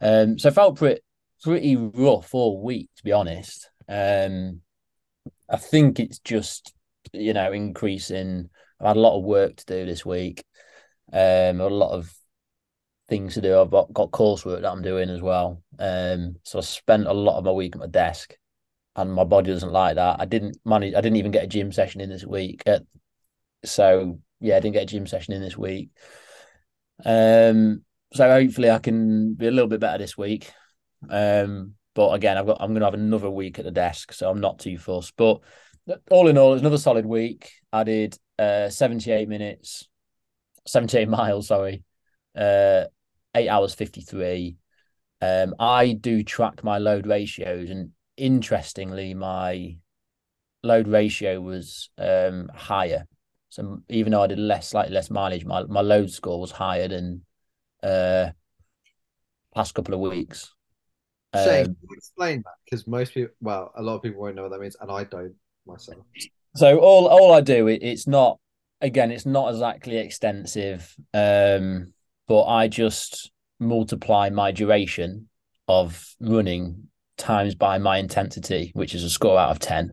Um, 0.00 0.38
so 0.38 0.48
I 0.48 0.52
felt 0.52 0.76
pretty 0.76 1.00
pretty 1.42 1.76
rough 1.76 2.34
all 2.34 2.62
week 2.62 2.88
to 2.96 3.04
be 3.04 3.12
honest. 3.12 3.68
Um, 3.88 4.60
I 5.50 5.56
think 5.56 6.00
it's 6.00 6.18
just 6.20 6.72
you 7.12 7.34
know 7.34 7.52
increasing. 7.52 8.50
I've 8.82 8.88
had 8.88 8.96
a 8.96 9.00
lot 9.00 9.16
of 9.16 9.24
work 9.24 9.56
to 9.56 9.64
do 9.64 9.86
this 9.86 10.04
week. 10.04 10.44
Um, 11.12 11.60
a 11.60 11.68
lot 11.68 11.92
of 11.92 12.12
things 13.08 13.34
to 13.34 13.40
do. 13.40 13.60
I've 13.60 13.70
got, 13.70 13.92
got 13.92 14.10
coursework 14.10 14.62
that 14.62 14.72
I'm 14.72 14.82
doing 14.82 15.08
as 15.08 15.22
well. 15.22 15.62
Um, 15.78 16.36
so 16.42 16.58
I 16.58 16.62
spent 16.62 17.06
a 17.06 17.12
lot 17.12 17.38
of 17.38 17.44
my 17.44 17.52
week 17.52 17.76
at 17.76 17.80
my 17.80 17.86
desk, 17.86 18.36
and 18.96 19.12
my 19.12 19.24
body 19.24 19.52
doesn't 19.52 19.72
like 19.72 19.96
that. 19.96 20.20
I 20.20 20.24
didn't 20.24 20.58
manage. 20.64 20.94
I 20.94 21.00
didn't 21.00 21.16
even 21.16 21.30
get 21.30 21.44
a 21.44 21.48
gym 21.48 21.70
session 21.72 22.00
in 22.00 22.10
this 22.10 22.26
week. 22.26 22.62
Uh, 22.66 22.80
so 23.64 24.18
yeah, 24.40 24.56
I 24.56 24.60
didn't 24.60 24.74
get 24.74 24.82
a 24.82 24.86
gym 24.86 25.06
session 25.06 25.34
in 25.34 25.42
this 25.42 25.56
week. 25.56 25.90
Um, 27.04 27.84
so 28.12 28.28
hopefully 28.28 28.70
I 28.70 28.78
can 28.78 29.34
be 29.34 29.46
a 29.46 29.50
little 29.50 29.68
bit 29.68 29.80
better 29.80 29.98
this 29.98 30.18
week. 30.18 30.50
Um, 31.08 31.74
but 31.94 32.12
again, 32.12 32.36
I've 32.36 32.46
got 32.46 32.58
I'm 32.60 32.72
gonna 32.72 32.86
have 32.86 32.94
another 32.94 33.30
week 33.30 33.58
at 33.58 33.64
the 33.64 33.70
desk, 33.70 34.12
so 34.12 34.28
I'm 34.30 34.40
not 34.40 34.58
too 34.58 34.78
fussed. 34.78 35.14
But 35.16 35.40
all 36.10 36.28
in 36.28 36.38
all, 36.38 36.54
it's 36.54 36.60
another 36.60 36.78
solid 36.78 37.06
week. 37.06 37.50
I 37.72 37.84
did 37.84 38.18
uh 38.38 38.68
78 38.68 39.28
minutes, 39.28 39.88
78 40.66 41.08
miles, 41.08 41.48
sorry, 41.48 41.84
uh, 42.36 42.84
eight 43.34 43.48
hours 43.48 43.74
53. 43.74 44.56
Um, 45.20 45.54
I 45.58 45.92
do 45.92 46.22
track 46.22 46.64
my 46.64 46.78
load 46.78 47.06
ratios, 47.06 47.70
and 47.70 47.90
interestingly, 48.16 49.14
my 49.14 49.76
load 50.62 50.88
ratio 50.88 51.40
was 51.40 51.90
um 51.98 52.50
higher. 52.54 53.06
So 53.50 53.82
even 53.88 54.12
though 54.12 54.22
I 54.22 54.26
did 54.28 54.38
less, 54.38 54.68
slightly 54.68 54.94
less 54.94 55.10
mileage, 55.10 55.44
my, 55.44 55.62
my 55.64 55.82
load 55.82 56.10
score 56.10 56.40
was 56.40 56.50
higher 56.50 56.88
than 56.88 57.24
uh 57.82 58.30
past 59.54 59.74
couple 59.74 59.94
of 59.94 60.00
weeks. 60.00 60.54
Shane, 61.34 61.66
Um, 61.66 61.76
explain 61.92 62.42
that? 62.44 62.54
Because 62.64 62.86
most 62.86 63.14
people, 63.14 63.34
well, 63.40 63.72
a 63.76 63.82
lot 63.82 63.96
of 63.96 64.02
people 64.02 64.20
won't 64.20 64.36
know 64.36 64.42
what 64.42 64.52
that 64.52 64.60
means, 64.60 64.76
and 64.80 64.90
I 64.90 65.04
don't 65.04 65.34
myself. 65.66 65.98
So 66.54 66.78
all 66.78 67.06
all 67.06 67.32
I 67.32 67.40
do 67.40 67.68
it, 67.68 67.82
it's 67.82 68.06
not 68.06 68.38
again, 68.80 69.10
it's 69.10 69.26
not 69.26 69.50
exactly 69.50 69.96
extensive. 69.96 70.94
Um, 71.14 71.92
but 72.28 72.44
I 72.44 72.68
just 72.68 73.30
multiply 73.58 74.30
my 74.30 74.52
duration 74.52 75.28
of 75.68 76.04
running 76.20 76.88
times 77.16 77.54
by 77.54 77.78
my 77.78 77.98
intensity, 77.98 78.72
which 78.74 78.94
is 78.94 79.04
a 79.04 79.10
score 79.10 79.38
out 79.38 79.50
of 79.50 79.58
10. 79.58 79.92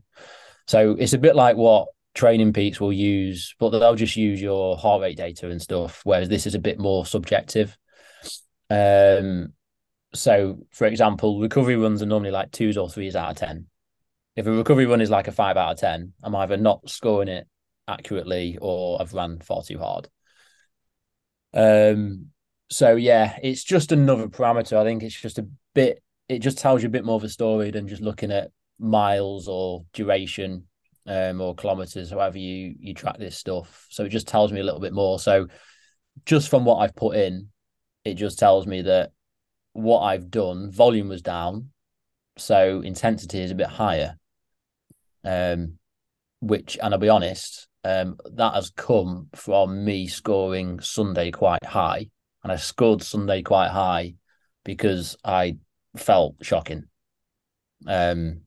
So 0.67 0.95
it's 0.99 1.13
a 1.13 1.17
bit 1.17 1.35
like 1.35 1.55
what 1.55 1.87
TrainingPeaks 2.15 2.79
will 2.79 2.93
use, 2.93 3.55
but 3.59 3.69
they'll 3.69 3.95
just 3.95 4.15
use 4.15 4.41
your 4.41 4.77
heart 4.77 5.01
rate 5.01 5.17
data 5.17 5.49
and 5.49 5.61
stuff. 5.61 6.01
Whereas 6.03 6.29
this 6.29 6.45
is 6.45 6.55
a 6.55 6.59
bit 6.59 6.79
more 6.79 7.05
subjective. 7.05 7.77
Um, 8.69 9.53
so 10.13 10.59
for 10.71 10.85
example, 10.87 11.39
recovery 11.39 11.75
runs 11.75 12.01
are 12.01 12.07
normally 12.07 12.31
like 12.31 12.51
twos 12.51 12.77
or 12.77 12.89
threes 12.89 13.15
out 13.15 13.31
of 13.31 13.37
ten. 13.37 13.67
If 14.35 14.47
a 14.47 14.51
recovery 14.51 14.85
run 14.85 15.01
is 15.01 15.09
like 15.09 15.27
a 15.27 15.31
five 15.31 15.57
out 15.57 15.73
of 15.73 15.79
ten, 15.79 16.13
I'm 16.23 16.35
either 16.35 16.57
not 16.57 16.89
scoring 16.89 17.27
it 17.27 17.47
accurately 17.87 18.57
or 18.61 19.01
I've 19.01 19.13
ran 19.13 19.39
far 19.39 19.63
too 19.63 19.79
hard. 19.79 20.07
Um, 21.53 22.27
so 22.69 22.95
yeah, 22.95 23.37
it's 23.41 23.63
just 23.63 23.91
another 23.91 24.27
parameter. 24.27 24.77
I 24.77 24.83
think 24.83 25.03
it's 25.03 25.19
just 25.19 25.39
a 25.39 25.47
bit. 25.73 26.03
It 26.27 26.39
just 26.39 26.59
tells 26.59 26.83
you 26.83 26.87
a 26.87 26.91
bit 26.91 27.05
more 27.05 27.15
of 27.15 27.23
a 27.23 27.29
story 27.29 27.71
than 27.71 27.87
just 27.87 28.01
looking 28.01 28.31
at 28.31 28.51
miles 28.77 29.47
or 29.47 29.85
duration 29.93 30.67
um, 31.07 31.41
or 31.41 31.55
kilometers, 31.55 32.11
however 32.11 32.37
you 32.37 32.75
you 32.79 32.93
track 32.93 33.17
this 33.17 33.37
stuff. 33.37 33.87
So 33.89 34.05
it 34.05 34.09
just 34.09 34.27
tells 34.27 34.51
me 34.51 34.59
a 34.59 34.63
little 34.63 34.79
bit 34.79 34.93
more. 34.93 35.19
So 35.19 35.47
just 36.25 36.49
from 36.49 36.65
what 36.65 36.77
I've 36.77 36.95
put 36.95 37.15
in, 37.15 37.49
it 38.05 38.13
just 38.13 38.37
tells 38.37 38.67
me 38.67 38.83
that 38.83 39.11
what 39.73 40.01
I've 40.01 40.29
done, 40.29 40.71
volume 40.71 41.09
was 41.09 41.21
down, 41.21 41.69
so 42.37 42.81
intensity 42.81 43.41
is 43.41 43.51
a 43.51 43.55
bit 43.55 43.67
higher. 43.67 44.18
Um, 45.23 45.79
which, 46.41 46.77
and 46.81 46.93
I'll 46.93 46.99
be 46.99 47.09
honest, 47.09 47.67
um, 47.83 48.17
that 48.33 48.53
has 48.53 48.71
come 48.71 49.27
from 49.33 49.83
me 49.83 50.07
scoring 50.07 50.79
Sunday 50.79 51.31
quite 51.31 51.65
high, 51.65 52.09
and 52.43 52.51
I 52.51 52.55
scored 52.55 53.03
Sunday 53.03 53.41
quite 53.41 53.69
high 53.69 54.15
because 54.63 55.17
I 55.23 55.57
felt 55.97 56.35
shocking. 56.41 56.85
Um, 57.87 58.41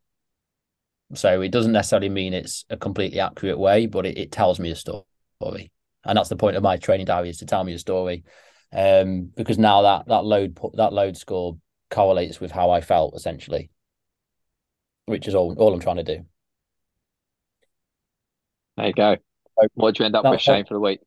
so 1.14 1.40
it 1.42 1.50
doesn't 1.50 1.72
necessarily 1.72 2.08
mean 2.08 2.32
it's 2.32 2.64
a 2.70 2.76
completely 2.76 3.20
accurate 3.20 3.58
way, 3.58 3.86
but 3.86 4.06
it, 4.06 4.16
it 4.18 4.32
tells 4.32 4.58
me 4.58 4.70
a 4.70 4.76
story, 4.76 5.70
and 6.04 6.16
that's 6.16 6.28
the 6.28 6.36
point 6.36 6.56
of 6.56 6.62
my 6.62 6.76
training 6.76 7.06
diary 7.06 7.30
is 7.30 7.38
to 7.38 7.46
tell 7.46 7.64
me 7.64 7.74
a 7.74 7.78
story, 7.78 8.24
um, 8.72 9.30
because 9.36 9.58
now 9.58 9.82
that 9.82 10.06
that 10.08 10.24
load 10.24 10.58
that 10.74 10.92
load 10.92 11.16
score 11.16 11.58
correlates 11.90 12.40
with 12.40 12.50
how 12.50 12.70
I 12.70 12.80
felt 12.80 13.14
essentially, 13.14 13.70
which 15.06 15.28
is 15.28 15.34
all 15.34 15.54
all 15.58 15.74
I'm 15.74 15.80
trying 15.80 15.96
to 15.96 16.02
do. 16.02 16.24
There 18.76 18.86
you 18.86 18.92
go. 18.92 19.16
What 19.74 19.94
do 19.94 20.02
you 20.02 20.06
end 20.06 20.16
up 20.16 20.22
That- 20.24 20.30
with, 20.30 20.40
Shane, 20.40 20.64
for 20.64 20.74
the 20.74 20.80
week? 20.80 21.00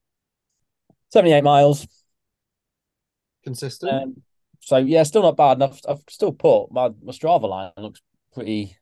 Seventy 1.11 1.33
eight 1.33 1.43
miles. 1.43 1.87
Consistent. 3.43 3.91
Um, 4.03 4.21
so 4.59 4.77
yeah, 4.77 5.03
still 5.03 5.21
not 5.21 5.37
bad. 5.37 5.53
And 5.61 5.63
I've, 5.65 5.79
I've 5.87 6.03
still 6.09 6.31
put 6.31 6.71
my, 6.71 6.89
my 7.03 7.11
Strava 7.11 7.47
line 7.47 7.71
looks 7.77 8.01
pretty 8.33 8.75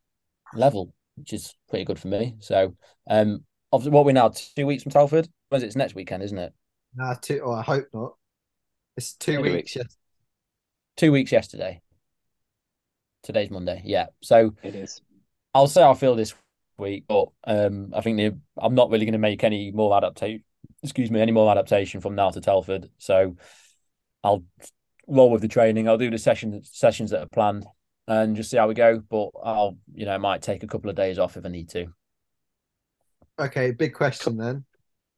level, 0.54 0.92
which 1.16 1.32
is 1.32 1.54
pretty 1.68 1.84
good 1.84 1.98
for 1.98 2.08
me. 2.08 2.36
So 2.40 2.74
um, 3.08 3.44
obviously, 3.72 3.92
what 3.92 4.04
we're 4.04 4.12
now 4.12 4.30
two 4.30 4.66
weeks 4.66 4.82
from 4.82 4.92
Telford. 4.92 5.28
When's 5.48 5.62
it? 5.62 5.66
It's 5.66 5.76
next 5.76 5.94
weekend, 5.94 6.22
isn't 6.22 6.38
it? 6.38 6.52
nah, 6.94 7.14
two. 7.14 7.40
Or 7.40 7.56
I 7.56 7.62
hope 7.62 7.86
not. 7.92 8.14
It's 8.96 9.14
two 9.14 9.36
Two 9.36 9.42
weeks. 9.42 9.76
Yes. 9.76 9.96
Two 10.96 11.12
weeks 11.12 11.32
yesterday. 11.32 11.80
Today's 13.22 13.50
Monday. 13.50 13.82
Yeah. 13.84 14.06
So 14.22 14.54
It 14.62 14.74
is. 14.74 15.00
I'll 15.54 15.66
say 15.66 15.82
I 15.82 15.94
feel 15.94 16.14
this 16.14 16.34
week, 16.78 17.04
but 17.08 17.28
um, 17.44 17.92
I 17.94 18.00
think 18.00 18.16
the, 18.16 18.36
I'm 18.58 18.74
not 18.74 18.90
really 18.90 19.04
going 19.04 19.12
to 19.12 19.18
make 19.18 19.44
any 19.44 19.70
more 19.70 19.96
adaptation. 19.96 20.44
Excuse 20.82 21.10
me, 21.10 21.20
any 21.20 21.32
more 21.32 21.50
adaptation 21.50 22.00
from 22.00 22.14
now 22.14 22.30
to 22.30 22.40
Telford. 22.40 22.90
So 22.98 23.36
I'll 24.22 24.44
roll 25.06 25.30
with 25.30 25.42
the 25.42 25.48
training. 25.48 25.88
I'll 25.88 25.98
do 25.98 26.10
the 26.10 26.18
sessions 26.18 26.70
sessions 26.72 27.10
that 27.10 27.22
are 27.22 27.28
planned 27.28 27.66
and 28.06 28.36
just 28.36 28.50
see 28.50 28.56
how 28.56 28.68
we 28.68 28.74
go. 28.74 29.00
But 29.08 29.30
I'll, 29.42 29.76
you 29.94 30.04
know, 30.04 30.18
might 30.18 30.42
take 30.42 30.62
a 30.62 30.66
couple 30.66 30.90
of 30.90 30.96
days 30.96 31.18
off 31.18 31.36
if 31.36 31.46
I 31.46 31.48
need 31.48 31.70
to. 31.70 31.86
Okay. 33.38 33.72
Big 33.72 33.94
question 33.94 34.36
then. 34.36 34.64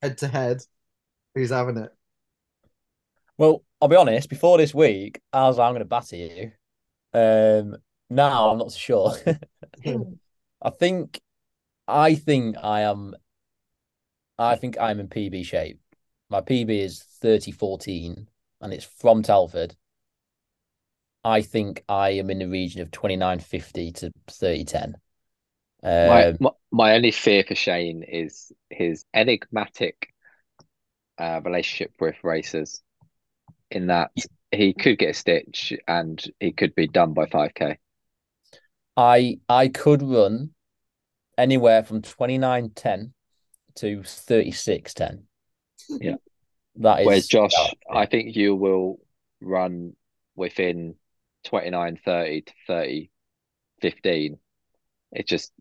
Head 0.03 0.19
to 0.19 0.29
head, 0.29 0.63
who's 1.35 1.51
having 1.51 1.79
it? 1.79 1.91
Well, 3.39 3.65
I'll 3.81 3.89
be 3.89 3.97
honest. 3.97 4.29
Before 4.29 4.59
this 4.59 4.75
week, 4.75 5.21
I 5.33 5.47
was 5.47 5.59
like, 5.59 5.67
I'm 5.67 5.73
going 5.73 5.81
to 5.81 5.85
batter 5.85 6.17
you. 6.17 6.53
Um, 7.13 7.77
now 8.09 8.51
I'm 8.51 8.59
not 8.59 8.73
so 8.73 8.79
sure. 8.79 9.15
I 10.63 10.71
think, 10.71 11.21
I 11.89 12.15
think 12.15 12.57
I 12.63 12.83
am. 12.83 13.15
I 14.39 14.57
think 14.57 14.77
I'm 14.79 15.01
in 15.01 15.09
PB 15.09 15.45
shape. 15.45 15.81
My 16.29 16.41
PB 16.41 16.71
is 16.71 17.03
thirty 17.03 17.53
fourteen, 17.53 18.29
and 18.61 18.73
it's 18.73 18.85
from 18.85 19.23
Telford. 19.23 19.77
I 21.25 21.43
think 21.43 21.85
I 21.89 22.11
am 22.11 22.31
in 22.31 22.39
the 22.39 22.49
region 22.49 22.83
of 22.83 22.91
twenty 22.91 23.17
nine 23.17 23.39
fifty 23.39 23.93
to 23.93 24.13
thirty 24.29 24.65
ten. 24.65 24.97
My, 25.83 26.31
Um, 26.31 26.39
my 26.41 26.51
my 26.73 26.95
only 26.95 27.11
fear 27.11 27.45
for 27.45 27.55
Shane 27.55 28.03
is 28.03 28.53
his 28.71 29.05
enigmatic 29.15 30.09
uh, 31.19 31.41
relationship 31.45 31.93
with 32.01 32.17
racers, 32.23 32.83
in 33.71 33.87
that 33.89 34.11
he 34.51 34.73
could 34.73 34.99
get 34.99 35.11
a 35.11 35.15
stitch 35.15 35.73
and 35.87 36.23
he 36.41 36.53
could 36.53 36.75
be 36.75 36.87
done 36.87 37.13
by 37.13 37.27
5k. 37.27 37.79
I 38.97 39.39
I 39.49 39.69
could 39.69 40.03
run 40.03 40.55
anywhere 41.39 41.83
from 41.83 42.03
twenty 42.03 42.39
nine 42.39 42.71
ten 42.71 43.13
to 43.77 44.03
thirty 44.03 44.53
six 44.53 44.95
ten. 44.95 45.25
Yeah. 45.89 46.17
that 46.77 47.01
is. 47.01 47.07
Whereas 47.07 47.27
Josh, 47.27 47.55
I 47.91 48.07
think 48.07 48.35
you 48.37 48.55
will 48.55 48.99
run 49.41 49.95
within 50.35 50.95
29, 51.45 51.99
30 52.05 52.41
to 52.43 52.53
30, 52.67 53.11
15. 53.81 54.39
It's 55.13 55.29
just 55.29 55.53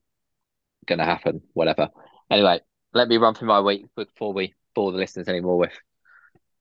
going 0.85 0.99
to 0.99 1.05
happen, 1.05 1.41
whatever. 1.53 1.89
Anyway, 2.29 2.59
let 2.93 3.07
me 3.07 3.17
run 3.17 3.35
through 3.35 3.47
my 3.47 3.61
week 3.61 3.85
before 3.95 4.33
we 4.33 4.53
bore 4.73 4.91
the 4.91 4.97
listeners 4.97 5.27
anymore 5.27 5.57
with 5.57 5.73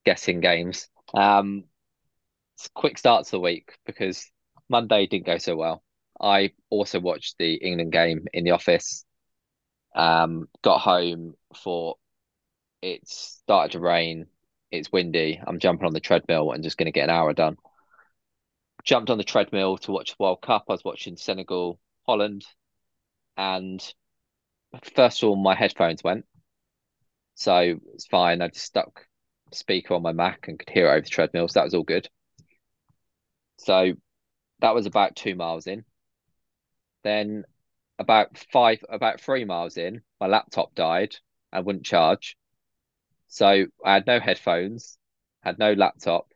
guessing 0.04 0.40
games. 0.40 0.88
Um, 1.14 1.64
quick 2.74 2.98
start 2.98 3.24
to 3.24 3.30
the 3.32 3.40
week 3.40 3.76
because 3.86 4.30
Monday 4.68 5.06
didn't 5.06 5.26
go 5.26 5.38
so 5.38 5.56
well. 5.56 5.82
I 6.20 6.52
also 6.70 7.00
watched 7.00 7.36
the 7.38 7.54
England 7.54 7.92
game 7.92 8.26
in 8.32 8.44
the 8.44 8.52
office. 8.52 9.04
Um, 9.94 10.48
got 10.62 10.80
home 10.80 11.34
for 11.62 11.96
it 12.82 13.08
started 13.08 13.72
to 13.72 13.80
rain. 13.80 14.26
It's 14.70 14.92
windy. 14.92 15.40
I'm 15.44 15.58
jumping 15.58 15.86
on 15.86 15.92
the 15.92 16.00
treadmill 16.00 16.52
and 16.52 16.62
just 16.62 16.76
going 16.76 16.86
to 16.86 16.92
get 16.92 17.04
an 17.04 17.14
hour 17.14 17.32
done. 17.32 17.56
Jumped 18.84 19.10
on 19.10 19.18
the 19.18 19.24
treadmill 19.24 19.78
to 19.78 19.92
watch 19.92 20.10
the 20.10 20.16
World 20.22 20.42
Cup. 20.42 20.64
I 20.68 20.72
was 20.72 20.84
watching 20.84 21.16
Senegal, 21.16 21.78
Holland, 22.06 22.44
and 23.36 23.82
first 24.94 25.22
of 25.22 25.30
all, 25.30 25.36
my 25.36 25.54
headphones 25.54 26.04
went. 26.04 26.26
So 27.36 27.78
it's 27.94 28.06
fine. 28.06 28.42
I 28.42 28.48
just 28.48 28.66
stuck 28.66 29.06
speaker 29.52 29.94
on 29.94 30.02
my 30.02 30.12
Mac 30.12 30.48
and 30.48 30.58
could 30.58 30.68
hear 30.70 30.88
it 30.88 30.90
over 30.90 31.00
the 31.00 31.08
treadmill. 31.08 31.48
So 31.48 31.60
that 31.60 31.64
was 31.64 31.74
all 31.74 31.82
good. 31.82 32.08
So 33.58 33.92
that 34.60 34.74
was 34.74 34.86
about 34.86 35.16
two 35.16 35.34
miles 35.34 35.66
in. 35.66 35.84
Then 37.05 37.44
about 37.98 38.36
five, 38.52 38.84
about 38.88 39.20
three 39.20 39.44
miles 39.44 39.76
in, 39.76 40.02
my 40.20 40.26
laptop 40.26 40.74
died. 40.74 41.14
I 41.52 41.61
wouldn't 41.61 41.84
charge. 41.86 42.36
So 43.28 43.66
I 43.84 43.94
had 43.94 44.07
no 44.07 44.18
headphones, 44.18 44.98
had 45.42 45.59
no 45.59 45.72
laptop, 45.74 46.32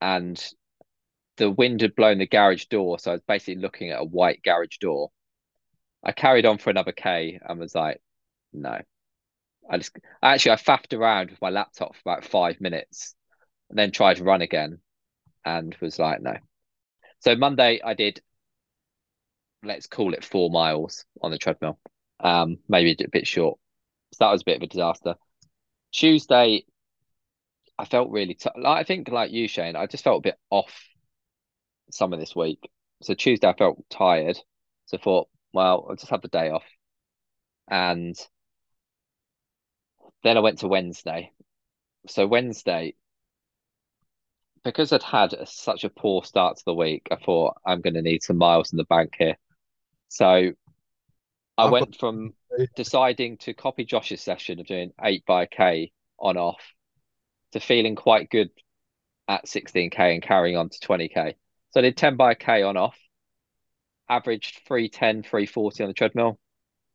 and 0.00 0.42
the 1.36 1.50
wind 1.50 1.80
had 1.82 1.94
blown 1.94 2.18
the 2.18 2.26
garage 2.26 2.66
door. 2.66 2.98
So 2.98 3.10
I 3.10 3.14
was 3.14 3.22
basically 3.22 3.56
looking 3.60 3.90
at 3.90 4.00
a 4.00 4.04
white 4.04 4.42
garage 4.42 4.78
door. 4.78 5.10
I 6.02 6.12
carried 6.12 6.46
on 6.46 6.58
for 6.58 6.70
another 6.70 6.92
K 6.92 7.40
and 7.44 7.58
was 7.58 7.74
like, 7.74 8.00
no. 8.52 8.80
I 9.70 9.78
just 9.78 9.96
actually 10.22 10.52
I 10.52 10.56
faffed 10.56 10.96
around 10.96 11.30
with 11.30 11.40
my 11.42 11.50
laptop 11.50 11.94
for 11.94 12.00
about 12.06 12.24
five 12.24 12.60
minutes 12.60 13.14
and 13.68 13.78
then 13.78 13.90
tried 13.90 14.16
to 14.16 14.24
run 14.24 14.40
again 14.40 14.78
and 15.44 15.76
was 15.80 15.98
like, 15.98 16.22
no. 16.22 16.36
So 17.20 17.36
Monday 17.36 17.80
I 17.84 17.94
did 17.94 18.22
let's 19.62 19.86
call 19.86 20.14
it 20.14 20.24
four 20.24 20.50
miles 20.50 21.04
on 21.22 21.30
the 21.30 21.38
treadmill. 21.38 21.78
Um, 22.20 22.58
maybe 22.68 22.96
a 23.04 23.08
bit 23.08 23.26
short. 23.26 23.58
So 24.12 24.24
that 24.24 24.32
was 24.32 24.42
a 24.42 24.44
bit 24.44 24.56
of 24.56 24.62
a 24.62 24.66
disaster. 24.66 25.14
Tuesday, 25.92 26.64
I 27.78 27.84
felt 27.84 28.10
really 28.10 28.34
t- 28.34 28.50
like 28.56 28.80
I 28.80 28.84
think 28.84 29.08
like 29.08 29.30
you, 29.30 29.48
Shane, 29.48 29.76
I 29.76 29.86
just 29.86 30.04
felt 30.04 30.18
a 30.18 30.28
bit 30.28 30.38
off 30.50 30.88
some 31.90 32.12
of 32.12 32.20
this 32.20 32.34
week. 32.34 32.68
So 33.02 33.14
Tuesday 33.14 33.48
I 33.48 33.54
felt 33.54 33.84
tired. 33.90 34.38
So 34.86 34.96
I 34.96 35.00
thought, 35.00 35.28
well, 35.52 35.86
I'll 35.88 35.96
just 35.96 36.10
have 36.10 36.22
the 36.22 36.28
day 36.28 36.50
off. 36.50 36.64
And 37.70 38.16
then 40.22 40.36
I 40.36 40.40
went 40.40 40.60
to 40.60 40.68
Wednesday. 40.68 41.32
So 42.06 42.26
Wednesday, 42.26 42.94
because 44.64 44.92
I'd 44.92 45.02
had 45.02 45.34
a, 45.34 45.46
such 45.46 45.84
a 45.84 45.90
poor 45.90 46.24
start 46.24 46.56
to 46.56 46.62
the 46.66 46.74
week, 46.74 47.08
I 47.10 47.16
thought 47.16 47.56
I'm 47.64 47.80
going 47.80 47.94
to 47.94 48.02
need 48.02 48.22
some 48.22 48.38
miles 48.38 48.72
in 48.72 48.78
the 48.78 48.84
bank 48.84 49.14
here. 49.18 49.36
So 50.08 50.52
I 51.56 51.70
went 51.70 51.96
from 51.96 52.34
deciding 52.76 53.38
to 53.38 53.54
copy 53.54 53.84
Josh's 53.84 54.20
session 54.20 54.60
of 54.60 54.66
doing 54.66 54.92
eight 55.02 55.24
by 55.26 55.46
K 55.46 55.92
on 56.18 56.36
off 56.36 56.62
to 57.52 57.60
feeling 57.60 57.96
quite 57.96 58.30
good 58.30 58.50
at 59.26 59.46
16K 59.46 60.14
and 60.14 60.22
carrying 60.22 60.56
on 60.56 60.68
to 60.68 60.78
20K. 60.78 61.34
So 61.70 61.80
I 61.80 61.82
did 61.82 61.96
10 61.96 62.16
by 62.16 62.34
K 62.34 62.62
on 62.62 62.76
off, 62.76 62.96
averaged 64.08 64.60
310, 64.66 65.22
340 65.22 65.84
on 65.84 65.88
the 65.88 65.94
treadmill, 65.94 66.38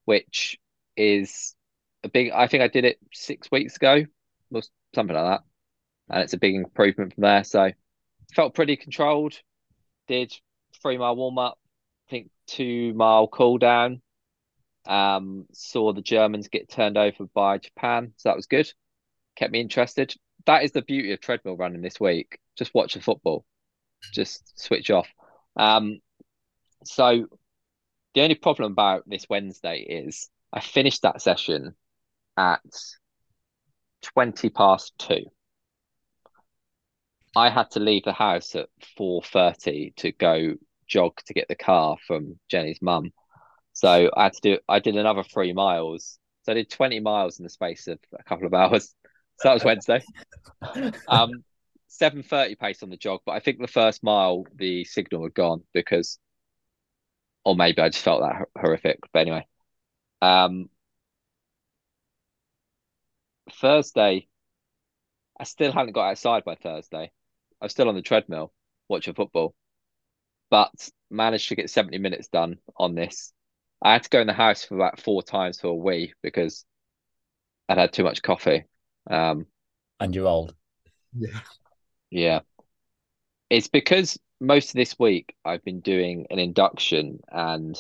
which 0.06 0.58
is 0.98 1.56
a 2.04 2.10
big. 2.10 2.32
I 2.32 2.48
think 2.48 2.64
I 2.64 2.68
did 2.68 2.86
it 2.86 2.98
six 3.14 3.50
weeks 3.52 3.76
ago, 3.76 4.06
or 4.52 4.62
something 4.96 5.16
like 5.16 5.26
that, 5.26 5.44
and 6.10 6.24
it's 6.24 6.34
a 6.34 6.40
big 6.40 6.56
improvement 6.56 7.14
from 7.14 7.22
there. 7.22 7.44
So 7.44 7.72
felt 8.34 8.56
pretty 8.56 8.76
controlled. 8.76 9.40
Did 10.08 10.34
three 10.82 10.98
mile 10.98 11.16
warm 11.16 11.38
up, 11.38 11.60
two 12.48 12.94
mile 12.94 13.28
cooldown. 13.28 14.02
Um, 14.86 15.46
saw 15.54 15.94
the 15.94 16.02
Germans 16.02 16.50
get 16.50 16.70
turned 16.70 16.98
over 16.98 17.26
by 17.34 17.58
Japan, 17.58 18.14
so 18.18 18.30
that 18.30 18.36
was 18.36 18.48
good. 18.48 18.72
Kept 19.36 19.52
me 19.52 19.62
interested. 19.62 20.14
That 20.46 20.64
is 20.64 20.72
the 20.72 20.82
beauty 20.82 21.14
of 21.14 21.22
treadmill 21.22 21.56
running 21.56 21.82
this 21.82 22.00
week. 22.00 22.38
Just 22.58 22.74
watch 22.74 22.94
the 22.94 23.02
football. 23.02 23.46
Just 24.14 24.60
switch 24.60 24.92
off. 24.92 25.08
Um, 25.56 26.00
so 26.84 27.28
the 28.14 28.22
only 28.22 28.36
problem 28.36 28.74
about 28.74 29.04
this 29.08 29.26
Wednesday 29.30 29.80
is 29.80 30.30
I 30.52 30.60
finished 30.60 31.04
that 31.04 31.22
session 31.22 31.76
at 32.38 32.62
20 34.02 34.50
past 34.50 34.94
two. 34.98 35.26
I 37.36 37.50
had 37.50 37.72
to 37.72 37.80
leave 37.80 38.04
the 38.04 38.14
house 38.14 38.56
at 38.56 38.70
4.30 39.00 39.96
to 39.96 40.12
go 40.12 40.54
jog 40.94 41.18
to 41.26 41.34
get 41.34 41.48
the 41.48 41.56
car 41.56 41.98
from 42.06 42.40
Jenny's 42.50 42.82
mum. 42.82 43.12
So 43.74 44.12
I 44.16 44.24
had 44.24 44.34
to 44.34 44.42
do 44.42 44.60
I 44.70 44.80
did 44.80 44.96
another 44.96 45.24
three 45.24 45.52
miles. 45.52 46.20
So 46.44 46.52
I 46.52 46.56
did 46.56 46.70
20 46.70 47.00
miles 47.00 47.40
in 47.40 47.44
the 47.44 47.50
space 47.50 47.88
of 47.88 48.00
a 48.18 48.24
couple 48.24 48.48
of 48.48 48.54
hours. 48.54 48.94
So 49.40 49.50
that 49.50 49.56
was 49.56 49.64
Wednesday. 49.64 50.04
um 51.08 51.44
7.30 51.90 52.58
pace 52.60 52.84
on 52.84 52.92
the 52.92 52.98
jog, 52.98 53.22
but 53.26 53.32
I 53.32 53.40
think 53.40 53.60
the 53.60 53.68
first 53.68 54.04
mile 54.04 54.46
the 54.56 54.86
signal 54.86 55.24
had 55.24 55.34
gone 55.34 55.64
because 55.74 56.20
or 57.44 57.56
maybe 57.56 57.82
I 57.82 57.90
just 57.90 58.04
felt 58.04 58.22
that 58.22 58.46
horrific. 58.56 59.00
But 59.12 59.22
anyway. 59.22 59.48
Um 60.22 60.70
Thursday, 63.52 64.28
I 65.40 65.44
still 65.46 65.72
hadn't 65.72 65.94
got 65.94 66.12
outside 66.12 66.44
by 66.46 66.56
Thursday. 66.56 67.12
I 67.60 67.66
was 67.66 67.72
still 67.72 67.90
on 67.90 67.96
the 67.96 68.04
treadmill 68.04 68.54
watching 68.88 69.16
football, 69.16 69.56
but 70.54 70.88
managed 71.10 71.50
to 71.50 71.56
get 71.56 71.72
70 71.72 71.98
minutes 71.98 72.28
done 72.28 72.60
on 72.78 72.94
this. 72.94 73.34
I 73.82 73.94
had 73.94 74.04
to 74.04 74.10
go 74.10 74.22
in 74.22 74.28
the 74.28 74.34
house 74.34 74.64
for 74.64 74.76
about 74.76 75.00
four 75.00 75.24
times 75.24 75.60
for 75.60 75.70
a 75.70 75.74
wee 75.74 76.14
because 76.22 76.64
I'd 77.68 77.80
had 77.80 77.92
too 77.92 78.04
much 78.04 78.22
coffee. 78.22 78.66
Um, 79.10 79.48
and 80.00 80.14
you're 80.14 80.28
old. 80.28 80.54
Yeah. 81.18 81.40
Yeah. 82.12 82.40
It's 83.50 83.68
because 83.68 84.20
most 84.40 84.70
of 84.70 84.76
this 84.76 84.94
week 85.00 85.36
I've 85.44 85.64
been 85.64 85.80
doing 85.80 86.28
an 86.30 86.38
induction 86.38 87.22
and 87.32 87.76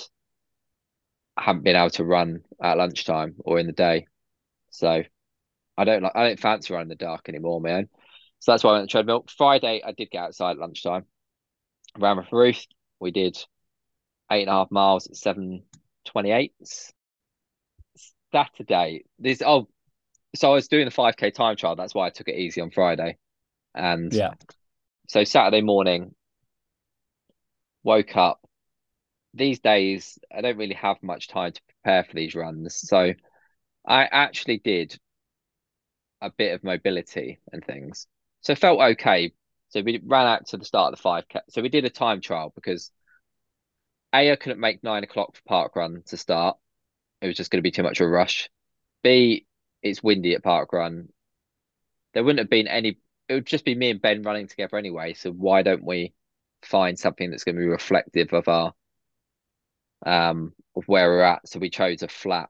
I 1.37 1.43
haven't 1.43 1.63
been 1.63 1.75
able 1.75 1.91
to 1.91 2.03
run 2.03 2.41
at 2.59 2.79
lunchtime 2.79 3.35
or 3.37 3.59
in 3.59 3.67
the 3.67 3.73
day. 3.73 4.07
So 4.71 5.03
I 5.77 5.83
don't 5.83 6.01
like 6.01 6.15
I 6.15 6.27
don't 6.27 6.39
fancy 6.39 6.73
running 6.73 6.85
in 6.85 6.89
the 6.89 6.95
dark 6.95 7.29
anymore, 7.29 7.61
man. 7.61 7.87
So 8.39 8.51
that's 8.51 8.63
why 8.63 8.71
I 8.71 8.73
went 8.73 8.81
on 8.81 8.85
the 8.85 8.91
treadmill. 8.91 9.25
Friday 9.37 9.83
I 9.85 9.91
did 9.91 10.09
get 10.09 10.23
outside 10.23 10.53
at 10.53 10.57
lunchtime. 10.57 11.05
Ran 11.97 12.17
with 12.17 12.31
Ruth. 12.31 12.65
We 12.99 13.11
did 13.11 13.37
eight 14.31 14.41
and 14.41 14.49
a 14.49 14.53
half 14.53 14.71
miles 14.71 15.07
at 15.07 15.15
seven 15.15 15.63
twenty 16.05 16.31
eight. 16.31 16.53
Saturday. 18.31 19.05
This 19.19 19.41
oh 19.45 19.67
so 20.35 20.51
I 20.51 20.55
was 20.55 20.67
doing 20.67 20.85
the 20.85 20.91
five 20.91 21.15
K 21.15 21.29
time 21.31 21.55
trial, 21.55 21.75
that's 21.75 21.93
why 21.93 22.07
I 22.07 22.09
took 22.09 22.27
it 22.27 22.35
easy 22.35 22.61
on 22.61 22.71
Friday. 22.71 23.17
And 23.75 24.11
Yeah. 24.11 24.33
so 25.07 25.23
Saturday 25.23 25.61
morning, 25.61 26.15
woke 27.83 28.15
up. 28.17 28.39
These 29.35 29.59
days, 29.59 30.17
I 30.35 30.41
don't 30.41 30.57
really 30.57 30.75
have 30.75 30.97
much 31.01 31.27
time 31.27 31.51
to 31.51 31.61
prepare 31.83 32.03
for 32.03 32.13
these 32.13 32.35
runs. 32.35 32.75
So 32.75 33.13
I 33.85 34.03
actually 34.05 34.57
did 34.57 34.97
a 36.21 36.31
bit 36.31 36.53
of 36.53 36.63
mobility 36.63 37.39
and 37.51 37.63
things. 37.63 38.07
So 38.41 38.55
felt 38.55 38.79
okay. 38.79 39.33
So 39.73 39.81
we 39.81 39.99
ran 40.05 40.27
out 40.27 40.45
to 40.47 40.57
the 40.57 40.65
start 40.65 40.93
of 40.93 40.99
the 40.99 41.03
5K. 41.03 41.39
So 41.49 41.63
we 41.63 41.69
did 41.69 41.83
a 41.83 41.89
time 41.89 42.21
trial 42.21 42.51
because 42.53 42.91
A, 44.13 44.31
I 44.31 44.35
couldn't 44.35 44.59
make 44.59 44.83
nine 44.83 45.03
o'clock 45.03 45.35
for 45.35 45.41
park 45.47 45.75
run 45.75 46.03
to 46.07 46.17
start. 46.17 46.57
It 47.21 47.27
was 47.27 47.35
just 47.35 47.49
going 47.49 47.57
to 47.57 47.63
be 47.63 47.71
too 47.71 47.81
much 47.81 47.99
of 47.99 48.05
a 48.05 48.09
rush. 48.09 48.51
B, 49.01 49.47
it's 49.81 50.03
windy 50.03 50.35
at 50.35 50.43
park 50.43 50.73
run. 50.73 51.09
There 52.13 52.23
wouldn't 52.23 52.39
have 52.39 52.51
been 52.51 52.67
any, 52.67 52.99
it 53.27 53.33
would 53.33 53.47
just 53.47 53.65
be 53.65 53.73
me 53.73 53.89
and 53.89 53.99
Ben 53.99 54.21
running 54.21 54.47
together 54.47 54.77
anyway. 54.77 55.15
So 55.15 55.31
why 55.31 55.63
don't 55.63 55.83
we 55.83 56.13
find 56.61 56.99
something 56.99 57.31
that's 57.31 57.43
going 57.43 57.55
to 57.55 57.61
be 57.61 57.65
reflective 57.65 58.31
of 58.31 58.47
our 58.47 58.73
um 60.05 60.53
of 60.75 60.83
where 60.85 61.09
we're 61.09 61.21
at? 61.23 61.47
So 61.47 61.57
we 61.57 61.71
chose 61.71 62.03
a 62.03 62.07
flat 62.07 62.49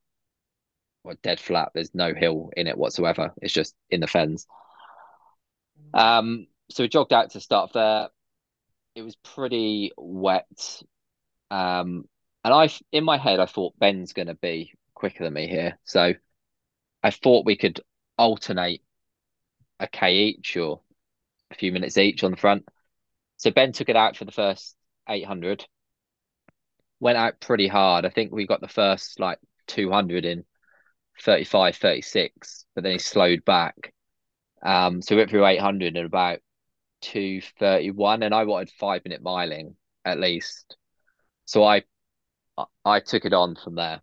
or 1.05 1.13
dead 1.23 1.39
flat. 1.39 1.69
There's 1.73 1.95
no 1.95 2.13
hill 2.13 2.49
in 2.57 2.67
it 2.67 2.77
whatsoever. 2.77 3.31
It's 3.41 3.53
just 3.53 3.75
in 3.89 4.01
the 4.01 4.07
fens. 4.07 4.45
Um, 5.93 6.47
so 6.73 6.83
we 6.83 6.89
jogged 6.89 7.13
out 7.13 7.31
to 7.31 7.39
start 7.39 7.71
there. 7.73 8.09
It 8.95 9.03
was 9.03 9.15
pretty 9.17 9.91
wet. 9.95 10.81
Um, 11.51 12.05
and 12.43 12.53
I, 12.53 12.69
in 12.91 13.03
my 13.03 13.17
head, 13.17 13.39
I 13.39 13.45
thought 13.45 13.77
Ben's 13.77 14.13
going 14.13 14.27
to 14.27 14.33
be 14.35 14.73
quicker 14.95 15.23
than 15.23 15.33
me 15.33 15.47
here. 15.47 15.77
So 15.83 16.13
I 17.03 17.11
thought 17.11 17.45
we 17.45 17.55
could 17.55 17.79
alternate 18.17 18.81
a 19.79 19.87
K 19.87 20.15
each 20.15 20.57
or 20.57 20.81
a 21.51 21.55
few 21.55 21.71
minutes 21.71 21.97
each 21.97 22.23
on 22.23 22.31
the 22.31 22.37
front. 22.37 22.67
So 23.37 23.51
Ben 23.51 23.71
took 23.71 23.89
it 23.89 23.95
out 23.95 24.17
for 24.17 24.25
the 24.25 24.31
first 24.31 24.75
800. 25.07 25.65
Went 26.99 27.17
out 27.17 27.39
pretty 27.39 27.67
hard. 27.67 28.05
I 28.05 28.09
think 28.09 28.31
we 28.31 28.47
got 28.47 28.61
the 28.61 28.67
first 28.67 29.19
like 29.19 29.37
200 29.67 30.25
in 30.25 30.43
35, 31.21 31.75
36, 31.75 32.65
but 32.73 32.83
then 32.83 32.93
he 32.93 32.97
slowed 32.97 33.45
back. 33.45 33.93
Um, 34.65 35.01
so 35.01 35.13
we 35.13 35.19
went 35.19 35.29
through 35.29 35.45
800 35.45 35.95
in 35.95 36.05
about 36.05 36.39
231, 37.03 38.23
and 38.23 38.33
I 38.33 38.43
wanted 38.45 38.69
five 38.71 39.03
minute 39.05 39.23
miling 39.23 39.75
at 40.05 40.19
least. 40.19 40.75
So 41.45 41.63
I 41.63 41.83
I 42.85 42.99
took 42.99 43.25
it 43.25 43.33
on 43.33 43.55
from 43.55 43.75
there. 43.75 44.01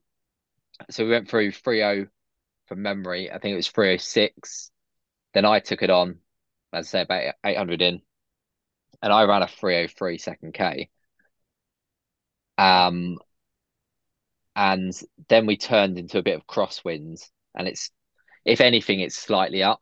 So 0.91 1.05
we 1.05 1.11
went 1.11 1.29
through 1.29 1.53
30 1.53 2.07
from 2.67 2.83
memory. 2.83 3.31
I 3.31 3.39
think 3.39 3.53
it 3.53 3.57
was 3.57 3.69
306. 3.69 4.71
Then 5.35 5.45
I 5.45 5.61
took 5.61 5.83
it 5.83 5.91
on, 5.91 6.19
as 6.73 6.89
I 6.89 6.91
say, 6.91 7.03
about 7.03 7.35
800 7.45 7.83
in, 7.83 8.03
and 9.03 9.13
I 9.13 9.25
ran 9.25 9.43
a 9.43 9.49
303 9.49 10.19
second 10.19 10.55
K. 10.55 10.91
Um, 12.59 13.19
and 14.57 14.93
then 15.29 15.47
we 15.47 15.57
turned 15.57 15.99
into 15.99 16.19
a 16.19 16.23
bit 16.23 16.37
of 16.37 16.47
crosswinds, 16.47 17.31
and 17.55 17.69
it's, 17.69 17.91
if 18.45 18.61
anything, 18.61 19.01
it's 19.01 19.17
slightly 19.17 19.63
up. 19.63 19.81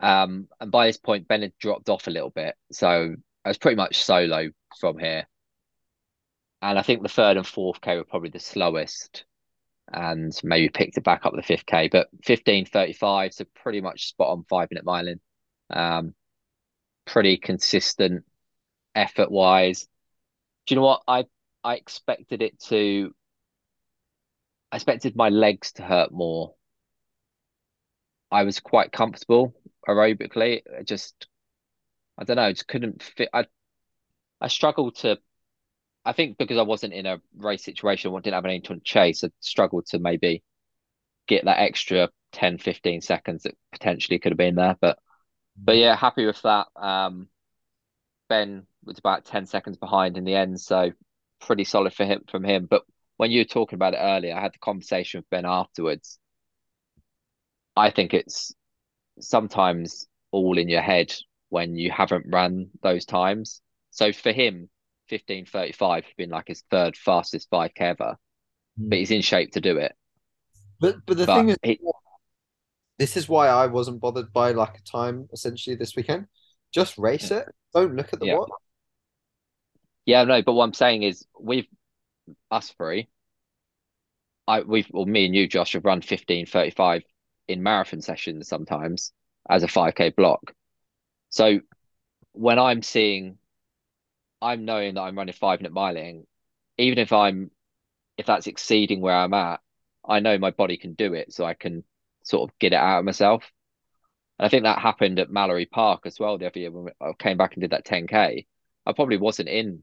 Um, 0.00 0.48
and 0.60 0.70
by 0.70 0.86
this 0.86 0.96
point, 0.96 1.28
Ben 1.28 1.42
had 1.42 1.56
dropped 1.58 1.88
off 1.88 2.06
a 2.06 2.10
little 2.10 2.30
bit, 2.30 2.54
so 2.70 3.16
I 3.44 3.48
was 3.48 3.58
pretty 3.58 3.76
much 3.76 4.02
solo 4.02 4.50
from 4.80 4.98
here. 4.98 5.26
And 6.62 6.78
I 6.78 6.82
think 6.82 7.02
the 7.02 7.08
third 7.08 7.36
and 7.36 7.46
fourth 7.46 7.80
K 7.80 7.96
were 7.96 8.04
probably 8.04 8.30
the 8.30 8.38
slowest, 8.38 9.24
and 9.92 10.32
maybe 10.44 10.68
picked 10.68 10.98
it 10.98 11.04
back 11.04 11.24
up 11.24 11.34
the 11.34 11.42
fifth 11.42 11.66
K, 11.66 11.88
but 11.88 12.08
15:35, 12.24 13.34
so 13.34 13.44
pretty 13.54 13.80
much 13.80 14.08
spot 14.08 14.28
on 14.30 14.44
five 14.44 14.68
minute 14.70 14.84
miling. 14.84 15.20
Um, 15.70 16.14
pretty 17.06 17.36
consistent 17.36 18.24
effort 18.94 19.30
wise. 19.30 19.88
Do 20.66 20.74
you 20.74 20.76
know 20.76 20.86
what 20.86 21.02
I 21.08 21.24
I 21.64 21.74
expected 21.74 22.42
it 22.42 22.58
to 22.64 23.14
I 24.70 24.76
expected 24.76 25.16
my 25.16 25.30
legs 25.30 25.72
to 25.72 25.82
hurt 25.82 26.12
more. 26.12 26.54
I 28.30 28.44
was 28.44 28.60
quite 28.60 28.92
comfortable 28.92 29.54
aerobically. 29.88 30.62
I 30.78 30.82
just, 30.82 31.26
I 32.18 32.24
don't 32.24 32.36
know, 32.36 32.52
just 32.52 32.68
couldn't 32.68 33.02
fit. 33.02 33.28
I, 33.32 33.46
I 34.40 34.48
struggled 34.48 34.96
to, 34.96 35.18
I 36.04 36.12
think 36.12 36.38
because 36.38 36.58
I 36.58 36.62
wasn't 36.62 36.94
in 36.94 37.06
a 37.06 37.20
race 37.36 37.64
situation, 37.64 38.14
I 38.14 38.20
didn't 38.20 38.34
have 38.34 38.44
anything 38.44 38.78
to 38.78 38.84
chase, 38.84 39.24
I 39.24 39.30
struggled 39.40 39.86
to 39.86 39.98
maybe 39.98 40.42
get 41.26 41.44
that 41.44 41.60
extra 41.60 42.10
10, 42.32 42.58
15 42.58 43.00
seconds 43.00 43.42
that 43.44 43.56
potentially 43.72 44.18
could 44.18 44.32
have 44.32 44.38
been 44.38 44.54
there. 44.54 44.76
But, 44.80 44.98
but 45.56 45.76
yeah, 45.76 45.96
happy 45.96 46.26
with 46.26 46.40
that. 46.42 46.68
Um, 46.76 47.28
Ben 48.28 48.66
was 48.84 48.98
about 48.98 49.24
10 49.24 49.46
seconds 49.46 49.76
behind 49.76 50.16
in 50.16 50.24
the 50.24 50.34
end. 50.34 50.60
So 50.60 50.92
pretty 51.40 51.64
solid 51.64 51.94
for 51.94 52.04
him 52.04 52.24
from 52.30 52.44
him. 52.44 52.66
But 52.66 52.82
when 53.16 53.30
you 53.30 53.40
were 53.40 53.44
talking 53.44 53.76
about 53.76 53.94
it 53.94 53.98
earlier, 54.00 54.34
I 54.36 54.40
had 54.40 54.54
the 54.54 54.58
conversation 54.58 55.18
with 55.18 55.30
Ben 55.30 55.44
afterwards. 55.44 56.18
I 57.76 57.90
think 57.90 58.14
it's 58.14 58.54
sometimes 59.20 60.06
all 60.30 60.58
in 60.58 60.68
your 60.68 60.82
head 60.82 61.14
when 61.48 61.76
you 61.76 61.90
haven't 61.90 62.26
run 62.28 62.68
those 62.82 63.04
times. 63.04 63.60
So 63.90 64.12
for 64.12 64.32
him, 64.32 64.68
1535 65.08 66.04
has 66.04 66.12
been 66.16 66.30
like 66.30 66.48
his 66.48 66.62
third 66.70 66.96
fastest 66.96 67.48
5k 67.50 67.80
ever, 67.80 68.16
Mm. 68.78 68.90
but 68.90 68.98
he's 68.98 69.10
in 69.10 69.22
shape 69.22 69.52
to 69.52 69.60
do 69.60 69.78
it. 69.78 69.94
But 70.80 70.96
but 71.06 71.16
the 71.16 71.26
But 71.26 71.36
thing 71.36 71.48
is, 71.50 71.58
he- 71.62 71.80
this 72.98 73.16
is 73.16 73.28
why 73.28 73.48
I 73.48 73.66
wasn't 73.66 74.00
bothered 74.00 74.32
by 74.32 74.52
like 74.52 74.78
a 74.78 74.82
time 74.82 75.28
essentially 75.32 75.76
this 75.76 75.96
weekend. 75.96 76.26
Just 76.72 76.98
race 76.98 77.30
it. 77.30 77.48
Don't 77.72 77.94
look 77.94 78.12
at 78.12 78.20
the 78.20 78.26
Yeah. 78.26 78.36
watch. 78.36 78.50
Yeah, 80.04 80.24
no, 80.24 80.42
but 80.42 80.52
what 80.52 80.64
I'm 80.64 80.74
saying 80.74 81.02
is 81.02 81.26
we've 81.38 81.68
us 82.50 82.70
three, 82.72 83.08
I 84.46 84.60
we've 84.62 84.88
well 84.90 85.06
me 85.06 85.26
and 85.26 85.34
you, 85.34 85.46
Josh, 85.46 85.72
have 85.74 85.84
run 85.84 86.00
15, 86.02 86.46
35 86.46 87.02
in 87.48 87.62
marathon 87.62 88.00
sessions 88.02 88.48
sometimes 88.48 89.12
as 89.48 89.62
a 89.62 89.68
5k 89.68 90.10
block. 90.10 90.54
So 91.30 91.60
when 92.32 92.58
I'm 92.58 92.82
seeing 92.82 93.38
I'm 94.40 94.64
knowing 94.64 94.94
that 94.94 95.02
I'm 95.02 95.16
running 95.16 95.34
five 95.34 95.60
minute 95.60 95.72
miling, 95.74 96.26
even 96.78 96.98
if 96.98 97.12
I'm 97.12 97.50
if 98.18 98.26
that's 98.26 98.46
exceeding 98.48 99.00
where 99.00 99.16
I'm 99.16 99.34
at, 99.34 99.60
I 100.06 100.20
know 100.20 100.38
my 100.38 100.50
body 100.52 100.76
can 100.76 100.94
do 100.94 101.14
it, 101.14 101.32
so 101.32 101.44
I 101.44 101.54
can 101.54 101.84
sort 102.24 102.50
of 102.50 102.58
get 102.58 102.72
it 102.72 102.76
out 102.76 103.00
of 103.00 103.04
myself. 103.04 103.50
And 104.38 104.46
I 104.46 104.48
think 104.48 104.64
that 104.64 104.80
happened 104.80 105.18
at 105.20 105.30
Mallory 105.30 105.66
Park 105.66 106.02
as 106.06 106.18
well 106.20 106.38
the 106.38 106.46
other 106.46 106.60
year 106.60 106.70
when 106.70 106.92
I 107.00 107.12
came 107.18 107.36
back 107.36 107.54
and 107.54 107.62
did 107.62 107.70
that 107.72 107.84
10k. 107.84 108.46
I 108.86 108.92
probably 108.92 109.18
wasn't 109.18 109.48
in 109.48 109.82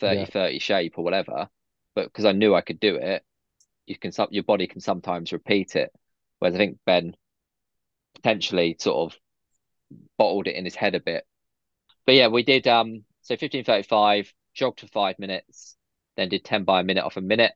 30 0.00 0.24
Yeah. 0.24 0.26
30 0.26 0.58
shape 0.60 0.98
or 0.98 1.04
whatever, 1.04 1.48
but 1.94 2.06
because 2.06 2.24
I 2.24 2.32
knew 2.32 2.54
I 2.54 2.62
could 2.62 2.80
do 2.80 2.96
it, 2.96 3.24
you 3.86 3.98
can 3.98 4.12
your 4.30 4.44
body 4.44 4.66
can 4.68 4.80
sometimes 4.80 5.32
repeat 5.32 5.76
it. 5.76 5.92
Whereas 6.38 6.54
I 6.54 6.58
think 6.58 6.78
Ben 6.86 7.14
potentially 8.14 8.76
sort 8.78 9.12
of 9.12 9.18
bottled 10.16 10.46
it 10.46 10.56
in 10.56 10.64
his 10.64 10.74
head 10.74 10.94
a 10.94 11.00
bit. 11.00 11.24
But 12.06 12.14
yeah, 12.14 12.28
we 12.28 12.42
did 12.42 12.66
um 12.66 13.04
so 13.22 13.34
1535, 13.34 14.32
jogged 14.54 14.80
for 14.80 14.86
five 14.88 15.18
minutes, 15.18 15.76
then 16.16 16.28
did 16.28 16.44
10 16.44 16.64
by 16.64 16.80
a 16.80 16.84
minute 16.84 17.04
off 17.04 17.16
a 17.16 17.20
minute, 17.20 17.52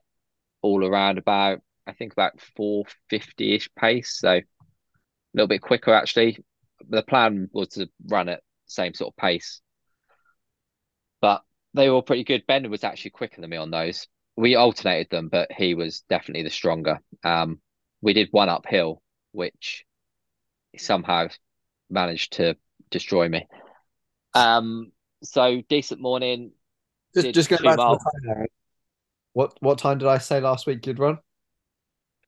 all 0.61 0.85
around 0.85 1.17
about 1.17 1.61
I 1.85 1.93
think 1.93 2.13
about 2.13 2.39
450-ish 2.57 3.69
pace. 3.75 4.17
So 4.19 4.29
a 4.29 4.43
little 5.33 5.47
bit 5.47 5.61
quicker 5.61 5.93
actually. 5.93 6.37
The 6.89 7.03
plan 7.03 7.49
was 7.53 7.69
to 7.69 7.89
run 8.07 8.29
at 8.29 8.41
same 8.65 8.93
sort 8.93 9.13
of 9.13 9.17
pace. 9.17 9.61
But 11.21 11.43
they 11.73 11.89
were 11.89 12.01
pretty 12.01 12.23
good. 12.23 12.45
Ben 12.45 12.69
was 12.69 12.83
actually 12.83 13.11
quicker 13.11 13.41
than 13.41 13.49
me 13.49 13.57
on 13.57 13.71
those. 13.71 14.07
We 14.35 14.55
alternated 14.55 15.09
them, 15.09 15.29
but 15.29 15.51
he 15.51 15.75
was 15.75 16.01
definitely 16.09 16.43
the 16.43 16.49
stronger. 16.49 16.99
Um, 17.23 17.61
we 18.03 18.13
did 18.13 18.27
one 18.31 18.49
uphill, 18.49 19.01
which 19.31 19.85
somehow 20.77 21.29
managed 21.89 22.33
to 22.33 22.57
destroy 22.91 23.29
me. 23.29 23.47
Um, 24.33 24.91
so 25.23 25.61
decent 25.69 26.01
morning. 26.01 26.51
Just 27.15 27.33
just 27.33 27.49
go 27.49 27.57
back 27.57 27.77
to 27.77 27.97
the 27.97 28.33
time, 28.35 28.45
What 29.31 29.55
what 29.61 29.77
time 29.77 29.99
did 29.99 30.09
I 30.09 30.17
say 30.17 30.41
last 30.41 30.67
week 30.67 30.85
you'd 30.85 30.99
run? 30.99 31.17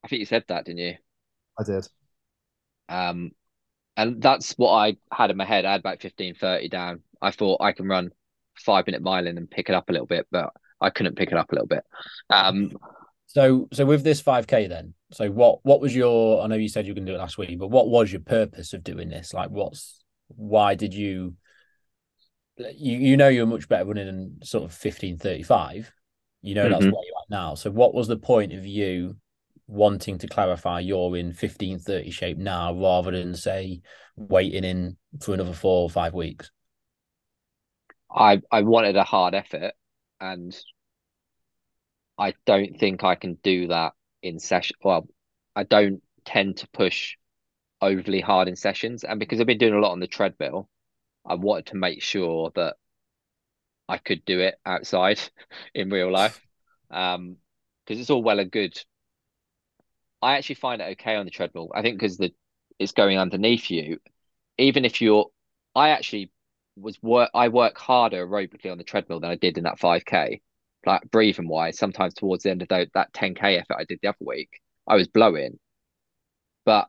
I 0.04 0.08
think 0.08 0.22
you 0.22 0.26
said 0.26 0.46
that, 0.48 0.66
didn't 0.66 0.80
you? 0.80 0.96
I 1.60 1.64
did. 1.64 1.88
Um, 2.88 3.32
and 3.98 4.22
that's 4.22 4.54
what 4.54 4.72
I 4.72 4.98
had 5.12 5.32
in 5.32 5.38
my 5.38 5.46
head. 5.46 5.66
I 5.66 5.74
had 5.74 5.82
about 5.82 6.02
fifteen 6.02 6.36
thirty 6.36 6.70
down. 6.70 7.02
I 7.22 7.32
thought 7.32 7.62
I 7.62 7.74
can 7.74 7.88
run 7.88 8.12
five 8.56 8.86
minute 8.86 9.02
mile 9.02 9.28
in 9.28 9.38
and 9.38 9.52
pick 9.52 9.68
it 9.68 9.76
up 9.76 9.90
a 9.90 9.92
little 9.92 10.08
bit, 10.08 10.26
but 10.32 10.54
I 10.80 10.90
couldn't 10.90 11.16
pick 11.18 11.32
it 11.32 11.38
up 11.38 11.52
a 11.52 11.56
little 11.56 11.68
bit. 11.68 11.84
Um, 12.30 12.72
So 13.28 13.68
so 13.74 13.86
with 13.86 14.04
this 14.04 14.22
5k 14.22 14.68
then, 14.68 14.94
so 15.12 15.30
what 15.30 15.60
what 15.64 15.82
was 15.82 15.96
your 15.96 16.42
I 16.44 16.48
know 16.48 16.56
you 16.56 16.70
said 16.70 16.86
you 16.86 16.94
were 16.94 16.96
gonna 16.96 17.12
do 17.12 17.16
it 17.16 17.20
last 17.20 17.38
week, 17.38 17.58
but 17.60 17.68
what 17.70 17.90
was 17.90 18.12
your 18.12 18.22
purpose 18.22 18.74
of 18.74 18.84
doing 18.84 19.10
this? 19.10 19.34
Like 19.34 19.50
what's 19.50 20.04
why 20.28 20.76
did 20.76 20.94
you 20.94 21.36
you 22.58 22.98
you 22.98 23.18
know 23.18 23.28
you're 23.28 23.46
much 23.46 23.68
better 23.68 23.86
running 23.86 24.06
than 24.06 24.40
sort 24.44 24.64
of 24.64 24.74
1535. 24.74 25.92
You 26.42 26.56
know 26.56 26.70
that's 26.70 26.86
Mhm. 26.86 26.90
where 26.90 27.04
you're 27.06 27.18
at 27.22 27.30
now. 27.30 27.56
So 27.56 27.72
what 27.72 27.94
was 27.94 28.08
the 28.08 28.18
point 28.18 28.54
of 28.54 28.66
you 28.66 29.18
wanting 29.68 30.18
to 30.20 30.28
clarify 30.28 30.80
you're 30.80 31.18
in 31.18 31.34
1530 31.34 32.12
shape 32.12 32.38
now 32.38 32.74
rather 32.74 33.12
than 33.12 33.36
say 33.36 33.82
waiting 34.16 34.64
in 34.64 34.98
for 35.22 35.34
another 35.34 35.54
four 35.54 35.82
or 35.84 35.90
five 35.90 36.14
weeks? 36.14 36.52
I 38.10 38.42
I 38.52 38.62
wanted 38.64 38.96
a 38.96 39.04
hard 39.04 39.36
effort, 39.36 39.74
and 40.20 40.58
I 42.18 42.34
don't 42.46 42.80
think 42.80 43.04
I 43.04 43.16
can 43.16 43.36
do 43.44 43.68
that 43.68 43.94
in 44.22 44.40
session. 44.40 44.78
Well, 44.84 45.08
I 45.56 45.64
don't 45.64 46.02
tend 46.26 46.58
to 46.58 46.68
push 46.70 47.18
overly 47.82 48.22
hard 48.22 48.48
in 48.48 48.56
sessions, 48.56 49.04
and 49.04 49.20
because 49.20 49.40
I've 49.40 49.48
been 49.48 49.58
doing 49.58 49.74
a 49.74 49.80
lot 49.80 49.92
on 49.92 50.00
the 50.00 50.08
treadmill, 50.08 50.70
I 51.26 51.36
wanted 51.36 51.68
to 51.68 51.78
make 51.78 52.02
sure 52.02 52.52
that 52.56 52.76
I 53.88 53.98
could 53.98 54.26
do 54.26 54.40
it 54.40 54.56
outside 54.66 55.20
in 55.74 55.90
real 55.90 56.12
life. 56.12 56.42
Um, 56.90 57.38
because 57.86 58.02
it's 58.02 58.10
all 58.10 58.24
well 58.24 58.40
and 58.40 58.52
good. 58.52 58.80
I 60.22 60.38
actually 60.38 60.56
find 60.56 60.82
it 60.82 60.92
okay 60.94 61.16
on 61.16 61.26
the 61.26 61.32
treadmill. 61.32 61.72
I 61.74 61.84
think 61.84 62.00
because 62.00 62.18
the 62.18 62.34
it's 62.80 62.94
going 62.94 63.18
underneath 63.18 63.70
you, 63.70 64.00
even 64.58 64.86
if 64.86 65.02
you're, 65.02 65.28
I 65.76 65.90
actually 65.90 66.32
was 66.76 67.02
work. 67.02 67.30
I 67.34 67.50
work 67.50 67.78
harder 67.78 68.26
aerobically 68.26 68.72
on 68.72 68.78
the 68.78 68.84
treadmill 68.84 69.20
than 69.20 69.30
I 69.30 69.36
did 69.36 69.58
in 69.58 69.66
that 69.66 69.80
5k, 69.80 70.42
like 70.86 71.10
breathing 71.12 71.48
wise. 71.48 71.78
Sometimes 71.78 72.14
towards 72.14 72.44
the 72.44 72.52
end 72.52 72.62
of 72.62 72.68
the, 72.68 72.88
that 72.94 73.14
10k 73.14 73.60
effort 73.60 73.78
I 73.80 73.86
did 73.86 74.00
the 74.02 74.10
other 74.10 74.18
week, 74.22 74.62
I 74.88 74.96
was 74.96 75.08
blowing, 75.08 75.60
but 76.66 76.88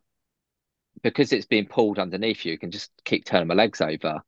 because 1.02 1.32
it's 1.32 1.46
being 1.46 1.66
pulled 1.66 1.98
underneath 1.98 2.44
you, 2.44 2.52
you 2.52 2.58
can 2.58 2.70
just 2.70 2.90
keep 3.04 3.24
turning 3.24 3.48
my 3.48 3.54
legs 3.54 3.80
over. 3.80 4.20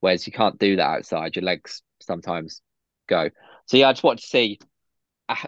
Whereas 0.00 0.26
you 0.26 0.32
can't 0.32 0.58
do 0.58 0.76
that 0.76 0.82
outside. 0.82 1.34
Your 1.36 1.44
legs 1.44 1.82
sometimes 2.00 2.60
go. 3.08 3.30
So 3.66 3.76
yeah, 3.76 3.88
I 3.88 3.92
just 3.92 4.04
wanted 4.04 4.20
to 4.22 4.26
see. 4.26 4.58
I, 5.28 5.44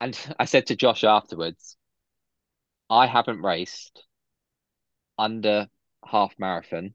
and 0.00 0.18
I 0.38 0.44
said 0.44 0.66
to 0.66 0.76
Josh 0.76 1.04
afterwards, 1.04 1.76
I 2.90 3.06
haven't 3.06 3.42
raced 3.42 4.04
under 5.18 5.68
half 6.04 6.34
marathon 6.38 6.94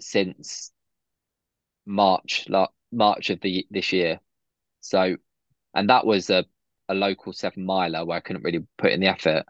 since 0.00 0.72
March, 1.86 2.46
la 2.48 2.68
March 2.92 3.30
of 3.30 3.40
the 3.40 3.66
this 3.70 3.92
year. 3.92 4.20
So, 4.80 5.16
and 5.74 5.90
that 5.90 6.06
was 6.06 6.30
a 6.30 6.44
a 6.88 6.94
local 6.94 7.32
seven 7.32 7.64
miler 7.64 8.04
where 8.04 8.16
I 8.16 8.20
couldn't 8.20 8.42
really 8.42 8.66
put 8.76 8.92
in 8.92 9.00
the 9.00 9.06
effort. 9.06 9.44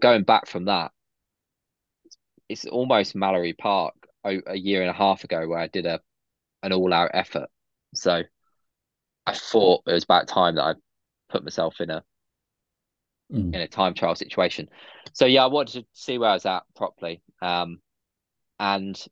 Going 0.00 0.24
back 0.24 0.46
from 0.46 0.64
that, 0.64 0.90
it's 2.48 2.66
almost 2.66 3.14
Mallory 3.14 3.52
Park 3.52 3.94
a, 4.24 4.40
a 4.46 4.56
year 4.56 4.80
and 4.82 4.90
a 4.90 4.94
half 4.94 5.24
ago 5.24 5.46
where 5.46 5.58
I 5.58 5.68
did 5.68 5.86
a 5.86 6.00
an 6.62 6.72
all 6.72 6.92
out 6.92 7.10
effort. 7.14 7.48
So, 7.94 8.22
I 9.26 9.34
thought 9.34 9.82
it 9.86 9.92
was 9.92 10.04
about 10.04 10.28
time 10.28 10.56
that 10.56 10.62
I 10.64 10.74
put 11.28 11.44
myself 11.44 11.80
in 11.80 11.90
a 11.90 12.02
Mm. 13.32 13.54
in 13.54 13.60
a 13.62 13.68
time 13.68 13.94
trial 13.94 14.14
situation. 14.14 14.68
So 15.14 15.24
yeah, 15.24 15.44
I 15.44 15.46
wanted 15.46 15.80
to 15.80 15.86
see 15.94 16.18
where 16.18 16.28
I 16.28 16.34
was 16.34 16.44
at 16.44 16.64
properly. 16.76 17.22
Um, 17.40 17.80
and 18.60 19.02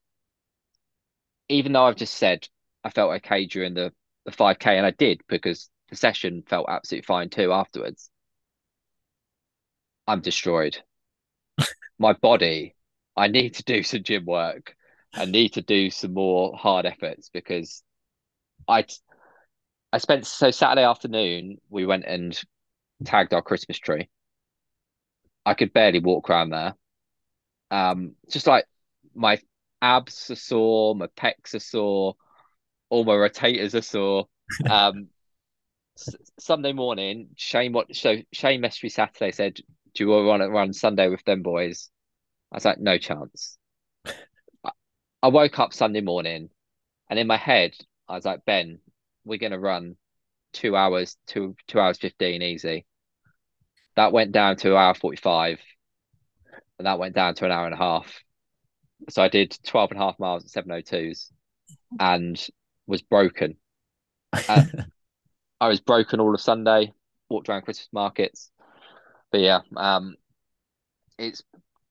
even 1.48 1.72
though 1.72 1.84
I've 1.84 1.96
just 1.96 2.14
said 2.14 2.46
I 2.84 2.90
felt 2.90 3.12
okay 3.16 3.46
during 3.46 3.74
the 3.74 3.92
the 4.24 4.32
5k, 4.32 4.76
and 4.76 4.86
I 4.86 4.90
did 4.90 5.22
because 5.28 5.70
the 5.88 5.96
session 5.96 6.42
felt 6.46 6.66
absolutely 6.68 7.06
fine 7.06 7.30
too 7.30 7.52
afterwards. 7.52 8.10
I'm 10.06 10.20
destroyed. 10.20 10.78
My 11.98 12.12
body, 12.14 12.74
I 13.16 13.28
need 13.28 13.54
to 13.54 13.64
do 13.64 13.82
some 13.82 14.02
gym 14.02 14.24
work. 14.26 14.74
I 15.14 15.24
need 15.24 15.54
to 15.54 15.62
do 15.62 15.90
some 15.90 16.14
more 16.14 16.56
hard 16.56 16.86
efforts 16.86 17.30
because 17.30 17.82
I 18.68 18.86
I 19.92 19.98
spent 19.98 20.26
so 20.26 20.50
Saturday 20.50 20.84
afternoon 20.84 21.58
we 21.68 21.86
went 21.86 22.04
and 22.04 22.40
tagged 23.04 23.34
our 23.34 23.42
Christmas 23.42 23.78
tree. 23.78 24.08
I 25.44 25.54
could 25.54 25.72
barely 25.72 25.98
walk 25.98 26.30
around 26.30 26.50
there. 26.50 26.74
Um, 27.70 28.14
just 28.28 28.46
like 28.46 28.66
my 29.14 29.40
abs 29.82 30.30
are 30.30 30.36
sore, 30.36 30.94
my 30.94 31.06
pecs 31.08 31.54
are 31.54 31.60
sore, 31.60 32.16
all 32.90 33.04
my 33.04 33.14
rotators 33.14 33.74
are 33.74 33.82
sore. 33.82 34.26
Um, 34.68 35.08
Sunday 36.38 36.72
morning, 36.72 37.30
Shane 37.36 37.72
what 37.72 37.94
so 37.94 38.16
Shane 38.32 38.60
messaged 38.60 38.82
me 38.82 38.88
Saturday 38.88 39.32
said, 39.32 39.54
"Do 39.94 40.04
you 40.04 40.08
want 40.08 40.42
to 40.42 40.50
run 40.50 40.72
Sunday 40.72 41.08
with 41.08 41.24
them 41.24 41.42
boys?" 41.42 41.90
I 42.52 42.56
was 42.56 42.64
like, 42.64 42.78
"No 42.78 42.98
chance." 42.98 43.58
I- 44.64 44.72
I 45.22 45.28
woke 45.28 45.58
up 45.58 45.72
Sunday 45.72 46.00
morning, 46.00 46.50
and 47.08 47.18
in 47.18 47.26
my 47.26 47.36
head, 47.36 47.74
I 48.08 48.16
was 48.16 48.24
like, 48.24 48.44
"Ben, 48.44 48.80
we're 49.24 49.38
gonna 49.38 49.58
run 49.58 49.96
two 50.52 50.76
hours, 50.76 51.16
two 51.26 51.56
two 51.66 51.80
hours 51.80 51.98
fifteen 51.98 52.42
easy." 52.42 52.86
That 53.96 54.12
went 54.12 54.32
down 54.32 54.56
to 54.56 54.70
an 54.70 54.76
hour 54.76 54.94
45, 54.94 55.60
and 56.78 56.86
that 56.86 56.98
went 56.98 57.14
down 57.14 57.34
to 57.36 57.44
an 57.44 57.52
hour 57.52 57.66
and 57.66 57.74
a 57.74 57.78
half. 57.78 58.24
So 59.10 59.22
I 59.22 59.28
did 59.28 59.58
12 59.64 59.90
and 59.90 60.00
a 60.00 60.04
half 60.04 60.18
miles 60.18 60.44
at 60.44 60.50
702s 60.50 61.32
and 61.98 62.50
was 62.90 63.02
broken. 63.02 63.56
Uh, 64.48 64.62
I 65.60 65.68
was 65.68 65.80
broken 65.80 66.20
all 66.20 66.34
of 66.34 66.40
Sunday, 66.40 66.92
walked 67.28 67.48
around 67.48 67.62
Christmas 67.62 67.88
markets. 67.92 68.50
But 69.32 69.40
yeah, 69.40 69.60
um, 69.76 70.16
it's 71.18 71.42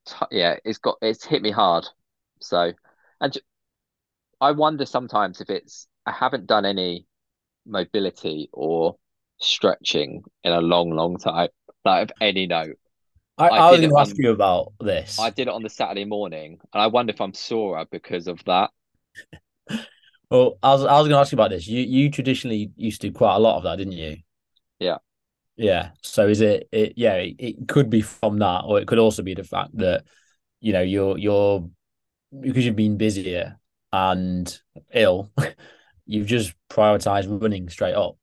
t- 0.06 0.16
yeah, 0.32 0.58
it's 0.66 0.80
got 0.80 0.98
it's 1.02 1.26
hit 1.26 1.42
me 1.42 1.52
hard. 1.52 1.86
So, 2.42 2.74
and 3.22 3.34
j- 3.34 3.42
I 4.42 4.52
wonder 4.52 4.86
sometimes 4.86 5.42
if 5.42 5.50
it's 5.50 5.88
I 6.06 6.12
haven't 6.12 6.48
done 6.48 6.66
any 6.66 7.06
mobility 7.66 8.50
or 8.54 8.98
stretching 9.40 10.24
in 10.44 10.54
a 10.54 10.62
long, 10.62 10.92
long 10.92 11.18
time, 11.18 11.50
like 11.86 12.04
of 12.10 12.18
any 12.22 12.48
note. 12.48 12.78
I, 13.38 13.50
I 13.50 13.58
I 13.58 13.72
was 13.72 13.80
going 13.82 13.92
to 13.92 14.00
ask 14.00 14.18
you 14.18 14.32
about 14.32 14.74
this. 14.80 15.18
I 15.20 15.30
did 15.30 15.48
it 15.48 15.54
on 15.54 15.64
the 15.64 15.70
Saturday 15.70 16.06
morning, 16.06 16.60
and 16.74 16.82
I 16.82 16.88
wonder 16.88 17.12
if 17.14 17.22
I'm 17.22 17.34
sorer 17.34 17.86
because 17.92 18.28
of 18.28 18.44
that. 18.46 18.72
Well, 20.30 20.58
I 20.62 20.74
was 20.74 20.84
I 20.86 20.94
was 21.00 21.08
going 21.08 21.12
to 21.12 21.18
ask 21.18 21.32
you 21.32 21.36
about 21.38 21.50
this. 21.50 21.68
You 21.68 21.82
you 21.82 22.12
traditionally 22.12 22.72
used 22.76 23.02
to 23.02 23.10
do 23.10 23.14
quite 23.14 23.36
a 23.36 23.40
lot 23.40 23.58
of 23.58 23.64
that, 23.64 23.78
didn't 23.78 23.94
you? 23.94 24.18
Yeah. 24.80 24.98
Yeah. 25.58 25.92
So 26.02 26.28
is 26.28 26.42
it? 26.42 26.68
It 26.72 26.94
yeah. 26.96 27.16
It, 27.16 27.36
it 27.40 27.68
could 27.68 27.90
be 27.90 28.02
from 28.02 28.40
that, 28.40 28.64
or 28.66 28.80
it 28.80 28.88
could 28.88 29.00
also 29.00 29.24
be 29.24 29.34
the 29.34 29.44
fact 29.44 29.76
that 29.78 30.04
you 30.62 30.74
know 30.74 30.82
you're 30.82 31.18
you're 31.18 31.68
because 32.40 32.66
you've 32.66 32.76
been 32.76 32.98
busier 32.98 33.60
and 33.92 34.60
ill, 34.94 35.32
you've 36.06 36.28
just 36.28 36.54
prioritized 36.70 37.42
running 37.42 37.70
straight 37.70 37.96
up. 37.96 38.18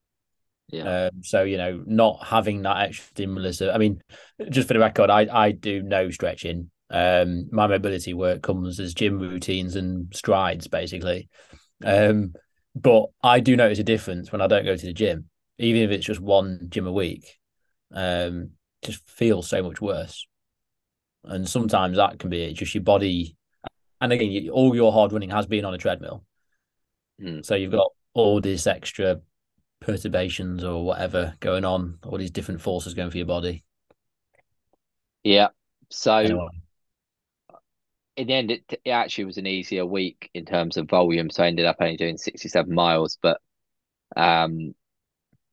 Yeah. 0.71 1.09
Um, 1.13 1.23
so 1.23 1.45
you 1.45 1.57
know, 1.59 1.83
not 1.87 2.25
having 2.25 2.63
that 2.63 2.89
extra 2.89 3.07
stimulus. 3.07 3.63
I 3.63 3.79
mean, 3.79 4.03
just 4.51 4.69
for 4.69 4.75
the 4.75 4.81
record, 4.81 5.11
I 5.11 5.27
I 5.33 5.53
do 5.53 5.83
no 5.83 6.11
stretching. 6.11 6.71
Um, 6.91 7.49
my 7.51 7.67
mobility 7.67 8.15
work 8.15 8.43
comes 8.43 8.79
as 8.81 8.95
gym 8.95 9.19
routines 9.19 9.77
and 9.77 10.15
strides, 10.15 10.69
basically. 10.69 11.29
Um, 11.85 12.35
but 12.75 13.07
I 13.23 13.41
do 13.41 13.57
notice 13.57 13.79
a 13.79 13.85
difference 13.85 14.33
when 14.33 14.41
I 14.41 14.47
don't 14.47 14.65
go 14.65 14.77
to 14.77 14.87
the 14.87 14.93
gym, 14.93 15.29
even 15.59 15.83
if 15.83 15.91
it's 15.91 16.07
just 16.07 16.21
one 16.21 16.67
gym 16.69 16.87
a 16.87 16.93
week. 16.93 17.39
Um, 17.93 18.51
just 18.83 19.09
feels 19.09 19.49
so 19.49 19.63
much 19.63 19.81
worse, 19.81 20.27
and 21.25 21.49
sometimes 21.49 21.97
that 21.97 22.19
can 22.19 22.31
be 22.31 22.53
just 22.53 22.75
your 22.75 22.85
body. 22.85 23.37
And 24.01 24.13
again, 24.13 24.49
all 24.51 24.75
your 24.75 24.93
hard 24.93 25.13
running 25.13 25.31
has 25.31 25.47
been 25.47 25.65
on 25.65 25.75
a 25.75 25.79
treadmill, 25.79 26.25
Mm. 27.21 27.45
so 27.45 27.55
you've 27.55 27.73
got 27.73 27.91
all 28.13 28.41
this 28.41 28.67
extra 28.67 29.21
perturbations 29.81 30.65
or 30.65 30.85
whatever 30.85 31.35
going 31.41 31.65
on, 31.65 31.99
all 32.05 32.19
these 32.19 32.31
different 32.31 32.61
forces 32.61 32.93
going 32.95 33.11
for 33.11 33.17
your 33.17 33.27
body. 33.27 33.65
Yeah. 35.23 35.49
So 35.91 36.17
Anyway, 36.17 36.49
in 38.17 38.29
the 38.29 38.35
end, 38.35 38.51
it, 38.51 38.81
it 38.85 38.91
actually 38.91 39.25
was 39.27 39.39
an 39.39 39.47
easier 39.47 39.85
week 39.85 40.31
in 40.35 40.45
terms 40.45 40.77
of 40.77 40.89
volume. 40.89 41.31
So 41.31 41.45
I 41.45 41.49
ended 41.49 41.67
up 41.67 41.77
only 41.81 41.97
doing 41.97 42.17
67 42.17 42.73
miles, 42.75 43.19
but 43.21 43.41
um, 44.17 44.75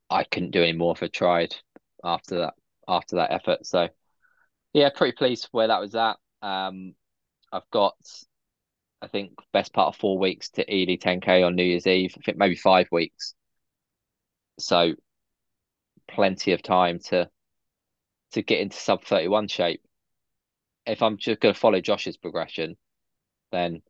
I 0.10 0.24
couldn't 0.24 0.52
do 0.52 0.64
any 0.64 0.74
more 0.74 0.94
if 0.94 1.04
I 1.04 1.08
tried 1.08 1.56
after 2.04 2.40
that 2.40 2.54
after 2.88 3.18
that 3.18 3.32
effort. 3.32 3.66
So 3.66 3.90
yeah, 4.74 4.90
pretty 4.96 5.16
pleased 5.16 5.50
where 5.52 5.68
that 5.68 5.82
was 5.82 5.96
at. 5.96 6.18
Um, 6.42 6.96
I've 7.52 7.70
got, 7.72 7.96
I 9.02 9.08
think, 9.08 9.34
best 9.52 9.74
part 9.74 9.90
of 9.90 10.00
four 10.00 10.18
weeks 10.18 10.50
to 10.52 10.74
Ely 10.74 10.98
10K 10.98 11.46
on 11.46 11.56
New 11.56 11.64
Year's 11.64 11.88
Eve. 11.88 12.16
I 12.18 12.22
think 12.22 12.38
maybe 12.38 12.56
five 12.56 12.88
weeks. 12.92 13.36
So 14.60 14.94
plenty 16.08 16.54
of 16.54 16.62
time 16.62 17.00
to 17.06 17.30
to 18.32 18.42
get 18.42 18.60
into 18.60 18.78
sub 18.78 19.04
31 19.04 19.48
shape. 19.48 19.82
If 20.86 21.02
I'm 21.02 21.18
just 21.18 21.40
going 21.40 21.54
to 21.54 21.60
follow 21.60 21.80
Josh's 21.82 22.18
progression, 22.18 22.76
then 23.52 23.82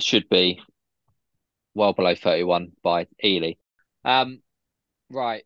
should 0.00 0.28
be 0.28 0.60
well 1.74 1.92
below 1.92 2.14
31 2.14 2.72
by 2.82 3.06
Ely. 3.24 3.52
Um, 4.04 4.40
right. 5.10 5.44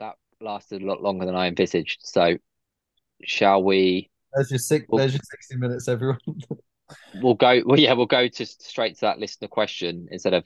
That 0.00 0.16
lasted 0.40 0.82
a 0.82 0.86
lot 0.86 1.02
longer 1.02 1.24
than 1.26 1.34
I 1.34 1.46
envisaged. 1.46 2.00
So 2.02 2.36
shall 3.24 3.62
we 3.62 4.10
There's 4.34 4.50
your 4.50 4.58
six. 4.58 4.84
Well- 4.88 4.98
There's 4.98 5.14
your 5.14 5.20
sixty 5.24 5.56
minutes, 5.56 5.88
everyone. 5.88 6.18
we'll 7.20 7.34
go 7.34 7.62
well 7.64 7.80
yeah, 7.80 7.94
we'll 7.94 8.06
go 8.06 8.28
to 8.28 8.46
straight 8.46 8.94
to 8.94 9.00
that 9.00 9.18
listener 9.18 9.48
question 9.48 10.06
instead 10.12 10.34
of 10.34 10.44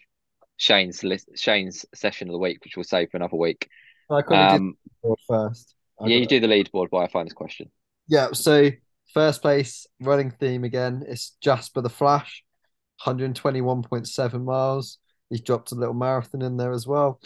Shane's 0.57 1.03
list 1.05 1.29
Shane's 1.37 1.85
session 1.95 2.29
of 2.29 2.33
the 2.33 2.39
week, 2.39 2.65
which 2.65 2.77
we'll 2.77 2.85
save 2.85 3.11
for 3.11 3.17
another 3.17 3.37
week. 3.37 3.69
I 4.11 4.21
Um 4.55 4.77
board 5.03 5.19
first. 5.27 5.75
I 6.01 6.07
yeah, 6.07 6.17
you 6.17 6.23
got- 6.25 6.29
do 6.31 6.41
the 6.41 6.47
leaderboard 6.47 6.87
while 6.91 7.05
I 7.05 7.09
find 7.09 7.27
this 7.27 7.35
question. 7.35 7.71
Yeah, 8.11 8.33
so 8.33 8.71
first 9.15 9.41
place 9.41 9.87
running 10.01 10.33
theme 10.33 10.65
again 10.65 11.05
is 11.07 11.37
Jasper 11.41 11.81
the 11.81 11.89
Flash, 11.89 12.43
121.7 13.07 14.45
miles. 14.45 14.99
He's 15.31 15.41
dropped 15.41 15.71
a 15.71 15.77
little 15.77 15.95
marathon 15.95 16.43
in 16.43 16.57
there 16.57 16.73
as 16.73 16.89
well. 16.89 17.21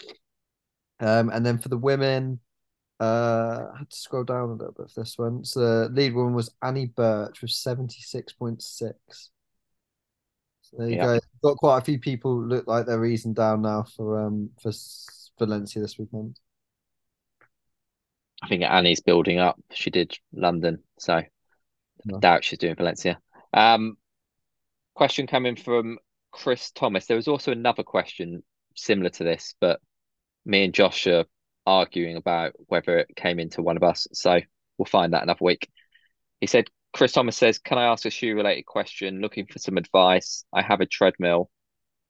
Um, 0.99 1.29
and 1.29 1.43
then 1.43 1.57
for 1.57 1.69
the 1.69 1.77
women, 1.77 2.39
uh, 2.99 3.65
I 3.73 3.79
had 3.79 3.89
to 3.89 3.97
scroll 3.97 4.23
down 4.23 4.49
a 4.49 4.53
little 4.53 4.75
bit 4.77 4.91
for 4.91 5.01
this 5.01 5.17
one. 5.17 5.43
So 5.43 5.59
the 5.59 5.89
lead 5.89 6.13
woman 6.13 6.35
was 6.35 6.51
Annie 6.61 6.85
Birch 6.85 7.41
with 7.41 7.49
76.6. 7.49 9.31
So 10.61 10.77
there 10.77 10.89
you 10.89 10.97
Yeah. 10.97 11.05
go. 11.05 11.19
Got 11.43 11.57
quite 11.57 11.79
a 11.79 11.85
few 11.85 11.97
people 11.99 12.45
look 12.45 12.67
like 12.67 12.85
they're 12.85 13.05
easing 13.05 13.33
down 13.33 13.63
now 13.63 13.85
for 13.95 14.21
um 14.21 14.51
for 14.61 14.71
Valencia 15.39 15.81
this 15.81 15.97
weekend. 15.97 16.39
I 18.41 18.47
think 18.47 18.63
Annie's 18.63 19.01
building 19.01 19.39
up. 19.39 19.59
She 19.71 19.89
did 19.89 20.17
London, 20.33 20.83
so 20.99 21.15
I 21.15 21.29
Nice. 22.05 22.19
doubt 22.21 22.43
she's 22.43 22.59
doing 22.59 22.75
Valencia. 22.75 23.19
Um, 23.53 23.97
question 24.93 25.27
coming 25.27 25.55
from 25.55 25.97
Chris 26.31 26.71
Thomas. 26.71 27.05
There 27.07 27.17
was 27.17 27.27
also 27.27 27.51
another 27.51 27.83
question 27.83 28.43
similar 28.75 29.09
to 29.11 29.23
this, 29.23 29.55
but 29.59 29.79
me 30.45 30.63
and 30.65 30.73
Josh 30.73 31.07
are 31.07 31.25
arguing 31.65 32.17
about 32.17 32.53
whether 32.67 32.99
it 32.99 33.15
came 33.15 33.39
into 33.39 33.61
one 33.63 33.77
of 33.77 33.83
us. 33.83 34.07
So 34.13 34.39
we'll 34.77 34.85
find 34.85 35.13
that 35.13 35.23
another 35.23 35.43
week. 35.43 35.69
He 36.41 36.47
said, 36.47 36.65
Chris 36.93 37.13
Thomas 37.13 37.37
says, 37.37 37.57
Can 37.57 37.77
I 37.77 37.85
ask 37.85 38.05
a 38.05 38.09
shoe 38.09 38.35
related 38.35 38.65
question? 38.65 39.21
Looking 39.21 39.47
for 39.47 39.59
some 39.59 39.77
advice. 39.77 40.45
I 40.53 40.61
have 40.61 40.81
a 40.81 40.85
treadmill 40.85 41.49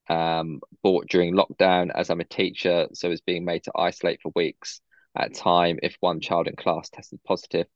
um, 0.09 0.59
bought 0.83 1.07
during 1.07 1.33
lockdown 1.33 1.91
as 1.95 2.09
I'm 2.09 2.19
a 2.19 2.25
teacher, 2.25 2.87
so 2.93 3.09
it's 3.11 3.21
being 3.21 3.45
made 3.45 3.63
to 3.63 3.71
isolate 3.75 4.21
for 4.21 4.31
weeks 4.35 4.81
at 5.15 5.33
time 5.33 5.79
if 5.81 5.95
one 5.99 6.19
child 6.19 6.47
in 6.47 6.55
class 6.55 6.89
tested 6.89 7.19
positive. 7.23 7.67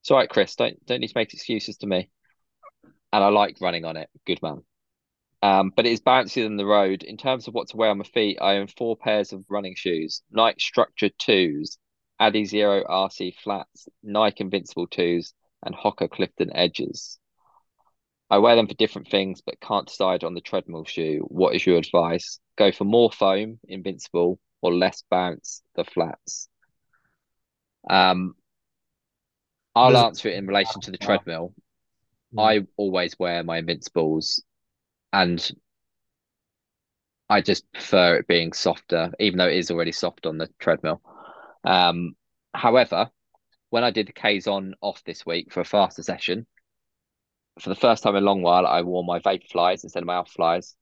It's 0.00 0.10
all 0.10 0.18
right, 0.18 0.28
Chris. 0.28 0.54
Don't 0.54 0.84
don't 0.86 1.00
need 1.00 1.08
to 1.08 1.18
make 1.18 1.34
excuses 1.34 1.78
to 1.78 1.86
me. 1.86 2.10
And 3.12 3.24
I 3.24 3.28
like 3.28 3.60
running 3.60 3.84
on 3.84 3.96
it. 3.96 4.08
Good 4.26 4.42
man. 4.42 4.62
Um, 5.42 5.72
but 5.74 5.86
it 5.86 5.92
is 5.92 6.00
bouncier 6.00 6.44
than 6.44 6.56
the 6.56 6.66
road. 6.66 7.02
In 7.02 7.16
terms 7.16 7.46
of 7.46 7.54
what 7.54 7.68
to 7.68 7.76
wear 7.76 7.90
on 7.90 7.98
my 7.98 8.04
feet, 8.04 8.38
I 8.40 8.56
own 8.56 8.68
four 8.68 8.96
pairs 8.96 9.32
of 9.32 9.44
running 9.48 9.74
shoes: 9.74 10.22
Nike 10.30 10.60
Structure 10.60 11.10
twos, 11.10 11.78
Adizero 12.20 12.84
RC 12.86 13.36
flats, 13.42 13.88
Nike 14.02 14.44
Invincible 14.44 14.86
twos, 14.86 15.34
and 15.64 15.74
Hoka 15.74 16.10
Clifton 16.10 16.54
edges. 16.54 17.18
I 18.28 18.38
wear 18.38 18.56
them 18.56 18.66
for 18.66 18.74
different 18.74 19.08
things, 19.08 19.40
but 19.40 19.60
can't 19.60 19.86
decide 19.86 20.24
on 20.24 20.34
the 20.34 20.40
treadmill 20.40 20.84
shoe. 20.84 21.24
What 21.28 21.54
is 21.54 21.64
your 21.64 21.78
advice? 21.78 22.40
Go 22.56 22.72
for 22.72 22.84
more 22.84 23.12
foam, 23.12 23.60
Invincible, 23.68 24.40
or 24.62 24.74
less 24.74 25.04
bounce, 25.10 25.62
the 25.76 25.84
flats. 25.84 26.48
Um, 27.88 28.34
I'll 29.74 29.96
answer 29.96 30.28
it 30.28 30.36
in 30.36 30.46
relation 30.46 30.80
to 30.82 30.90
the 30.90 30.98
treadmill. 30.98 31.52
I 32.38 32.66
always 32.76 33.18
wear 33.18 33.42
my 33.42 33.58
Invincibles, 33.58 34.42
and 35.12 35.50
I 37.28 37.40
just 37.40 37.70
prefer 37.72 38.16
it 38.16 38.26
being 38.26 38.52
softer, 38.52 39.12
even 39.20 39.38
though 39.38 39.48
it 39.48 39.56
is 39.56 39.70
already 39.70 39.92
soft 39.92 40.26
on 40.26 40.38
the 40.38 40.48
treadmill. 40.58 41.00
Um, 41.64 42.16
however, 42.54 43.10
when 43.70 43.84
I 43.84 43.90
did 43.90 44.08
the 44.08 44.12
K's 44.12 44.46
on 44.46 44.74
off 44.80 45.02
this 45.04 45.26
week 45.26 45.52
for 45.52 45.60
a 45.60 45.64
faster 45.64 46.02
session, 46.02 46.46
for 47.58 47.68
the 47.68 47.74
first 47.74 48.02
time 48.02 48.16
in 48.16 48.22
a 48.22 48.26
long 48.26 48.42
while, 48.42 48.66
I 48.66 48.82
wore 48.82 49.04
my 49.04 49.18
Vaporflys 49.18 49.82
instead 49.82 50.02
of 50.02 50.06
my 50.06 50.14
Alphaflys, 50.14 50.74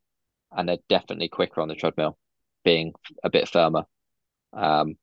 and 0.53 0.69
they're 0.69 0.79
definitely 0.89 1.29
quicker 1.29 1.61
on 1.61 1.69
the 1.69 1.75
treadmill, 1.75 2.19
being 2.65 2.93
a 3.23 3.31
bit 3.31 3.49
firmer. 3.49 3.85
Um, 4.53 4.97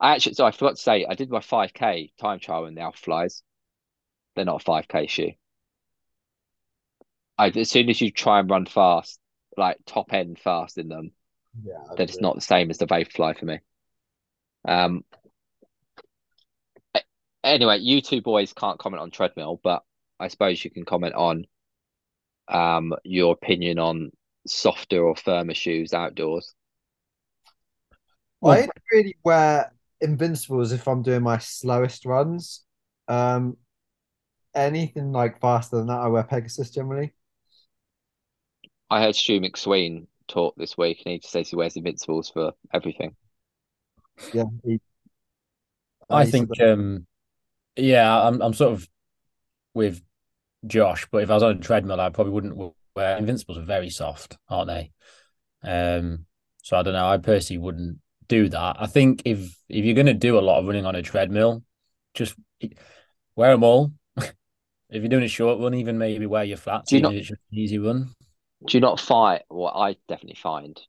I 0.00 0.14
actually, 0.14 0.34
so 0.34 0.46
I 0.46 0.52
forgot 0.52 0.76
to 0.76 0.82
say, 0.82 1.06
I 1.08 1.14
did 1.14 1.30
my 1.30 1.40
5K 1.40 2.12
time 2.20 2.38
trial 2.38 2.66
in 2.66 2.74
the 2.74 2.82
Alphaflys. 2.82 3.42
They're 4.34 4.44
not 4.44 4.62
a 4.62 4.64
5K 4.64 5.08
shoe. 5.08 5.32
I, 7.36 7.48
as 7.48 7.70
soon 7.70 7.88
as 7.88 8.00
you 8.00 8.10
try 8.10 8.40
and 8.40 8.50
run 8.50 8.66
fast, 8.66 9.18
like 9.56 9.78
top 9.86 10.12
end 10.12 10.38
fast 10.38 10.78
in 10.78 10.88
them, 10.88 11.12
Yeah, 11.64 11.74
I 11.90 11.94
then 11.96 12.08
it's 12.08 12.20
not 12.20 12.34
the 12.34 12.40
same 12.40 12.70
as 12.70 12.78
the 12.78 12.86
Vaporfly 12.86 13.38
for 13.38 13.44
me. 13.44 13.58
Um. 14.66 15.04
Anyway, 17.44 17.78
you 17.78 18.02
two 18.02 18.20
boys 18.20 18.52
can't 18.52 18.78
comment 18.78 19.00
on 19.00 19.10
treadmill, 19.10 19.60
but 19.62 19.82
I 20.20 20.28
suppose 20.28 20.64
you 20.64 20.70
can 20.70 20.84
comment 20.84 21.14
on 21.14 21.46
um 22.48 22.94
your 23.04 23.32
opinion 23.32 23.78
on 23.78 24.10
softer 24.46 25.02
or 25.02 25.14
firmer 25.14 25.54
shoes 25.54 25.92
outdoors. 25.92 26.54
I 28.44 28.58
only 28.62 28.70
really 28.92 29.16
wear 29.24 29.72
Invincibles 30.00 30.72
if 30.72 30.86
I'm 30.86 31.02
doing 31.02 31.22
my 31.22 31.38
slowest 31.38 32.04
runs. 32.04 32.64
Um, 33.08 33.56
anything 34.54 35.12
like 35.12 35.40
faster 35.40 35.76
than 35.76 35.86
that, 35.88 36.00
I 36.00 36.08
wear 36.08 36.22
Pegasus 36.24 36.70
generally. 36.70 37.14
I 38.90 39.02
heard 39.02 39.16
Stu 39.16 39.40
McSweyn 39.40 40.06
talk 40.28 40.54
this 40.56 40.78
week, 40.78 41.02
and 41.04 41.12
he 41.12 41.18
just 41.18 41.32
says 41.32 41.48
he 41.48 41.56
wears 41.56 41.76
Invincibles 41.76 42.30
for 42.30 42.52
everything. 42.72 43.16
Yeah, 44.32 44.44
he, 44.64 44.80
I 46.08 46.24
he 46.24 46.30
said 46.30 46.48
think, 46.48 46.60
um, 46.60 47.06
yeah, 47.76 48.20
I'm 48.20 48.40
I'm 48.40 48.54
sort 48.54 48.72
of 48.72 48.88
with 49.74 50.02
Josh, 50.66 51.06
but 51.10 51.22
if 51.22 51.30
I 51.30 51.34
was 51.34 51.42
on 51.42 51.56
a 51.56 51.60
treadmill, 51.60 52.00
I 52.00 52.10
probably 52.10 52.32
wouldn't 52.32 52.74
wear 52.96 53.16
Invincibles 53.16 53.58
are 53.58 53.62
very 53.62 53.90
soft, 53.90 54.36
aren't 54.48 54.68
they? 54.68 54.92
Um, 55.62 56.26
so 56.62 56.76
I 56.76 56.82
don't 56.82 56.94
know. 56.94 57.08
I 57.08 57.18
personally 57.18 57.58
wouldn't 57.58 57.98
do 58.28 58.48
that. 58.50 58.76
I 58.78 58.86
think 58.86 59.22
if 59.24 59.56
if 59.68 59.84
you're 59.84 59.94
going 59.94 60.06
to 60.06 60.14
do 60.14 60.38
a 60.38 60.40
lot 60.40 60.58
of 60.58 60.66
running 60.66 60.86
on 60.86 60.94
a 60.94 61.02
treadmill, 61.02 61.62
just 62.14 62.34
wear 63.36 63.50
them 63.52 63.64
all. 63.64 63.92
if 64.16 64.32
you're 64.90 65.08
doing 65.08 65.24
a 65.24 65.28
short 65.28 65.60
run, 65.60 65.74
even 65.74 65.98
maybe 65.98 66.26
wear 66.26 66.44
your 66.44 66.56
flats, 66.56 66.90
Do 66.90 66.96
you 66.96 67.02
not- 67.02 67.14
it's 67.14 67.28
just 67.28 67.40
an 67.52 67.58
easy 67.58 67.78
run. 67.78 68.10
Do 68.66 68.76
you 68.76 68.80
not 68.80 68.98
fight? 68.98 69.42
what 69.48 69.74
I 69.76 69.96
definitely 70.08 70.38
find? 70.40 70.80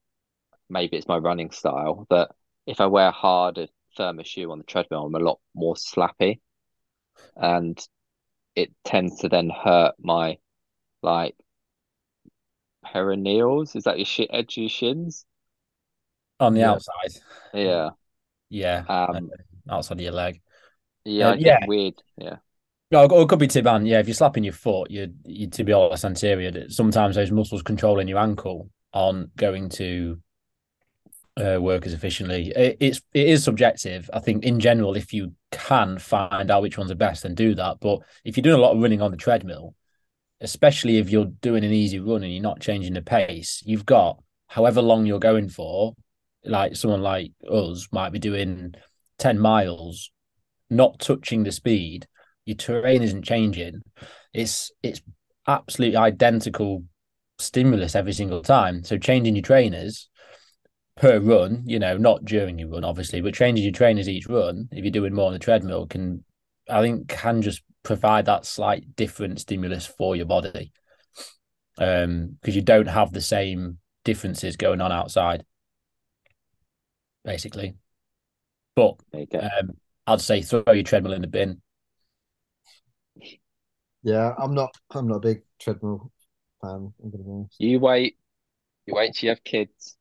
Maybe 0.70 0.98
it's 0.98 1.08
my 1.08 1.18
running 1.18 1.52
style, 1.52 2.06
but 2.10 2.32
if 2.66 2.82
I 2.82 2.88
wear 2.88 3.12
hard 3.12 3.70
firmer 3.96 4.24
shoe 4.24 4.52
on 4.52 4.58
the 4.58 4.64
treadmill, 4.64 5.06
I'm 5.06 5.16
a 5.16 5.20
lot 5.20 5.40
more 5.56 5.76
slappy, 5.76 6.40
and 7.36 7.80
it 8.56 8.72
tends 8.84 9.20
to 9.20 9.30
then 9.30 9.50
hurt 9.52 9.94
my 10.00 10.38
like 11.04 11.36
peroneals. 12.86 13.76
Is 13.76 13.84
that 13.84 13.98
your 14.00 14.06
shit 14.06 14.30
edge 14.32 14.58
of 14.58 14.62
your 14.64 14.70
shins? 14.70 15.26
On 16.40 16.54
the 16.54 16.62
Yeah. 16.62 16.72
outside. 16.72 17.22
Yeah. 17.54 17.90
Yeah. 18.50 18.84
Um. 18.88 19.30
uh, 19.70 19.74
outside 19.76 19.98
of 19.98 20.02
your 20.02 20.14
leg. 20.14 20.42
Yeah. 21.06 21.30
Uh, 21.30 21.36
yeah. 21.36 21.66
weird. 21.68 21.96
Yeah. 22.18 22.38
No, 22.92 23.06
or 23.06 23.22
it 23.22 23.30
could 23.30 23.40
be 23.40 23.48
tibia. 23.48 23.80
Yeah, 23.84 24.00
if 24.00 24.08
you're 24.08 24.16
slapping 24.16 24.44
your 24.44 24.54
foot, 24.54 24.90
your 24.90 25.08
you 25.26 25.48
tibialis 25.48 26.04
anterior. 26.06 26.70
Sometimes 26.70 27.16
those 27.16 27.32
muscles 27.32 27.62
controlling 27.62 28.08
your 28.08 28.18
ankle 28.18 28.70
aren't 28.94 29.36
going 29.36 29.70
to 29.70 30.20
uh, 31.38 31.60
work 31.62 31.86
as 31.86 31.94
efficiently. 31.94 32.52
It, 32.56 32.78
it's 32.80 33.02
it 33.14 33.28
is 33.28 33.44
subjective. 33.44 34.10
I 34.12 34.20
think 34.20 34.44
in 34.44 34.60
general, 34.60 34.96
if 34.96 35.14
you 35.14 35.34
can 35.52 36.00
find 36.00 36.50
out 36.50 36.64
which 36.64 36.78
ones 36.80 36.90
are 36.90 36.96
best, 36.96 37.24
then 37.24 37.36
do 37.36 37.54
that. 37.56 37.80
But 37.80 38.00
if 38.24 38.36
you're 38.36 38.44
doing 38.44 38.58
a 38.60 38.62
lot 38.62 38.76
of 38.76 38.82
running 38.82 39.02
on 39.04 39.12
the 39.12 39.18
treadmill, 39.18 39.76
especially 40.42 40.98
if 40.98 41.12
you're 41.12 41.26
doing 41.26 41.64
an 41.64 41.72
easy 41.72 42.00
run 42.00 42.24
and 42.24 42.34
you're 42.34 42.42
not 42.42 42.60
changing 42.60 42.94
the 42.94 43.04
pace, 43.04 43.62
you've 43.66 43.86
got 43.86 44.22
however 44.48 44.82
long 44.82 45.06
you're 45.06 45.20
going 45.20 45.50
for. 45.50 45.94
Like 46.44 46.76
someone 46.76 47.02
like 47.02 47.32
us 47.50 47.88
might 47.92 48.12
be 48.12 48.20
doing 48.20 48.74
ten 49.18 49.40
miles, 49.40 50.12
not 50.70 51.00
touching 51.00 51.44
the 51.44 51.52
speed 51.52 52.08
your 52.50 52.56
terrain 52.56 53.04
isn't 53.04 53.22
changing. 53.22 53.80
It's 54.34 54.72
it's 54.82 55.02
absolutely 55.48 55.98
identical 55.98 56.84
stimulus 57.38 57.96
every 57.96 58.14
single 58.14 58.42
time. 58.42 58.84
So 58.84 58.98
changing 58.98 59.36
your 59.36 59.44
trainers 59.44 60.10
per 60.98 61.20
run, 61.20 61.62
you 61.68 61.78
know, 61.78 61.96
not 61.98 62.26
during 62.26 62.58
your 62.58 62.70
run, 62.70 62.84
obviously, 62.84 63.22
but 63.22 63.36
changing 63.36 63.64
your 63.64 63.72
trainers 63.72 64.10
each 64.10 64.28
run, 64.28 64.68
if 64.72 64.84
you're 64.84 64.92
doing 64.92 65.14
more 65.14 65.28
on 65.28 65.34
the 65.34 65.40
treadmill, 65.40 65.86
can 65.86 66.24
I 66.68 66.82
think 66.82 67.08
can 67.08 67.44
just 67.44 67.62
provide 67.84 68.26
that 68.26 68.48
slight 68.48 68.96
different 68.96 69.40
stimulus 69.40 69.86
for 69.86 70.16
your 70.16 70.26
body. 70.26 70.72
Um, 71.78 72.36
because 72.42 72.56
you 72.56 72.64
don't 72.64 72.88
have 72.88 73.14
the 73.14 73.22
same 73.22 73.78
differences 74.04 74.58
going 74.58 74.82
on 74.82 74.92
outside, 74.92 75.46
basically. 77.30 77.76
But 78.76 78.96
There 79.12 79.22
you 79.22 79.28
go. 79.28 79.40
um, 79.40 79.72
I'd 80.08 80.20
say 80.20 80.42
throw 80.42 80.64
your 80.68 80.84
treadmill 80.84 81.14
in 81.14 81.22
the 81.22 81.28
bin. 81.28 81.62
Yeah, 84.02 84.34
I'm 84.38 84.56
not. 84.56 84.72
I'm 84.90 85.08
not 85.08 85.18
a 85.18 85.20
big 85.20 85.44
treadmill 85.60 86.12
fan. 86.62 86.92
I'm 87.04 87.12
gonna 87.12 87.24
be 87.24 87.30
honest. 87.30 87.56
You 87.60 87.80
wait. 87.80 88.18
You 88.88 88.96
wait 88.96 89.14
till 89.14 89.28
you 89.28 89.30
have 89.30 89.44
kids. 89.44 89.96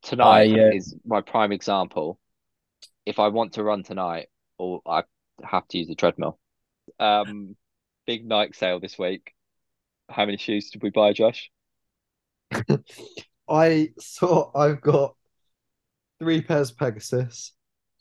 Tonight 0.00 0.50
I, 0.50 0.68
uh, 0.68 0.70
is 0.72 0.96
my 1.04 1.20
prime 1.20 1.52
example. 1.52 2.18
If 3.04 3.18
I 3.18 3.28
want 3.28 3.54
to 3.54 3.62
run 3.62 3.82
tonight, 3.82 4.28
or 4.56 4.80
I 4.86 5.02
have 5.42 5.68
to 5.68 5.78
use 5.78 5.88
the 5.88 5.94
treadmill. 5.94 6.38
Um, 6.98 7.56
big 8.06 8.26
Nike 8.26 8.54
sale 8.54 8.80
this 8.80 8.98
week. 8.98 9.34
How 10.08 10.24
many 10.24 10.38
shoes 10.38 10.70
did 10.70 10.82
we 10.82 10.88
buy, 10.88 11.12
Josh? 11.12 11.50
I 13.48 13.90
saw 13.98 14.50
I've 14.58 14.80
got 14.80 15.16
three 16.18 16.40
pairs 16.42 16.70
of 16.70 16.78
Pegasus, 16.78 17.52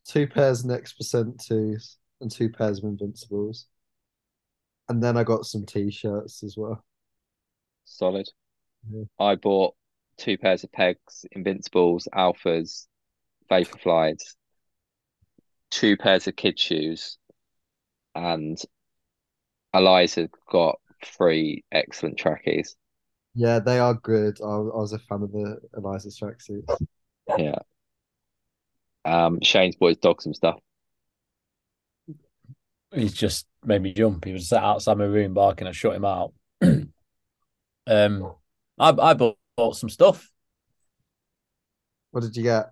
two 0.06 0.28
pairs 0.28 0.62
of 0.62 0.68
Next 0.68 0.94
Percent 0.94 1.42
twos, 1.46 1.98
and 2.22 2.32
two 2.32 2.50
pairs 2.50 2.80
of 2.80 2.86
Invincibles. 2.86 3.68
And 4.88 5.02
then 5.02 5.18
I 5.18 5.24
got 5.24 5.46
some 5.46 5.66
t-shirts 5.66 6.44
as 6.44 6.56
well. 6.58 6.84
Solid. 7.86 8.28
Yeah. 8.92 9.04
I 9.20 9.36
bought 9.36 9.76
two 10.18 10.38
pairs 10.38 10.64
of 10.64 10.72
pegs, 10.72 11.26
Invincibles, 11.32 12.08
Alphas, 12.14 12.88
Vaporflys, 13.50 14.36
two 15.72 15.98
pairs 15.98 16.28
of 16.28 16.36
kid 16.36 16.60
shoes, 16.60 17.18
and 18.14 18.62
Eliza 19.74 20.30
got 20.50 20.80
three 21.04 21.64
excellent 21.72 22.18
trackies. 22.18 22.76
Yeah, 23.34 23.60
they 23.60 23.80
are 23.80 23.94
good. 23.94 24.40
I, 24.42 24.48
I 24.48 24.60
was 24.60 24.94
a 24.94 25.00
fan 25.00 25.24
of 25.24 25.32
the 25.32 25.58
Eliza's 25.76 26.20
tracksuits. 26.20 26.74
Yeah. 27.38 27.60
Um, 29.06 29.40
Shane's 29.42 29.76
boys 29.76 29.98
dog 29.98 30.22
some 30.22 30.34
stuff. 30.34 30.60
He's 32.94 33.14
just 33.14 33.46
made 33.64 33.82
me 33.82 33.94
jump. 33.94 34.26
He 34.26 34.34
was 34.34 34.50
sat 34.50 34.64
outside 34.64 34.98
my 34.98 35.06
room 35.06 35.34
barking. 35.34 35.68
I 35.68 35.72
shut 35.72 35.96
him 35.96 36.06
out. 36.06 36.34
um, 36.62 36.92
I 37.88 38.90
I 38.90 39.14
bought, 39.14 39.38
bought 39.56 39.78
some 39.78 39.90
stuff. 39.90 40.30
What 42.12 42.22
did 42.22 42.36
you 42.36 42.44
get? 42.44 42.72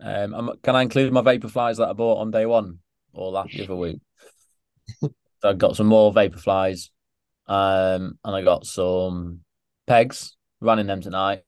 Um, 0.00 0.34
I'm, 0.34 0.50
can 0.62 0.76
I 0.76 0.82
include 0.82 1.12
my 1.12 1.22
Vaporflys 1.22 1.76
that 1.76 1.88
I 1.88 1.92
bought 1.92 2.20
on 2.20 2.30
day 2.30 2.46
one 2.46 2.78
or 3.12 3.30
last 3.30 3.52
the 3.52 3.64
other 3.64 3.76
week? 3.76 4.00
so 5.02 5.10
I 5.44 5.52
got 5.52 5.76
some 5.76 5.86
more 5.86 6.12
Vaporflys, 6.12 6.90
um, 7.46 8.18
and 8.24 8.36
I 8.36 8.42
got 8.42 8.66
some 8.66 9.40
pegs. 9.86 10.34
Running 10.60 10.88
them 10.88 11.00
tonight. 11.00 11.44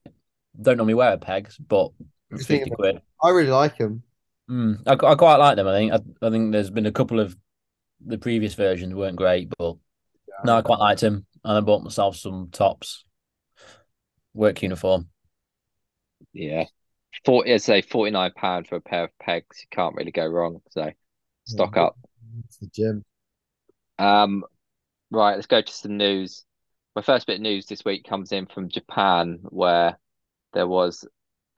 Don't 0.60 0.76
normally 0.76 0.94
wear 0.94 1.16
pegs, 1.16 1.56
but 1.58 1.86
What 1.86 1.98
do 2.30 2.36
you 2.36 2.44
think 2.44 2.62
fifty 2.62 2.76
quid. 2.76 3.02
I 3.22 3.30
really 3.30 3.50
like 3.50 3.76
them. 3.78 4.02
Mm, 4.50 4.82
I, 4.86 4.92
I 4.92 5.14
quite 5.14 5.36
like 5.36 5.56
them. 5.56 5.68
I 5.68 5.76
think 5.76 5.92
I, 5.92 6.26
I 6.26 6.30
think 6.30 6.52
there's 6.52 6.70
been 6.70 6.86
a 6.86 6.92
couple 6.92 7.20
of 7.20 7.36
the 8.04 8.18
previous 8.18 8.54
versions 8.54 8.94
weren't 8.94 9.16
great, 9.16 9.52
but 9.58 9.76
no, 10.44 10.56
I 10.56 10.62
quite 10.62 10.78
liked 10.78 11.02
him, 11.02 11.26
and 11.44 11.58
I 11.58 11.60
bought 11.60 11.84
myself 11.84 12.16
some 12.16 12.48
tops, 12.50 13.04
work 14.34 14.62
uniform. 14.62 15.08
Yeah. 16.32 16.64
40, 17.24 17.52
I'd 17.52 17.62
say 17.62 17.82
49 17.82 18.32
pound 18.36 18.68
for 18.68 18.76
a 18.76 18.80
pair 18.80 19.04
of 19.04 19.18
pegs. 19.18 19.60
You 19.60 19.66
can't 19.70 19.94
really 19.94 20.12
go 20.12 20.26
wrong. 20.26 20.62
So 20.70 20.90
stock 21.44 21.76
Yeah. 21.76 21.82
up. 21.82 21.98
It's 22.46 22.58
the 22.58 22.66
gym. 22.66 23.04
Um, 23.98 24.44
right, 25.10 25.34
let's 25.34 25.46
go 25.46 25.60
to 25.60 25.72
some 25.72 25.96
news. 25.96 26.44
My 26.96 27.02
first 27.02 27.26
bit 27.26 27.36
of 27.36 27.42
news 27.42 27.66
this 27.66 27.84
week 27.84 28.04
comes 28.04 28.32
in 28.32 28.46
from 28.46 28.68
Japan, 28.68 29.40
where 29.42 29.98
there 30.52 30.66
was 30.66 31.06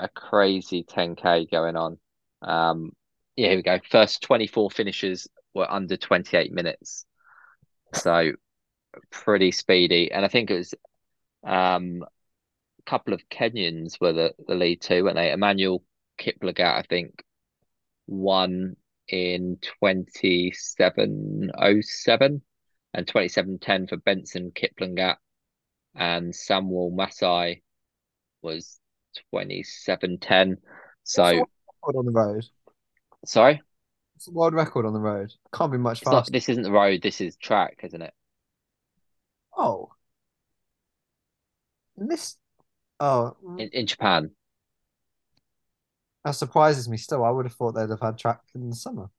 a 0.03 0.09
crazy 0.09 0.85
10K 0.85 1.51
going 1.51 1.77
on. 1.77 1.99
Um, 2.43 2.93
yeah, 3.37 3.49
here 3.49 3.57
we 3.57 3.63
go. 3.63 3.79
First 3.91 4.23
24 4.23 4.71
finishes 4.71 5.29
were 5.55 5.71
under 5.71 5.97
28 5.97 6.53
minutes. 6.53 7.07
So 7.95 8.33
pretty 9.11 9.53
speedy. 9.53 10.13
And 10.13 10.23
I 10.25 10.29
think 10.29 10.51
it 10.51 10.59
was 10.59 10.75
um 11.45 12.03
a 12.03 12.91
couple 12.91 13.15
of 13.15 13.29
Kenyans 13.29 14.01
were 14.01 14.13
the, 14.13 14.35
the 14.47 14.55
lead 14.55 14.81
two, 14.81 15.05
weren't 15.05 15.17
they? 15.17 15.31
Emmanuel 15.31 15.85
Kiplagat, 16.19 16.79
I 16.79 16.83
think, 16.83 17.23
won 18.07 18.77
in 19.09 19.59
2707 19.81 22.43
and 22.95 23.07
2710 23.07 23.87
for 23.87 23.97
Benson 23.99 24.51
Kiplangat 24.51 25.17
and 25.95 26.35
Samuel 26.35 26.91
Masai 26.91 27.63
was 28.43 28.81
2710. 29.33 30.59
So 31.05 31.23
What's 31.35 31.51
the 31.53 31.73
record 31.83 31.99
on 31.99 32.07
the 32.07 32.13
road? 32.13 32.45
sorry, 33.25 33.63
What's 34.15 34.27
the 34.27 34.33
world 34.33 34.55
record 34.55 34.87
on 34.87 34.93
the 34.93 35.01
road? 35.01 35.33
Can't 35.55 35.73
be 35.73 35.79
much 35.79 36.03
it's 36.03 36.11
not, 36.11 36.27
faster. 36.27 36.33
this 36.33 36.49
isn't 36.49 36.63
the 36.65 36.73
road, 36.73 37.03
this 37.03 37.21
is 37.21 37.37
track, 37.37 37.81
isn't 37.83 38.03
it? 38.03 38.15
Oh. 39.57 39.91
And 41.97 42.11
this 42.11 42.37
oh 43.01 43.37
In, 43.59 43.69
in 43.73 43.87
Japan. 43.87 44.31
that 46.25 46.33
surprises 46.33 46.89
me 46.89 46.97
still. 46.97 47.25
I 47.25 47.31
would 47.31 47.47
have 47.47 47.55
thought 47.55 47.73
they'd 47.73 47.91
have 47.91 48.01
had 48.01 48.19
track 48.19 48.41
in 48.55 48.71
the 48.71 48.77
summer. 48.77 49.11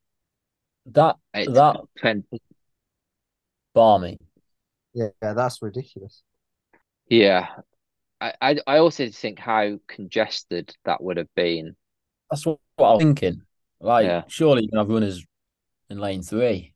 That 0.88 1.18
It's 1.34 1.52
that 1.54 1.78
20, 2.00 2.24
barmy. 3.74 4.20
Yeah, 4.94 5.08
yeah, 5.22 5.34
that's 5.34 5.62
ridiculous. 5.62 6.24
yeah. 7.10 7.48
I, 8.24 8.34
I 8.42 8.58
I 8.66 8.78
also 8.78 9.10
think 9.10 9.38
how 9.38 9.80
congested 9.88 10.74
that 10.86 11.04
would 11.04 11.18
have 11.18 11.34
been. 11.36 11.76
That's 12.32 12.46
what, 12.46 12.60
what 12.78 12.88
I 12.88 12.94
was 12.94 13.04
thinking. 13.04 13.42
Like, 13.82 14.06
Yeah. 14.06 14.24
surely 14.28 14.64
you 14.64 14.70
can 14.70 14.78
have 14.78 14.90
runners 14.90 15.26
in 15.90 16.00
lane 16.00 16.24
three. 16.24 16.74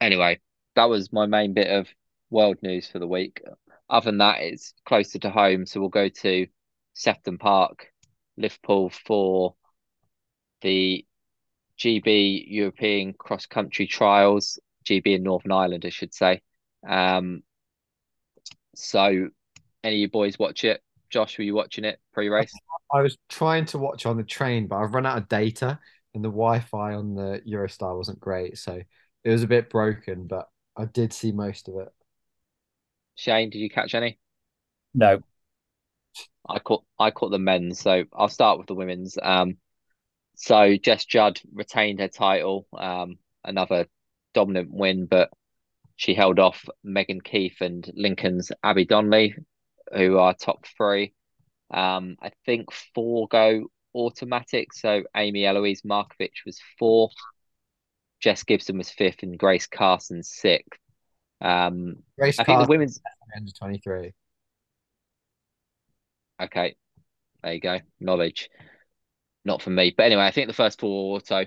Anyway, 0.00 0.40
that 0.76 0.86
was 0.86 1.12
my 1.12 1.26
main 1.26 1.52
bit 1.52 1.68
of 1.70 1.88
world 2.30 2.56
news 2.62 2.88
for 2.88 2.98
the 2.98 3.06
week. 3.06 3.42
Other 3.88 4.06
than 4.06 4.18
that, 4.18 4.40
it's 4.40 4.72
closer 4.86 5.18
to 5.20 5.30
home, 5.30 5.66
so 5.66 5.78
we'll 5.80 5.90
go 5.90 6.08
to 6.08 6.46
Sefton 6.94 7.38
Park, 7.38 7.86
Liverpool 8.36 8.90
for 8.90 9.54
the 10.62 11.04
GB 11.78 12.44
European 12.48 13.12
Cross 13.12 13.46
Country 13.46 13.86
Trials, 13.86 14.58
GB 14.86 15.16
in 15.16 15.22
Northern 15.22 15.52
Ireland, 15.52 15.84
I 15.84 15.90
should 15.90 16.14
say. 16.14 16.40
Um, 16.88 17.42
so 18.74 19.28
any 19.82 19.96
of 19.96 20.00
you 20.00 20.08
boys 20.08 20.38
watch 20.38 20.64
it? 20.64 20.82
Josh, 21.10 21.38
were 21.38 21.44
you 21.44 21.54
watching 21.54 21.84
it 21.84 22.00
pre-race? 22.12 22.52
I 22.92 23.00
was 23.00 23.16
trying 23.28 23.66
to 23.66 23.78
watch 23.78 24.06
on 24.06 24.16
the 24.16 24.24
train, 24.24 24.66
but 24.66 24.76
I've 24.76 24.94
run 24.94 25.06
out 25.06 25.18
of 25.18 25.28
data 25.28 25.78
and 26.14 26.24
the 26.24 26.28
Wi-Fi 26.28 26.94
on 26.94 27.14
the 27.14 27.42
Eurostar 27.46 27.96
wasn't 27.96 28.20
great, 28.20 28.58
so 28.58 28.80
it 29.24 29.30
was 29.30 29.42
a 29.42 29.48
bit 29.48 29.70
broken, 29.70 30.26
but 30.26 30.48
I 30.76 30.86
did 30.86 31.12
see 31.12 31.32
most 31.32 31.68
of 31.68 31.76
it. 31.76 31.88
Shane, 33.16 33.50
did 33.50 33.58
you 33.58 33.70
catch 33.70 33.94
any? 33.94 34.18
No. 34.94 35.20
I 36.48 36.58
caught 36.58 36.84
I 36.98 37.10
caught 37.10 37.30
the 37.30 37.38
men's, 37.38 37.80
so 37.80 38.04
I'll 38.12 38.28
start 38.28 38.58
with 38.58 38.66
the 38.66 38.74
women's. 38.74 39.16
Um, 39.20 39.56
So 40.36 40.76
Jess 40.76 41.04
Judd 41.04 41.40
retained 41.52 42.00
her 42.00 42.08
title, 42.08 42.66
um, 42.76 43.18
another 43.44 43.86
dominant 44.34 44.68
win, 44.72 45.06
but 45.06 45.30
she 45.96 46.14
held 46.14 46.38
off 46.38 46.64
Megan 46.82 47.20
Keith 47.20 47.60
and 47.60 47.88
Lincoln's 47.94 48.50
Abbie 48.62 48.84
Donnelly, 48.84 49.34
who 49.94 50.18
are 50.18 50.34
top 50.34 50.66
three. 50.76 51.14
Um, 51.72 52.16
I 52.22 52.30
think 52.46 52.72
four 52.94 53.28
go 53.28 53.66
automatic. 53.94 54.72
So 54.72 55.04
Amy 55.16 55.44
Eloise 55.44 55.82
Markovc 55.82 56.30
was 56.44 56.60
fourth, 56.78 57.14
Jess 58.20 58.42
Gibson 58.42 58.78
was 58.78 58.90
fifth, 58.90 59.22
and 59.22 59.38
Grace 59.38 59.66
Carson 59.66 60.22
sixth. 60.22 60.80
Um, 61.40 61.96
Grace 62.18 62.38
I 62.38 62.44
think 62.44 62.60
the 62.60 62.68
women's 62.68 63.00
under 63.36 63.50
23. 63.52 64.12
okay. 66.42 66.76
There 67.42 67.52
you 67.52 67.60
go, 67.60 67.80
knowledge. 68.00 68.48
Not 69.44 69.60
for 69.60 69.68
me, 69.68 69.92
but 69.94 70.06
anyway, 70.06 70.22
I 70.22 70.30
think 70.30 70.48
the 70.48 70.54
first 70.54 70.80
four 70.80 71.16
auto, 71.16 71.44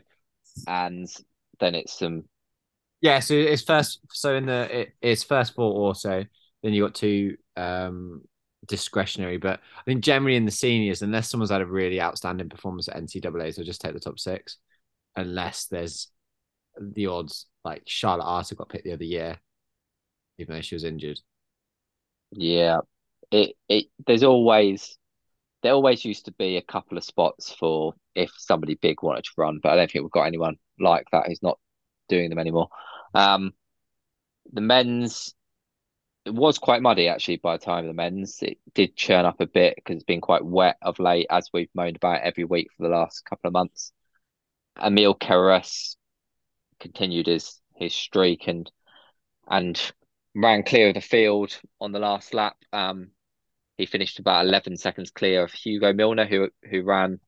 and 0.67 1.07
then 1.59 1.73
it's 1.73 1.97
some 1.97 2.25
Yeah, 3.01 3.19
so 3.19 3.33
it's 3.35 3.61
first. 3.61 3.99
So 4.11 4.35
in 4.35 4.45
the 4.47 4.81
it, 4.81 4.93
it's 5.01 5.23
first 5.23 5.53
four 5.55 5.71
also. 5.87 6.25
Then 6.63 6.73
you 6.73 6.83
got 6.83 6.95
two 6.95 7.37
um 7.55 8.21
discretionary, 8.67 9.37
but 9.37 9.59
I 9.77 9.83
think 9.83 10.03
generally 10.03 10.35
in 10.35 10.45
the 10.45 10.51
seniors, 10.51 11.01
unless 11.01 11.29
someone's 11.29 11.51
had 11.51 11.61
a 11.61 11.65
really 11.65 12.01
outstanding 12.01 12.49
performance 12.49 12.87
at 12.87 12.95
NCAA's, 12.95 13.55
they'll 13.55 13.65
just 13.65 13.81
take 13.81 13.93
the 13.93 13.99
top 13.99 14.19
six, 14.19 14.57
unless 15.15 15.65
there's 15.67 16.09
the 16.79 17.07
odds 17.07 17.47
like 17.65 17.83
Charlotte 17.87 18.25
Arter 18.25 18.55
got 18.55 18.69
picked 18.69 18.85
the 18.85 18.93
other 18.93 19.03
year, 19.05 19.39
even 20.39 20.55
though 20.55 20.61
she 20.61 20.75
was 20.75 20.83
injured. 20.83 21.19
Yeah, 22.31 22.79
it 23.31 23.55
it 23.69 23.87
there's 24.05 24.23
always 24.23 24.97
there 25.63 25.73
always 25.73 26.05
used 26.05 26.25
to 26.25 26.31
be 26.33 26.57
a 26.57 26.61
couple 26.61 26.97
of 26.97 27.03
spots 27.03 27.53
for 27.53 27.93
if 28.15 28.31
somebody 28.37 28.75
big 28.75 29.03
wanted 29.03 29.25
to 29.25 29.31
run, 29.37 29.59
but 29.63 29.71
I 29.73 29.75
don't 29.77 29.91
think 29.91 30.03
we've 30.03 30.11
got 30.11 30.25
anyone 30.25 30.57
like 30.79 31.07
that 31.11 31.27
who's 31.27 31.43
not 31.43 31.59
doing 32.07 32.29
them 32.29 32.39
anymore. 32.39 32.69
Um, 33.13 33.53
the 34.51 34.61
men's 34.61 35.33
it 36.27 36.33
was 36.33 36.57
quite 36.57 36.81
muddy 36.81 37.07
actually 37.07 37.37
by 37.37 37.55
the 37.55 37.63
time 37.63 37.87
the 37.87 37.93
men's. 37.93 38.39
It 38.41 38.59
did 38.73 38.97
churn 38.97 39.25
up 39.25 39.39
a 39.39 39.45
bit 39.45 39.75
because 39.77 39.95
it's 39.95 40.03
been 40.03 40.21
quite 40.21 40.43
wet 40.43 40.75
of 40.81 40.99
late, 40.99 41.27
as 41.29 41.49
we've 41.53 41.69
moaned 41.73 41.95
about 41.95 42.21
every 42.21 42.43
week 42.43 42.67
for 42.75 42.83
the 42.83 42.89
last 42.89 43.23
couple 43.23 43.47
of 43.47 43.53
months. 43.53 43.93
Emile 44.77 45.15
Cairess 45.15 45.95
continued 46.79 47.27
his 47.27 47.59
his 47.75 47.93
streak 47.93 48.47
and 48.47 48.69
and 49.47 49.93
ran 50.35 50.63
clear 50.63 50.89
of 50.89 50.95
the 50.95 51.01
field 51.01 51.57
on 51.79 51.93
the 51.93 51.99
last 51.99 52.33
lap. 52.33 52.57
Um, 52.73 53.11
he 53.77 53.85
finished 53.85 54.19
about 54.19 54.45
11 54.45 54.75
seconds 54.77 55.11
clear 55.11 55.43
of 55.43 55.53
Hugo 55.53 55.93
Milner, 55.93 56.25
who 56.25 56.49
who 56.69 56.83
ran 56.83 57.21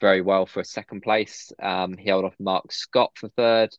very 0.00 0.20
well 0.20 0.46
for 0.46 0.60
a 0.60 0.64
second 0.64 1.02
place. 1.02 1.52
Um, 1.60 1.96
he 1.96 2.08
held 2.08 2.24
off 2.24 2.36
Mark 2.38 2.70
Scott 2.70 3.10
for 3.16 3.28
third, 3.30 3.70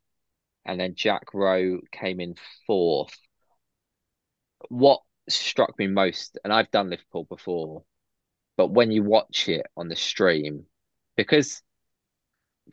and 0.66 0.80
then 0.80 0.96
Jack 0.96 1.34
Rowe 1.34 1.80
came 1.92 2.20
in 2.20 2.36
fourth. 2.68 3.18
What 4.70 5.02
struck 5.30 5.78
me 5.78 5.88
most, 5.88 6.38
and 6.44 6.54
I've 6.54 6.72
done 6.72 6.90
Liverpool 6.90 7.26
before, 7.26 7.84
but 8.58 8.72
when 8.72 8.92
you 8.92 9.04
watch 9.04 9.50
it 9.50 9.66
on 9.76 9.88
the 9.88 9.96
stream, 9.96 10.66
because 11.16 11.62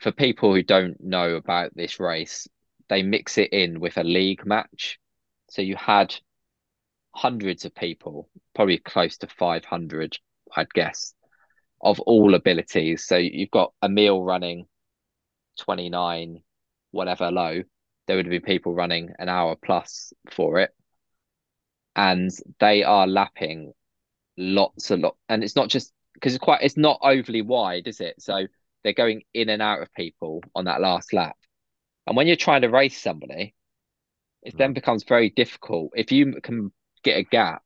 for 0.01 0.11
people 0.11 0.53
who 0.53 0.63
don't 0.63 1.01
know 1.03 1.35
about 1.35 1.75
this 1.75 1.99
race, 1.99 2.47
they 2.89 3.03
mix 3.03 3.37
it 3.37 3.51
in 3.51 3.79
with 3.79 3.97
a 3.97 4.03
league 4.03 4.45
match. 4.45 4.99
So 5.49 5.61
you 5.61 5.75
had 5.75 6.15
hundreds 7.13 7.65
of 7.65 7.75
people, 7.75 8.29
probably 8.55 8.77
close 8.77 9.17
to 9.17 9.27
500, 9.27 10.17
I'd 10.55 10.73
guess, 10.73 11.13
of 11.81 11.99
all 12.01 12.35
abilities. 12.35 13.05
So 13.05 13.17
you've 13.17 13.51
got 13.51 13.73
Emile 13.83 14.23
running 14.23 14.65
29, 15.59 16.41
whatever 16.91 17.31
low. 17.31 17.63
There 18.09 18.17
would 18.17 18.27
be 18.27 18.39
people 18.39 18.73
running 18.73 19.11
an 19.19 19.29
hour 19.29 19.55
plus 19.55 20.13
for 20.31 20.57
it. 20.57 20.71
And 21.95 22.31
they 22.59 22.81
are 22.81 23.05
lapping 23.05 23.71
lots 24.35 24.89
and 24.89 25.03
lot. 25.03 25.15
And 25.29 25.43
it's 25.43 25.55
not 25.55 25.69
just 25.69 25.93
because 26.15 26.33
it's 26.33 26.43
quite, 26.43 26.63
it's 26.63 26.75
not 26.75 26.97
overly 27.03 27.43
wide, 27.43 27.87
is 27.87 28.01
it? 28.01 28.15
So 28.19 28.47
they're 28.83 28.93
going 28.93 29.21
in 29.35 29.49
and 29.49 29.61
out 29.61 29.83
of 29.83 29.93
people 29.93 30.41
on 30.55 30.65
that 30.65 30.81
last 30.81 31.13
lap. 31.13 31.37
And 32.07 32.17
when 32.17 32.25
you're 32.25 32.35
trying 32.35 32.63
to 32.63 32.69
race 32.69 32.99
somebody, 32.99 33.53
it 34.41 34.57
then 34.57 34.71
mm. 34.71 34.73
becomes 34.73 35.03
very 35.03 35.29
difficult. 35.29 35.91
If 35.95 36.11
you 36.11 36.41
can 36.41 36.71
get 37.03 37.19
a 37.19 37.23
gap, 37.23 37.61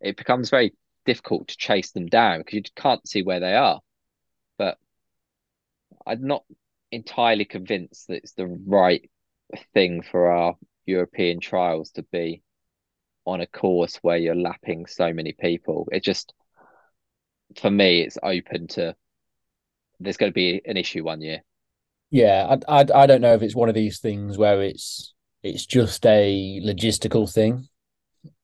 it 0.00 0.16
becomes 0.16 0.50
very 0.50 0.72
difficult 1.04 1.48
to 1.48 1.56
chase 1.56 1.90
them 1.90 2.06
down 2.06 2.38
because 2.38 2.54
you 2.54 2.62
can't 2.76 3.08
see 3.08 3.24
where 3.24 3.40
they 3.40 3.56
are. 3.56 3.80
But 4.56 4.78
I'm 6.06 6.24
not 6.24 6.44
entirely 6.92 7.44
convinced 7.44 8.06
that 8.06 8.18
it's 8.18 8.34
the 8.34 8.46
right 8.46 9.10
thing 9.72 10.02
for 10.02 10.30
our 10.30 10.54
European 10.86 11.40
trials 11.40 11.90
to 11.92 12.02
be 12.02 12.42
on 13.24 13.40
a 13.40 13.46
course 13.46 13.96
where 14.02 14.16
you're 14.16 14.34
lapping 14.34 14.86
so 14.86 15.12
many 15.12 15.32
people. 15.32 15.88
It 15.90 16.02
just, 16.02 16.34
for 17.60 17.70
me, 17.70 18.02
it's 18.02 18.18
open 18.22 18.68
to 18.68 18.94
there's 20.00 20.16
going 20.16 20.30
to 20.30 20.34
be 20.34 20.60
an 20.66 20.76
issue 20.76 21.04
one 21.04 21.20
year. 21.20 21.42
Yeah, 22.10 22.56
I, 22.68 22.80
I 22.80 22.86
I 22.94 23.06
don't 23.06 23.20
know 23.20 23.34
if 23.34 23.42
it's 23.42 23.54
one 23.54 23.68
of 23.68 23.74
these 23.74 23.98
things 23.98 24.38
where 24.38 24.62
it's 24.62 25.14
it's 25.42 25.66
just 25.66 26.04
a 26.06 26.60
logistical 26.64 27.32
thing, 27.32 27.68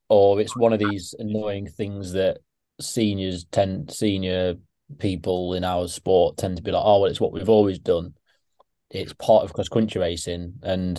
or 0.09 0.41
it's 0.41 0.57
one 0.57 0.73
of 0.73 0.79
these 0.79 1.15
annoying 1.19 1.67
things 1.69 2.13
that 2.13 2.39
seniors 2.81 3.45
tend 3.45 3.93
senior 3.93 4.55
people 4.99 5.55
in 5.55 5.63
our 5.63 5.87
sport 5.87 6.37
tend 6.37 6.57
to 6.57 6.63
be 6.63 6.73
like, 6.73 6.83
oh 6.85 7.01
well, 7.01 7.11
it's 7.11 7.21
what 7.21 7.33
we've 7.33 7.49
always 7.49 7.79
done. 7.79 8.15
It's 8.91 9.13
part 9.15 9.45
of 9.45 9.53
cross 9.53 9.69
country 9.69 10.01
racing, 10.01 10.55
and 10.63 10.97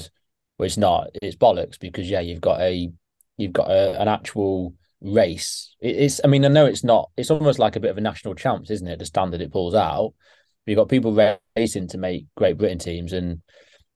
well, 0.58 0.66
it's 0.66 0.78
not. 0.78 1.08
It's 1.22 1.36
bollocks 1.36 1.80
because 1.80 2.10
yeah, 2.10 2.22
you've 2.22 2.42
got 2.42 2.62
a 2.62 2.90
you've 3.38 3.54
got 3.54 3.70
a, 3.70 4.00
an 4.00 4.08
actual 4.08 4.76
race. 5.02 5.76
It, 5.82 5.96
it's 5.98 6.22
I 6.24 6.28
mean 6.28 6.46
I 6.46 6.50
know 6.50 6.66
it's 6.66 6.84
not. 6.84 7.10
It's 7.18 7.32
almost 7.32 7.60
like 7.60 7.76
a 7.76 7.80
bit 7.80 7.92
of 7.92 7.98
a 7.98 8.02
national 8.02 8.36
champs, 8.36 8.72
isn't 8.72 8.88
it? 8.88 9.00
The 9.00 9.06
standard 9.06 9.42
it 9.42 9.52
pulls 9.52 9.76
out. 9.76 10.14
You've 10.66 10.78
got 10.78 10.90
people 10.90 11.38
racing 11.58 11.88
to 11.90 11.98
make 11.98 12.28
Great 12.38 12.58
Britain 12.58 12.78
teams, 12.78 13.14
and 13.14 13.42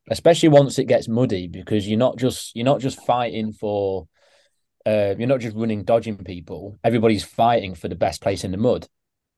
especially 0.10 0.50
once 0.50 0.80
it 0.80 0.86
gets 0.86 1.08
muddy, 1.08 1.48
because 1.48 1.88
you're 1.88 2.00
not 2.00 2.18
just 2.18 2.56
you're 2.56 2.66
not 2.66 2.82
just 2.82 3.06
fighting 3.06 3.54
for, 3.54 4.08
uh, 4.86 5.16
you're 5.18 5.28
not 5.28 5.39
just 5.39 5.56
running 5.56 5.84
dodging 5.84 6.18
people. 6.18 6.78
Everybody's 6.84 7.24
fighting 7.24 7.76
for 7.76 7.88
the 7.88 7.96
best 7.96 8.22
place 8.22 8.43
in 8.43 8.52
the 8.52 8.58
mud, 8.58 8.88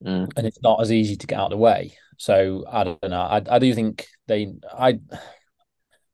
Mm. 0.06 0.30
and 0.38 0.46
it's 0.46 0.62
not 0.62 0.80
as 0.82 0.92
easy 0.92 1.16
to 1.16 1.28
get 1.28 1.40
out 1.40 1.46
of 1.46 1.52
the 1.52 1.58
way. 1.58 1.98
So 2.18 2.64
I 2.70 2.84
don't 2.84 3.04
know. 3.04 3.22
I 3.22 3.42
I 3.50 3.60
do 3.60 3.74
think 3.74 4.08
they 4.28 4.54
I. 4.78 5.00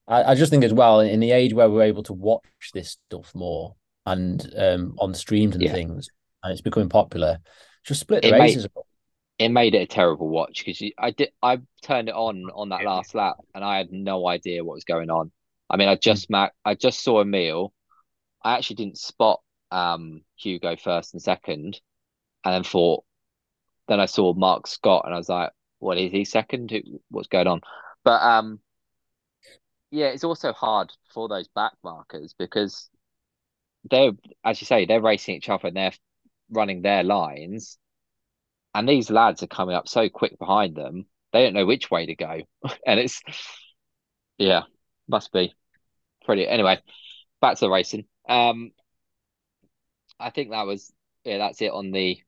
I 0.06 0.36
just 0.36 0.52
think 0.52 0.66
as 0.66 0.74
well 0.74 1.00
in 1.00 1.22
the 1.22 1.32
age 1.32 1.54
where 1.54 1.70
we're 1.70 1.84
able 1.84 2.04
to 2.04 2.14
watch 2.14 2.44
this 2.74 2.98
stuff 3.08 3.34
more 3.34 3.76
and 4.06 4.46
um 4.58 4.96
on 5.00 5.14
streams 5.14 5.56
and 5.56 5.64
Yeah. 5.64 5.72
things, 5.72 6.10
and 6.44 6.52
it's 6.52 6.62
becoming 6.62 6.90
popular, 6.90 7.40
just 7.86 8.02
split 8.02 8.22
the 8.22 8.30
It 8.30 8.40
races. 8.40 8.66
up. 8.66 8.86
It 9.40 9.50
made 9.50 9.76
it 9.76 9.82
a 9.82 9.88
terrible 9.88 10.28
watch 10.28 10.64
because 10.66 10.84
I 10.98 11.12
did 11.12 11.32
I 11.42 11.60
turned 11.82 12.10
it 12.10 12.16
on 12.16 12.44
on 12.54 12.70
that 12.70 12.84
last 12.84 13.16
lap 13.16 13.38
and 13.56 13.64
I 13.64 13.78
had 13.78 13.92
no 13.92 14.28
idea 14.28 14.64
what 14.64 14.76
was 14.76 14.84
going 14.84 15.10
on. 15.10 15.32
I 15.70 15.78
mean, 15.78 15.88
I 15.88 15.96
just 15.96 16.30
ma- 16.30 16.50
I 16.66 16.76
just 16.76 17.02
saw 17.02 17.22
Emile. 17.22 17.74
I 18.44 18.58
actually 18.58 18.76
didn't 18.76 18.98
spot 18.98 19.40
um 19.72 20.22
Hugo 20.36 20.76
first 20.76 21.14
and 21.14 21.22
second, 21.22 21.80
and 22.44 22.54
then 22.54 22.64
thought. 22.64 23.06
Then 23.88 24.00
I 24.00 24.06
saw 24.06 24.34
Mark 24.34 24.68
Scott 24.68 25.04
and 25.06 25.14
I 25.14 25.18
was 25.18 25.30
like, 25.30 25.52
"What 25.80 25.98
is 25.98 26.12
he 26.12 26.26
second? 26.26 26.74
What's 27.10 27.28
going 27.28 27.48
on?" 27.48 27.62
But 28.04 28.22
um, 28.22 28.60
yeah, 29.92 30.08
it's 30.08 30.24
also 30.24 30.54
hard 30.54 30.92
for 31.14 31.28
those 31.28 31.48
back 31.50 31.74
markers 31.84 32.34
because 32.38 32.90
they're, 33.90 34.12
as 34.44 34.62
you 34.62 34.66
say, 34.66 34.86
they're 34.86 35.02
racing 35.02 35.36
each 35.36 35.50
other 35.50 35.68
and 35.68 35.78
they're 35.78 35.92
running 36.50 36.82
their 36.82 37.04
lines, 37.04 37.78
and 38.74 38.88
these 38.88 39.10
lads 39.10 39.44
are 39.44 39.48
coming 39.48 39.76
up 39.76 39.88
so 39.88 40.10
quick 40.10 40.40
behind 40.40 40.76
them, 40.76 41.06
they 41.32 41.44
don't 41.44 41.54
know 41.54 41.66
which 41.66 41.92
way 41.92 42.06
to 42.06 42.16
go, 42.16 42.42
and 42.88 43.00
it's 43.00 43.22
yeah, 44.38 44.64
must 45.08 45.32
be 45.32 45.54
pretty. 46.26 46.48
Anyway, 46.48 46.80
back 47.42 47.56
to 47.56 47.66
the 47.66 47.70
racing. 47.70 48.06
Um, 48.28 48.72
I 50.20 50.30
think 50.30 50.52
that 50.52 50.66
was 50.66 50.92
yeah, 51.24 51.40
that's 51.40 51.62
it 51.62 51.72
on 51.72 51.92
the 51.92 52.20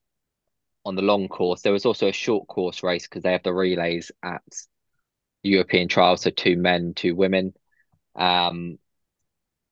on 0.85 0.95
the 0.95 1.01
long 1.01 1.27
course. 1.27 1.61
There 1.61 1.73
was 1.73 1.85
also 1.85 2.07
a 2.07 2.13
short 2.13 2.47
course 2.47 2.83
race 2.83 3.07
because 3.07 3.23
they 3.23 3.31
have 3.31 3.43
the 3.43 3.53
relays 3.53 4.11
at 4.23 4.43
European 5.43 5.87
trials, 5.87 6.21
so 6.21 6.29
two 6.29 6.57
men, 6.57 6.93
two 6.95 7.15
women. 7.15 7.53
Um, 8.15 8.77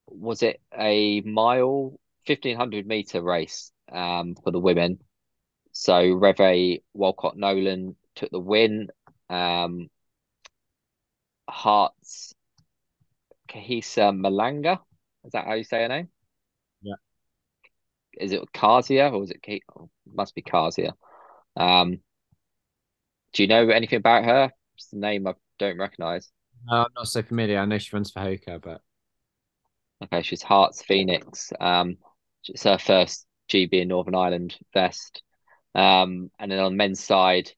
was 0.08 0.44
it 0.44 0.62
a 0.78 1.22
mile, 1.22 2.00
fifteen 2.26 2.58
hundred 2.58 2.86
meter 2.88 3.22
race 3.22 3.72
um 3.92 4.36
for 4.44 4.52
the 4.52 4.60
women? 4.60 5.00
So 5.72 5.94
Revee 5.94 6.84
Walcott 6.94 7.38
Nolan 7.38 7.96
took 8.16 8.30
the 8.32 8.40
win. 8.40 8.90
Um, 9.30 9.90
Herts 11.50 12.34
Khahisa 13.48 14.12
Mhlanga, 14.12 14.80
is 15.24 15.32
that 15.32 15.46
how 15.46 15.54
you 15.54 15.64
say 15.64 15.82
her 15.82 15.88
name? 15.88 16.13
Is 18.20 18.32
it 18.32 18.42
Kazia 18.54 19.12
or 19.12 19.24
is 19.24 19.32
it 19.32 19.42
Ke- 19.42 19.64
oh, 19.78 19.90
must 20.06 20.36
be 20.36 20.42
Kazia? 20.42 20.94
Um, 21.56 22.00
do 23.34 23.44
you 23.44 23.48
know 23.48 23.70
anything 23.70 23.98
about 23.98 24.26
her? 24.26 24.52
It's 24.76 24.92
a 24.94 24.98
name 24.98 25.28
I 25.28 25.34
don't 25.60 25.78
recognise. 25.78 26.32
No, 26.66 26.78
I'm 26.78 26.88
not 26.96 27.08
so 27.08 27.24
familiar. 27.24 27.60
I 27.60 27.66
know 27.66 27.78
she 27.78 27.96
runs 27.96 28.12
for 28.12 28.20
Hoka, 28.20 28.62
but 28.62 28.82
Okay, 30.04 30.22
she's 30.22 30.44
Herts 30.44 30.84
Phoenix. 30.84 31.54
Um, 31.60 31.98
it's 32.48 32.64
her 32.64 32.78
first 32.78 33.26
GB 33.50 33.74
in 33.74 33.88
Northern 33.88 34.16
Ireland 34.16 34.56
vest. 34.74 35.22
Um, 35.76 36.30
and 36.40 36.52
then 36.52 36.60
on 36.60 36.74
the 36.74 36.78
men's 36.78 37.02
side, 37.02 37.52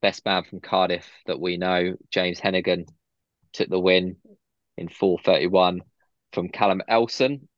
best 0.00 0.24
man 0.24 0.44
from 0.44 0.60
Cardiff 0.60 1.10
that 1.26 1.40
we 1.40 1.56
know, 1.56 1.96
James 2.10 2.40
Heneghan, 2.40 2.86
took 3.52 3.68
the 3.68 3.80
win 3.80 4.16
in 4.76 4.88
4:31 4.88 5.80
from 6.32 6.48
Callum 6.48 6.82
Elson, 6.86 7.48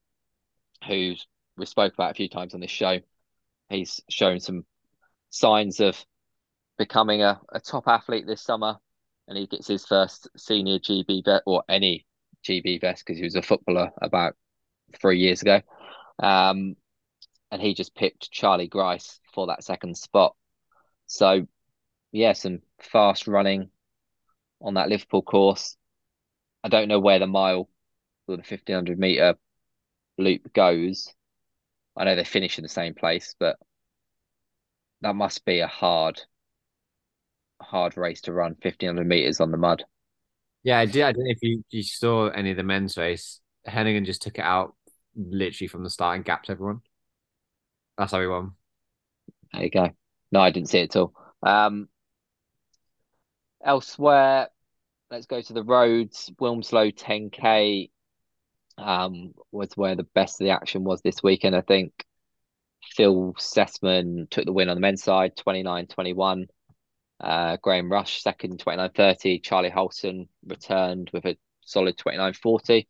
who 0.87 1.15
we 1.57 1.67
spoke 1.67 1.95
about 1.95 2.11
a 2.11 2.15
few 2.15 2.29
times 2.29 2.55
on 2.55 2.61
this 2.61 2.71
show. 2.71 2.99
He's 3.69 4.01
shown 4.09 4.41
some 4.41 4.65
signs 5.31 5.81
of 5.81 6.05
becoming 6.79 7.23
a, 7.23 7.41
a 7.53 7.61
top 7.61 7.89
athlete 7.89 8.27
this 8.27 8.43
summer, 8.43 8.77
and 9.29 9.37
he 9.37 9.47
gets 9.47 9.67
his 9.67 9.87
first 9.87 10.29
senior 10.37 10.79
GB 10.79 11.25
vet 11.25 11.43
or 11.47 11.65
any 11.69 12.07
GB 12.47 12.81
vest 12.81 13.05
because 13.05 13.19
he 13.19 13.25
was 13.25 13.35
a 13.35 13.43
footballer 13.43 13.91
about 14.01 14.35
three 15.01 15.19
years 15.19 15.43
ago. 15.43 15.61
Um, 16.19 16.77
and 17.51 17.63
he 17.63 17.75
just 17.75 17.95
picked 17.95 18.31
Charlie 18.31 18.69
Grice 18.69 19.21
for 19.33 19.49
that 19.49 19.65
second 19.65 19.97
spot. 19.97 20.35
So, 21.07 21.47
yeah, 22.13 22.33
some 22.33 22.61
fast 22.81 23.27
running 23.27 23.71
on 24.61 24.75
that 24.75 24.89
Liverpool 24.89 25.23
course. 25.23 25.77
I 26.65 26.69
don't 26.69 26.89
know 26.89 27.01
where 27.01 27.19
the 27.19 27.27
mile 27.27 27.69
or 28.27 28.37
the 28.37 28.43
1500 28.43 28.99
meter 28.99 29.35
loop 30.19 30.53
goes. 30.53 31.15
I 31.97 32.05
know 32.05 32.15
they 32.15 32.25
finish 32.25 32.59
in 32.59 32.63
the 32.63 32.69
same 32.69 32.95
place, 32.95 33.35
but 33.39 33.57
that 35.01 35.15
must 35.15 35.45
be 35.45 35.61
a 35.61 35.67
hard, 35.67 36.21
hard 37.61 37.97
race 37.97 38.23
to 38.23 38.33
run 38.33 38.57
1500 38.61 39.07
meters 39.07 39.41
on 39.41 39.51
the 39.51 39.57
mud. 39.57 39.85
yeah, 40.63 40.79
I 40.79 40.87
did. 40.87 41.03
I 41.03 41.13
don't 41.13 41.25
know 41.25 41.31
if 41.31 41.43
you, 41.43 41.65
you 41.71 41.83
saw 41.83 42.29
any 42.29 42.51
of 42.51 42.57
the 42.57 42.63
men's 42.63 42.97
race. 42.97 43.41
Heneghan 43.67 44.05
just 44.05 44.23
took 44.23 44.39
it 44.39 44.45
out 44.45 44.75
literally 45.17 45.69
from 45.69 45.85
the 45.85 45.91
start 45.91 46.17
and 46.17 46.25
gapped 46.25 46.51
everyone. 46.51 46.81
That's 47.97 48.13
how 48.13 48.21
he 48.21 48.27
won. 48.27 48.53
There 49.53 49.65
you 49.65 49.71
go. 49.71 49.91
No, 50.33 50.41
I 50.41 50.51
didn't 50.51 50.69
see 50.69 50.81
it 50.81 50.95
at 50.95 50.97
all. 50.97 51.15
Um, 51.43 51.89
elsewhere, 53.65 54.49
let's 55.11 55.27
go 55.27 55.41
to 55.41 55.53
the 55.53 55.63
roads. 55.63 56.31
Wilmslow 56.41 56.95
10K 56.95 57.91
um, 58.79 59.35
was 59.53 59.77
where 59.77 59.95
the 59.95 60.05
best 60.15 60.41
of 60.41 60.45
the 60.45 60.51
action 60.51 60.85
was 60.85 61.03
this 61.03 61.23
weekend, 61.23 61.57
I 61.57 61.63
think. 61.63 61.93
Phil 62.95 63.35
Sesemann 63.39 64.31
took 64.31 64.45
the 64.45 64.53
win 64.53 64.69
on 64.69 64.77
the 64.77 64.81
men's 64.81 65.03
side, 65.03 65.33
29-21. 65.37 66.47
Uh, 67.19 67.57
Graham 67.63 67.91
Rush 67.91 68.23
second, 68.23 68.63
29-30. 68.65 69.43
Charlie 69.43 69.71
Hulson 69.71 70.29
returned 70.47 71.11
with 71.13 71.25
a 71.25 71.37
solid 71.63 71.97
29-40. 71.97 72.87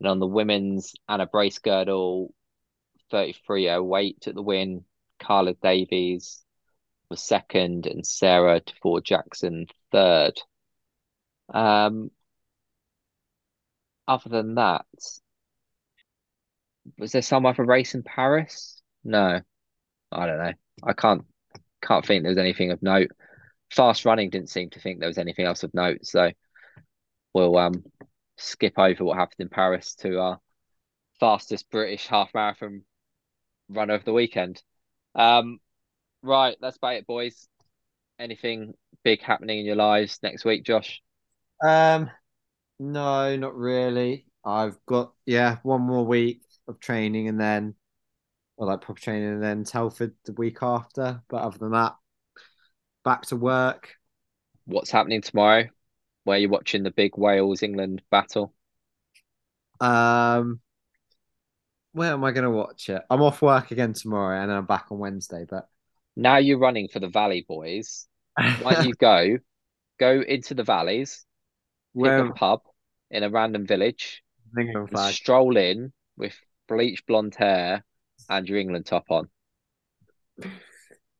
And 0.00 0.08
on 0.08 0.18
the 0.18 0.26
women's, 0.26 0.94
Anna 1.08 1.26
Bracegirdle, 1.26 2.28
33-08 3.12 4.20
took 4.20 4.34
the 4.34 4.42
win. 4.42 4.84
Carla 5.18 5.54
Davies 5.54 6.44
was 7.08 7.22
second 7.22 7.86
and 7.86 8.06
Sarah 8.06 8.60
DeFord 8.60 9.04
Jackson 9.04 9.66
third. 9.92 10.40
Um, 11.52 12.10
other 14.08 14.28
than 14.28 14.56
that, 14.56 14.84
was 16.98 17.12
there 17.12 17.22
some 17.22 17.46
other 17.46 17.64
race 17.64 17.94
in 17.94 18.02
Paris? 18.02 18.82
No, 19.04 19.40
I 20.10 20.26
don't 20.26 20.38
know. 20.38 20.52
I 20.84 20.92
can't 20.92 21.24
can't 21.82 22.06
think 22.06 22.22
there 22.22 22.30
was 22.30 22.38
anything 22.38 22.70
of 22.70 22.82
note. 22.82 23.10
Fast 23.70 24.04
running 24.04 24.30
didn't 24.30 24.50
seem 24.50 24.70
to 24.70 24.80
think 24.80 24.98
there 24.98 25.08
was 25.08 25.18
anything 25.18 25.46
else 25.46 25.62
of 25.62 25.74
note, 25.74 26.04
so 26.04 26.30
we'll 27.34 27.56
um 27.56 27.84
skip 28.36 28.74
over 28.78 29.04
what 29.04 29.18
happened 29.18 29.40
in 29.40 29.48
Paris 29.48 29.94
to 29.96 30.18
our 30.18 30.40
fastest 31.20 31.70
British 31.70 32.06
half 32.06 32.34
marathon 32.34 32.82
runner 33.68 33.94
of 33.94 34.04
the 34.04 34.12
weekend. 34.12 34.62
Um, 35.14 35.58
right, 36.22 36.56
that's 36.60 36.76
about 36.76 36.94
it, 36.94 37.06
boys. 37.06 37.48
Anything 38.18 38.74
big 39.04 39.22
happening 39.22 39.60
in 39.60 39.66
your 39.66 39.76
lives 39.76 40.18
next 40.22 40.44
week, 40.44 40.64
Josh? 40.64 41.00
Um, 41.64 42.10
no, 42.82 43.36
not 43.36 43.56
really. 43.56 44.26
I've 44.44 44.76
got 44.86 45.12
yeah 45.24 45.58
one 45.62 45.82
more 45.82 46.04
week 46.04 46.42
of 46.66 46.80
training 46.80 47.28
and 47.28 47.40
then, 47.40 47.74
or 48.56 48.66
like 48.66 48.80
proper 48.80 49.00
training 49.00 49.34
and 49.34 49.42
then 49.42 49.64
Telford 49.64 50.14
the 50.24 50.32
week 50.32 50.58
after. 50.62 51.22
But 51.28 51.42
other 51.42 51.58
than 51.58 51.70
that, 51.72 51.94
back 53.04 53.22
to 53.26 53.36
work. 53.36 53.94
What's 54.64 54.90
happening 54.90 55.22
tomorrow? 55.22 55.68
Where 56.24 56.38
you're 56.38 56.50
watching 56.50 56.82
the 56.82 56.90
big 56.90 57.16
Wales 57.16 57.62
England 57.62 58.02
battle? 58.10 58.52
Um, 59.80 60.60
where 61.92 62.12
am 62.12 62.24
I 62.24 62.32
going 62.32 62.44
to 62.44 62.50
watch 62.50 62.88
it? 62.88 63.02
I'm 63.10 63.22
off 63.22 63.42
work 63.42 63.70
again 63.70 63.92
tomorrow 63.92 64.40
and 64.40 64.50
then 64.50 64.56
I'm 64.56 64.66
back 64.66 64.86
on 64.90 64.98
Wednesday. 64.98 65.46
But 65.48 65.68
Now 66.16 66.38
you're 66.38 66.58
running 66.58 66.88
for 66.88 66.98
the 66.98 67.08
Valley 67.08 67.44
boys. 67.46 68.06
Why 68.36 68.74
don't 68.74 68.86
you 68.88 68.94
go, 68.94 69.38
go 70.00 70.20
into 70.20 70.54
the 70.54 70.64
valleys, 70.64 71.24
pick 71.94 72.02
where 72.02 72.26
a 72.26 72.32
pub 72.32 72.62
in 73.12 73.22
a 73.22 73.30
random 73.30 73.66
village, 73.66 74.22
England 74.58 74.90
flag? 74.90 75.14
stroll 75.14 75.56
in 75.56 75.92
with 76.16 76.34
bleached 76.68 77.06
blonde 77.06 77.34
hair 77.36 77.84
and 78.28 78.48
your 78.48 78.58
England 78.58 78.86
top 78.86 79.04
on. 79.10 79.28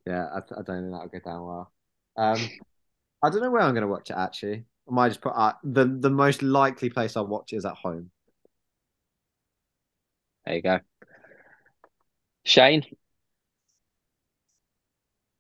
Yeah, 0.07 0.27
I, 0.35 0.39
I 0.39 0.63
don't 0.63 0.65
think 0.65 0.93
that'll 0.93 1.09
go 1.09 1.19
down 1.25 1.45
well. 1.45 1.73
Um, 2.17 2.51
I 3.23 3.31
don't 3.31 3.43
know 3.43 3.51
where 3.51 3.63
I'm 3.63 3.75
going 3.75 3.83
to 3.83 3.89
watch 3.89 4.11
it 4.11 4.17
actually. 4.17 4.65
I 4.89 4.93
might 4.93 5.11
just 5.11 5.21
put 5.21 5.35
uh, 5.35 5.53
the 5.63 5.85
the 5.85 6.11
most 6.11 6.43
likely 6.43 6.91
place 6.91 7.17
I'll 7.17 7.27
watch 7.27 7.53
is 7.53 7.65
at 7.65 7.75
home. 7.75 8.11
There 10.45 10.57
you 10.57 10.63
go. 10.63 10.81
Shane, 12.45 12.85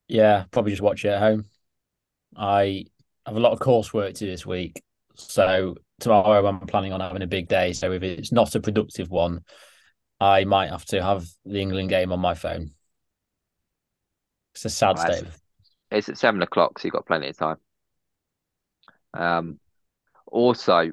Yeah, 0.06 0.44
probably 0.50 0.72
just 0.72 0.82
watch 0.82 1.04
it 1.04 1.08
at 1.08 1.20
home. 1.20 1.46
I 2.36 2.84
have 3.26 3.36
a 3.36 3.40
lot 3.40 3.52
of 3.52 3.60
coursework 3.60 4.14
to 4.14 4.24
do 4.24 4.30
this 4.30 4.46
week. 4.46 4.82
So 5.16 5.76
tomorrow 6.02 6.46
I'm 6.46 6.60
planning 6.60 6.92
on 6.92 7.00
having 7.00 7.22
a 7.22 7.26
big 7.26 7.48
day. 7.48 7.72
So 7.72 7.92
if 7.92 8.02
it's 8.02 8.32
not 8.32 8.54
a 8.54 8.60
productive 8.60 9.10
one, 9.10 9.40
I 10.20 10.44
might 10.44 10.70
have 10.70 10.84
to 10.86 11.02
have 11.02 11.24
the 11.44 11.60
England 11.60 11.88
game 11.88 12.12
on 12.12 12.20
my 12.20 12.34
phone. 12.34 12.72
It's 14.54 14.64
a 14.64 14.70
sad 14.70 14.98
Right. 14.98 15.14
state. 15.14 15.28
it's 15.90 16.08
at 16.08 16.18
seven 16.18 16.42
o'clock, 16.42 16.78
so 16.78 16.86
you've 16.86 16.92
got 16.94 17.06
plenty 17.06 17.28
of 17.28 17.36
time. 17.36 17.56
Um, 19.14 19.60
also, 20.26 20.92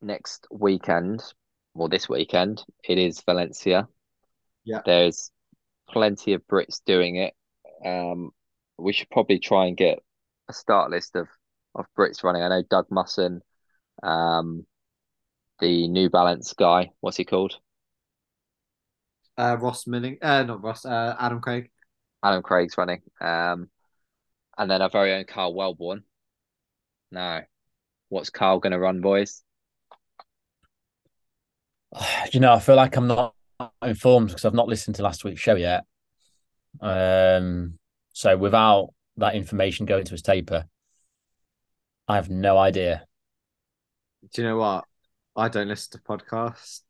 next 0.00 0.46
weekend, 0.50 1.22
or 1.74 1.88
this 1.88 2.08
weekend, 2.08 2.64
it 2.84 2.98
is 2.98 3.22
Valencia. 3.22 3.88
Yeah. 4.64 4.80
There's 4.84 5.30
plenty 5.88 6.34
of 6.34 6.46
Brits 6.46 6.80
doing 6.84 7.16
it. 7.16 7.34
Um, 7.84 8.30
we 8.78 8.92
should 8.92 9.10
probably 9.10 9.38
try 9.38 9.66
and 9.66 9.76
get 9.76 9.98
a 10.48 10.52
start 10.52 10.90
list 10.90 11.16
of, 11.16 11.28
of 11.74 11.86
Brits 11.98 12.22
running. 12.22 12.42
I 12.42 12.48
know 12.48 12.62
Doug 12.68 12.86
Musson, 12.90 13.42
um, 14.02 14.66
the 15.60 15.88
New 15.88 16.10
Balance 16.10 16.52
guy, 16.54 16.90
what's 17.00 17.16
he 17.16 17.24
called? 17.24 17.58
Uh, 19.38 19.56
Ross 19.58 19.86
Milling, 19.86 20.18
uh, 20.20 20.42
not 20.42 20.62
Ross, 20.62 20.84
uh, 20.84 21.16
Adam 21.18 21.40
Craig. 21.40 21.70
Adam 22.22 22.42
Craig's 22.42 22.78
running. 22.78 23.02
Um, 23.20 23.68
and 24.56 24.70
then 24.70 24.82
our 24.82 24.90
very 24.90 25.14
own 25.14 25.24
Carl 25.24 25.54
Wellborn. 25.54 26.04
Now, 27.10 27.42
what's 28.08 28.30
Carl 28.30 28.60
going 28.60 28.72
to 28.72 28.78
run, 28.78 29.00
boys? 29.00 29.42
You 32.32 32.40
know, 32.40 32.54
I 32.54 32.60
feel 32.60 32.76
like 32.76 32.96
I'm 32.96 33.08
not 33.08 33.34
informed 33.84 34.28
because 34.28 34.46
I've 34.46 34.54
not 34.54 34.68
listened 34.68 34.96
to 34.96 35.02
last 35.02 35.22
week's 35.24 35.40
show 35.42 35.54
yet. 35.54 35.84
Um, 36.80 37.78
so 38.14 38.36
without 38.38 38.94
that 39.18 39.34
information 39.34 39.84
going 39.84 40.04
to 40.04 40.12
his 40.12 40.22
taper, 40.22 40.64
I 42.08 42.14
have 42.16 42.30
no 42.30 42.56
idea. 42.56 43.06
Do 44.32 44.42
you 44.42 44.48
know 44.48 44.56
what? 44.58 44.84
I 45.36 45.48
don't 45.48 45.68
listen 45.68 45.92
to 45.92 46.04
podcasts. 46.04 46.80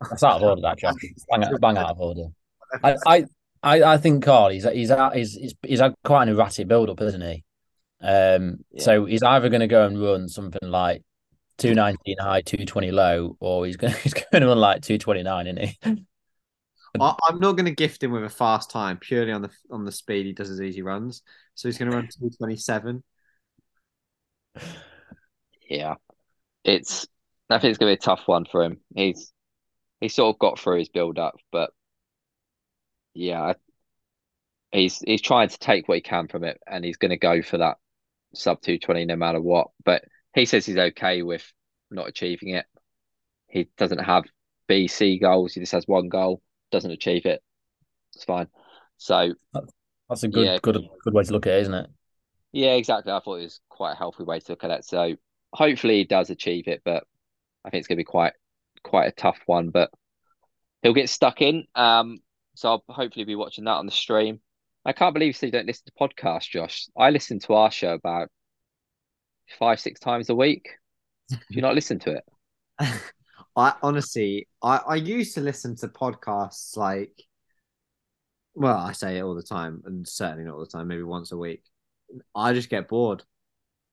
That's 0.00 0.22
out 0.22 0.36
of 0.36 0.42
order, 0.42 0.62
that 0.62 0.78
Josh. 0.78 0.94
Bang, 1.30 1.44
out- 1.44 1.60
bang 1.60 1.76
out 1.78 1.90
of 1.90 2.00
order. 2.00 2.24
I, 2.82 2.96
I, 3.06 3.24
I, 3.62 3.82
I 3.94 3.96
think 3.98 4.24
Carl, 4.24 4.50
he's 4.50 4.64
he's 4.64 4.90
he's 5.14 5.34
he's, 5.34 5.54
he's 5.62 5.80
had 5.80 5.94
quite 6.04 6.24
an 6.24 6.30
erratic 6.30 6.66
build 6.68 6.90
up, 6.90 7.00
isn't 7.00 7.20
he? 7.20 7.44
Um, 8.00 8.64
Yeah. 8.72 8.82
so 8.82 9.04
he's 9.04 9.22
either 9.22 9.48
going 9.48 9.60
to 9.60 9.68
go 9.68 9.86
and 9.86 10.00
run 10.02 10.28
something 10.28 10.68
like 10.68 11.02
two 11.58 11.74
nineteen 11.74 12.16
high, 12.18 12.40
two 12.40 12.64
twenty 12.66 12.90
low, 12.90 13.36
or 13.38 13.66
he's 13.66 13.76
going 13.76 13.94
he's 14.02 14.14
going 14.14 14.42
to 14.42 14.48
run 14.48 14.58
like 14.58 14.82
two 14.82 14.98
twenty 14.98 15.22
nine, 15.22 15.46
isn't 15.46 15.58
he? 15.84 16.06
I, 17.00 17.14
I'm 17.28 17.38
not 17.38 17.52
going 17.52 17.64
to 17.66 17.70
gift 17.74 18.02
him 18.02 18.10
with 18.10 18.24
a 18.24 18.28
fast 18.28 18.70
time 18.70 18.98
purely 18.98 19.32
on 19.32 19.42
the 19.42 19.50
on 19.70 19.84
the 19.84 19.92
speed 19.92 20.26
he 20.26 20.32
does 20.32 20.48
his 20.48 20.60
easy 20.60 20.82
runs. 20.82 21.22
So 21.54 21.68
he's 21.68 21.78
going 21.78 21.90
to 21.90 21.96
run 21.96 22.08
two 22.08 22.30
twenty 22.36 22.56
seven. 22.56 23.04
Yeah, 25.72 25.94
it's. 26.64 27.06
I 27.50 27.58
think 27.58 27.70
it's 27.70 27.78
going 27.78 27.92
to 27.92 27.98
be 27.98 28.02
a 28.02 28.06
tough 28.06 28.26
one 28.26 28.44
for 28.44 28.62
him. 28.62 28.80
He's 28.94 29.32
he 30.00 30.08
sort 30.08 30.34
of 30.34 30.38
got 30.38 30.58
through 30.58 30.80
his 30.80 30.88
build 30.90 31.18
up, 31.18 31.36
but 31.50 31.70
yeah, 33.14 33.42
I- 33.42 33.54
he's 34.70 34.98
he's 34.98 35.22
trying 35.22 35.48
to 35.48 35.58
take 35.58 35.88
what 35.88 35.96
he 35.96 36.00
can 36.02 36.28
from 36.28 36.44
it, 36.44 36.60
and 36.66 36.84
he's 36.84 36.98
going 36.98 37.10
to 37.10 37.16
go 37.16 37.42
for 37.42 37.58
that 37.58 37.78
sub 38.34 38.60
220 38.60 39.06
no 39.06 39.16
matter 39.16 39.40
what. 39.40 39.68
But 39.84 40.04
he 40.34 40.44
says 40.44 40.66
he's 40.66 40.76
okay 40.78 41.22
with 41.22 41.50
not 41.90 42.08
achieving 42.08 42.50
it. 42.50 42.66
He 43.48 43.68
doesn't 43.78 43.98
have 43.98 44.24
B, 44.66 44.88
C 44.88 45.18
goals. 45.18 45.54
He 45.54 45.60
just 45.60 45.72
has 45.72 45.86
one 45.88 46.08
goal, 46.08 46.42
doesn't 46.70 46.90
achieve 46.90 47.26
it. 47.26 47.42
It's 48.14 48.24
fine. 48.24 48.48
So 48.98 49.34
That's 50.08 50.22
a 50.22 50.28
good, 50.28 50.44
Yeah. 50.46 50.58
good, 50.58 50.86
good 51.02 51.14
way 51.14 51.22
to 51.22 51.32
look 51.32 51.46
at 51.46 51.54
it, 51.54 51.60
isn't 51.62 51.74
it? 51.74 51.90
yeah, 52.52 52.72
exactly. 52.74 53.12
I 53.12 53.20
thought 53.20 53.36
it 53.36 53.44
was 53.44 53.60
quite 53.70 53.92
a 53.92 53.96
healthy 53.96 54.24
way 54.24 54.40
to 54.40 54.52
look 54.52 54.64
at 54.64 54.70
it. 54.70 54.84
So 54.84 55.16
hopefully 55.52 55.98
he 55.98 56.04
does 56.04 56.30
achieve 56.30 56.68
it, 56.68 56.82
but 56.84 57.04
I 57.64 57.70
think 57.70 57.80
it's 57.80 57.88
going 57.88 57.96
to 57.96 58.00
be 58.00 58.04
quite 58.04 58.32
quite 58.82 59.06
a 59.06 59.12
tough 59.12 59.38
one. 59.46 59.70
But 59.70 59.90
he'll 60.82 60.94
get 60.94 61.08
stuck 61.08 61.40
in. 61.40 61.64
Um, 61.74 62.18
so 62.54 62.68
I'll 62.70 62.84
hopefully 62.88 63.24
be 63.24 63.36
watching 63.36 63.64
that 63.64 63.72
on 63.72 63.86
the 63.86 63.92
stream. 63.92 64.40
I 64.84 64.92
can't 64.92 65.14
believe 65.14 65.40
you 65.40 65.50
don't 65.50 65.66
listen 65.66 65.84
to 65.86 65.92
podcasts, 65.92 66.48
Josh. 66.48 66.88
I 66.96 67.10
listen 67.10 67.38
to 67.40 67.54
our 67.54 67.70
show 67.70 67.94
about 67.94 68.28
five, 69.58 69.80
six 69.80 70.00
times 70.00 70.28
a 70.28 70.34
week. 70.34 70.68
Do 71.28 71.38
you 71.50 71.62
not 71.62 71.74
listen 71.74 71.98
to 72.00 72.16
it? 72.16 72.24
I 73.56 73.74
honestly, 73.82 74.48
I, 74.62 74.78
I 74.78 74.94
used 74.96 75.34
to 75.34 75.40
listen 75.40 75.76
to 75.76 75.88
podcasts 75.88 76.76
like, 76.76 77.22
well, 78.54 78.76
I 78.76 78.92
say 78.92 79.18
it 79.18 79.22
all 79.22 79.34
the 79.34 79.42
time, 79.42 79.82
and 79.84 80.06
certainly 80.06 80.44
not 80.44 80.54
all 80.54 80.60
the 80.60 80.66
time, 80.66 80.88
maybe 80.88 81.02
once 81.02 81.32
a 81.32 81.36
week. 81.36 81.62
I 82.34 82.52
just 82.52 82.68
get 82.68 82.88
bored. 82.88 83.22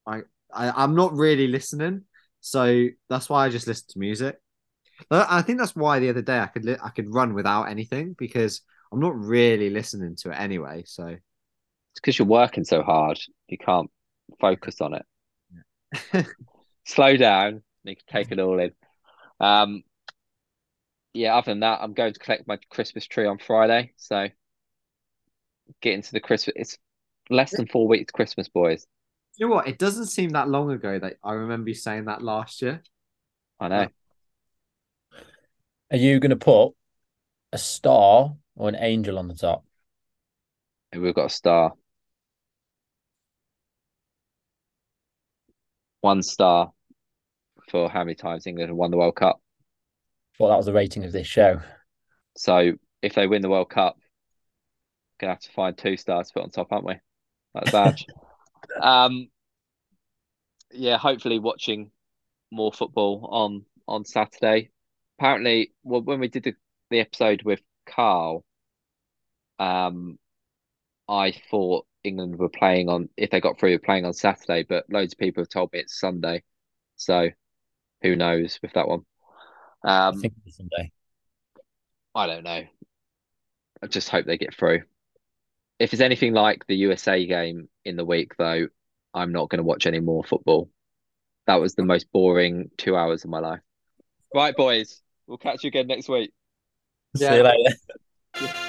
I, 0.07 0.21
I 0.53 0.71
I'm 0.71 0.95
not 0.95 1.13
really 1.13 1.47
listening, 1.47 2.03
so 2.41 2.87
that's 3.09 3.29
why 3.29 3.45
I 3.45 3.49
just 3.49 3.67
listen 3.67 3.87
to 3.89 3.99
music. 3.99 4.37
I 5.11 5.41
think 5.41 5.59
that's 5.59 5.75
why 5.75 5.99
the 5.99 6.09
other 6.09 6.21
day 6.21 6.39
I 6.39 6.47
could 6.47 6.65
li- 6.65 6.77
I 6.83 6.89
could 6.89 7.13
run 7.13 7.33
without 7.33 7.63
anything 7.65 8.15
because 8.17 8.61
I'm 8.91 8.99
not 8.99 9.17
really 9.17 9.69
listening 9.69 10.15
to 10.17 10.31
it 10.31 10.35
anyway. 10.35 10.83
So 10.85 11.07
It's 11.07 11.19
because 12.01 12.19
you're 12.19 12.27
working 12.27 12.63
so 12.65 12.83
hard, 12.83 13.19
you 13.49 13.57
can't 13.57 13.91
focus 14.39 14.81
on 14.81 14.95
it. 14.95 16.27
Slow 16.85 17.17
down. 17.17 17.63
You 17.83 17.95
can 17.95 18.05
take 18.07 18.31
it 18.31 18.39
all 18.39 18.59
in. 18.59 18.71
Um, 19.39 19.83
yeah. 21.13 21.35
Other 21.35 21.51
than 21.51 21.61
that, 21.61 21.79
I'm 21.81 21.93
going 21.93 22.13
to 22.13 22.19
collect 22.19 22.47
my 22.47 22.57
Christmas 22.69 23.05
tree 23.05 23.25
on 23.25 23.37
Friday. 23.39 23.93
So 23.97 24.27
get 25.81 25.93
into 25.93 26.11
the 26.11 26.19
Christmas. 26.19 26.53
It's 26.55 26.77
less 27.29 27.55
than 27.55 27.67
four 27.67 27.87
weeks 27.87 28.11
Christmas, 28.11 28.49
boys. 28.49 28.85
You 29.39 29.47
know 29.47 29.55
what? 29.55 29.69
It 29.69 29.79
doesn't 29.79 30.07
seem 30.07 30.31
that 30.31 30.49
long 30.49 30.69
ago 30.69 30.99
that 30.99 31.15
I 31.23 31.33
remember 31.33 31.69
you 31.69 31.75
saying 31.75 32.05
that 32.05 32.21
last 32.21 32.61
year. 32.61 32.83
I 33.57 33.69
know. 33.69 33.87
Are 35.91 35.97
you 35.97 36.19
going 36.19 36.31
to 36.31 36.35
put 36.35 36.73
a 37.53 37.57
star 37.57 38.35
or 38.57 38.67
an 38.67 38.75
angel 38.75 39.17
on 39.17 39.29
the 39.29 39.33
top? 39.33 39.63
We've 40.93 41.15
got 41.15 41.27
a 41.27 41.29
star. 41.29 41.71
One 46.01 46.21
star 46.21 46.71
for 47.69 47.89
how 47.89 48.03
many 48.03 48.15
times 48.15 48.45
England 48.45 48.69
have 48.69 48.77
won 48.77 48.91
the 48.91 48.97
World 48.97 49.15
Cup. 49.15 49.41
Well, 50.37 50.49
that 50.49 50.57
was 50.57 50.65
the 50.65 50.73
rating 50.73 51.05
of 51.05 51.13
this 51.13 51.27
show. 51.27 51.61
So 52.35 52.73
if 53.01 53.15
they 53.15 53.27
win 53.27 53.41
the 53.41 53.49
World 53.49 53.69
Cup, 53.69 53.97
gonna 55.19 55.33
have 55.33 55.41
to 55.41 55.51
find 55.51 55.77
two 55.77 55.95
stars 55.95 56.27
to 56.27 56.33
put 56.33 56.43
on 56.43 56.49
top, 56.49 56.71
aren't 56.71 56.85
we? 56.85 56.95
That's 57.53 57.71
badge. 57.71 58.05
um, 58.81 59.29
yeah, 60.71 60.97
hopefully 60.97 61.39
watching 61.39 61.91
more 62.51 62.71
football 62.73 63.27
on 63.31 63.65
on 63.87 64.05
Saturday. 64.05 64.71
Apparently, 65.19 65.73
well, 65.83 66.01
when 66.01 66.19
we 66.19 66.27
did 66.29 66.43
the, 66.43 66.53
the 66.91 66.99
episode 66.99 67.43
with 67.43 67.61
Carl, 67.87 68.45
um, 69.59 70.17
I 71.09 71.33
thought 71.51 71.87
England 72.03 72.37
were 72.39 72.49
playing 72.49 72.89
on 72.89 73.09
if 73.17 73.29
they 73.31 73.41
got 73.41 73.59
through, 73.59 73.73
were 73.73 73.79
playing 73.79 74.05
on 74.05 74.13
Saturday, 74.13 74.63
but 74.67 74.85
loads 74.91 75.13
of 75.13 75.19
people 75.19 75.43
have 75.43 75.49
told 75.49 75.73
me 75.73 75.79
it's 75.79 75.99
Sunday. 75.99 76.43
So 76.95 77.29
who 78.03 78.15
knows 78.15 78.59
with 78.61 78.73
that 78.73 78.87
one? 78.87 79.05
I 80.11 80.11
Um, 80.11 80.21
think 80.21 80.33
it's 80.45 80.57
Sunday. 80.57 80.91
I 82.15 82.27
don't 82.27 82.43
know. 82.43 82.67
I 83.81 83.87
just 83.87 84.09
hope 84.09 84.25
they 84.25 84.37
get 84.37 84.53
through. 84.55 84.83
If 85.79 85.93
it's 85.93 86.01
anything 86.01 86.33
like 86.33 86.67
the 86.67 86.75
USA 86.75 87.25
game 87.25 87.69
in 87.85 87.95
the 87.95 88.05
week, 88.05 88.33
though, 88.37 88.67
I'm 89.13 89.31
not 89.31 89.49
going 89.49 89.59
to 89.59 89.63
watch 89.63 89.87
any 89.87 89.99
more 89.99 90.23
football. 90.23 90.69
That 91.47 91.61
was 91.61 91.73
the 91.73 91.85
most 91.85 92.11
boring 92.11 92.69
two 92.77 92.95
hours 92.95 93.23
of 93.23 93.29
my 93.29 93.39
life. 93.39 93.61
Right, 94.35 94.55
boys, 94.55 95.01
we'll 95.25 95.37
catch 95.37 95.63
you 95.63 95.69
again 95.69 95.87
next 95.87 96.09
week. 96.09 96.31
See 97.15 97.25
you 97.25 97.43
later. 97.43 98.55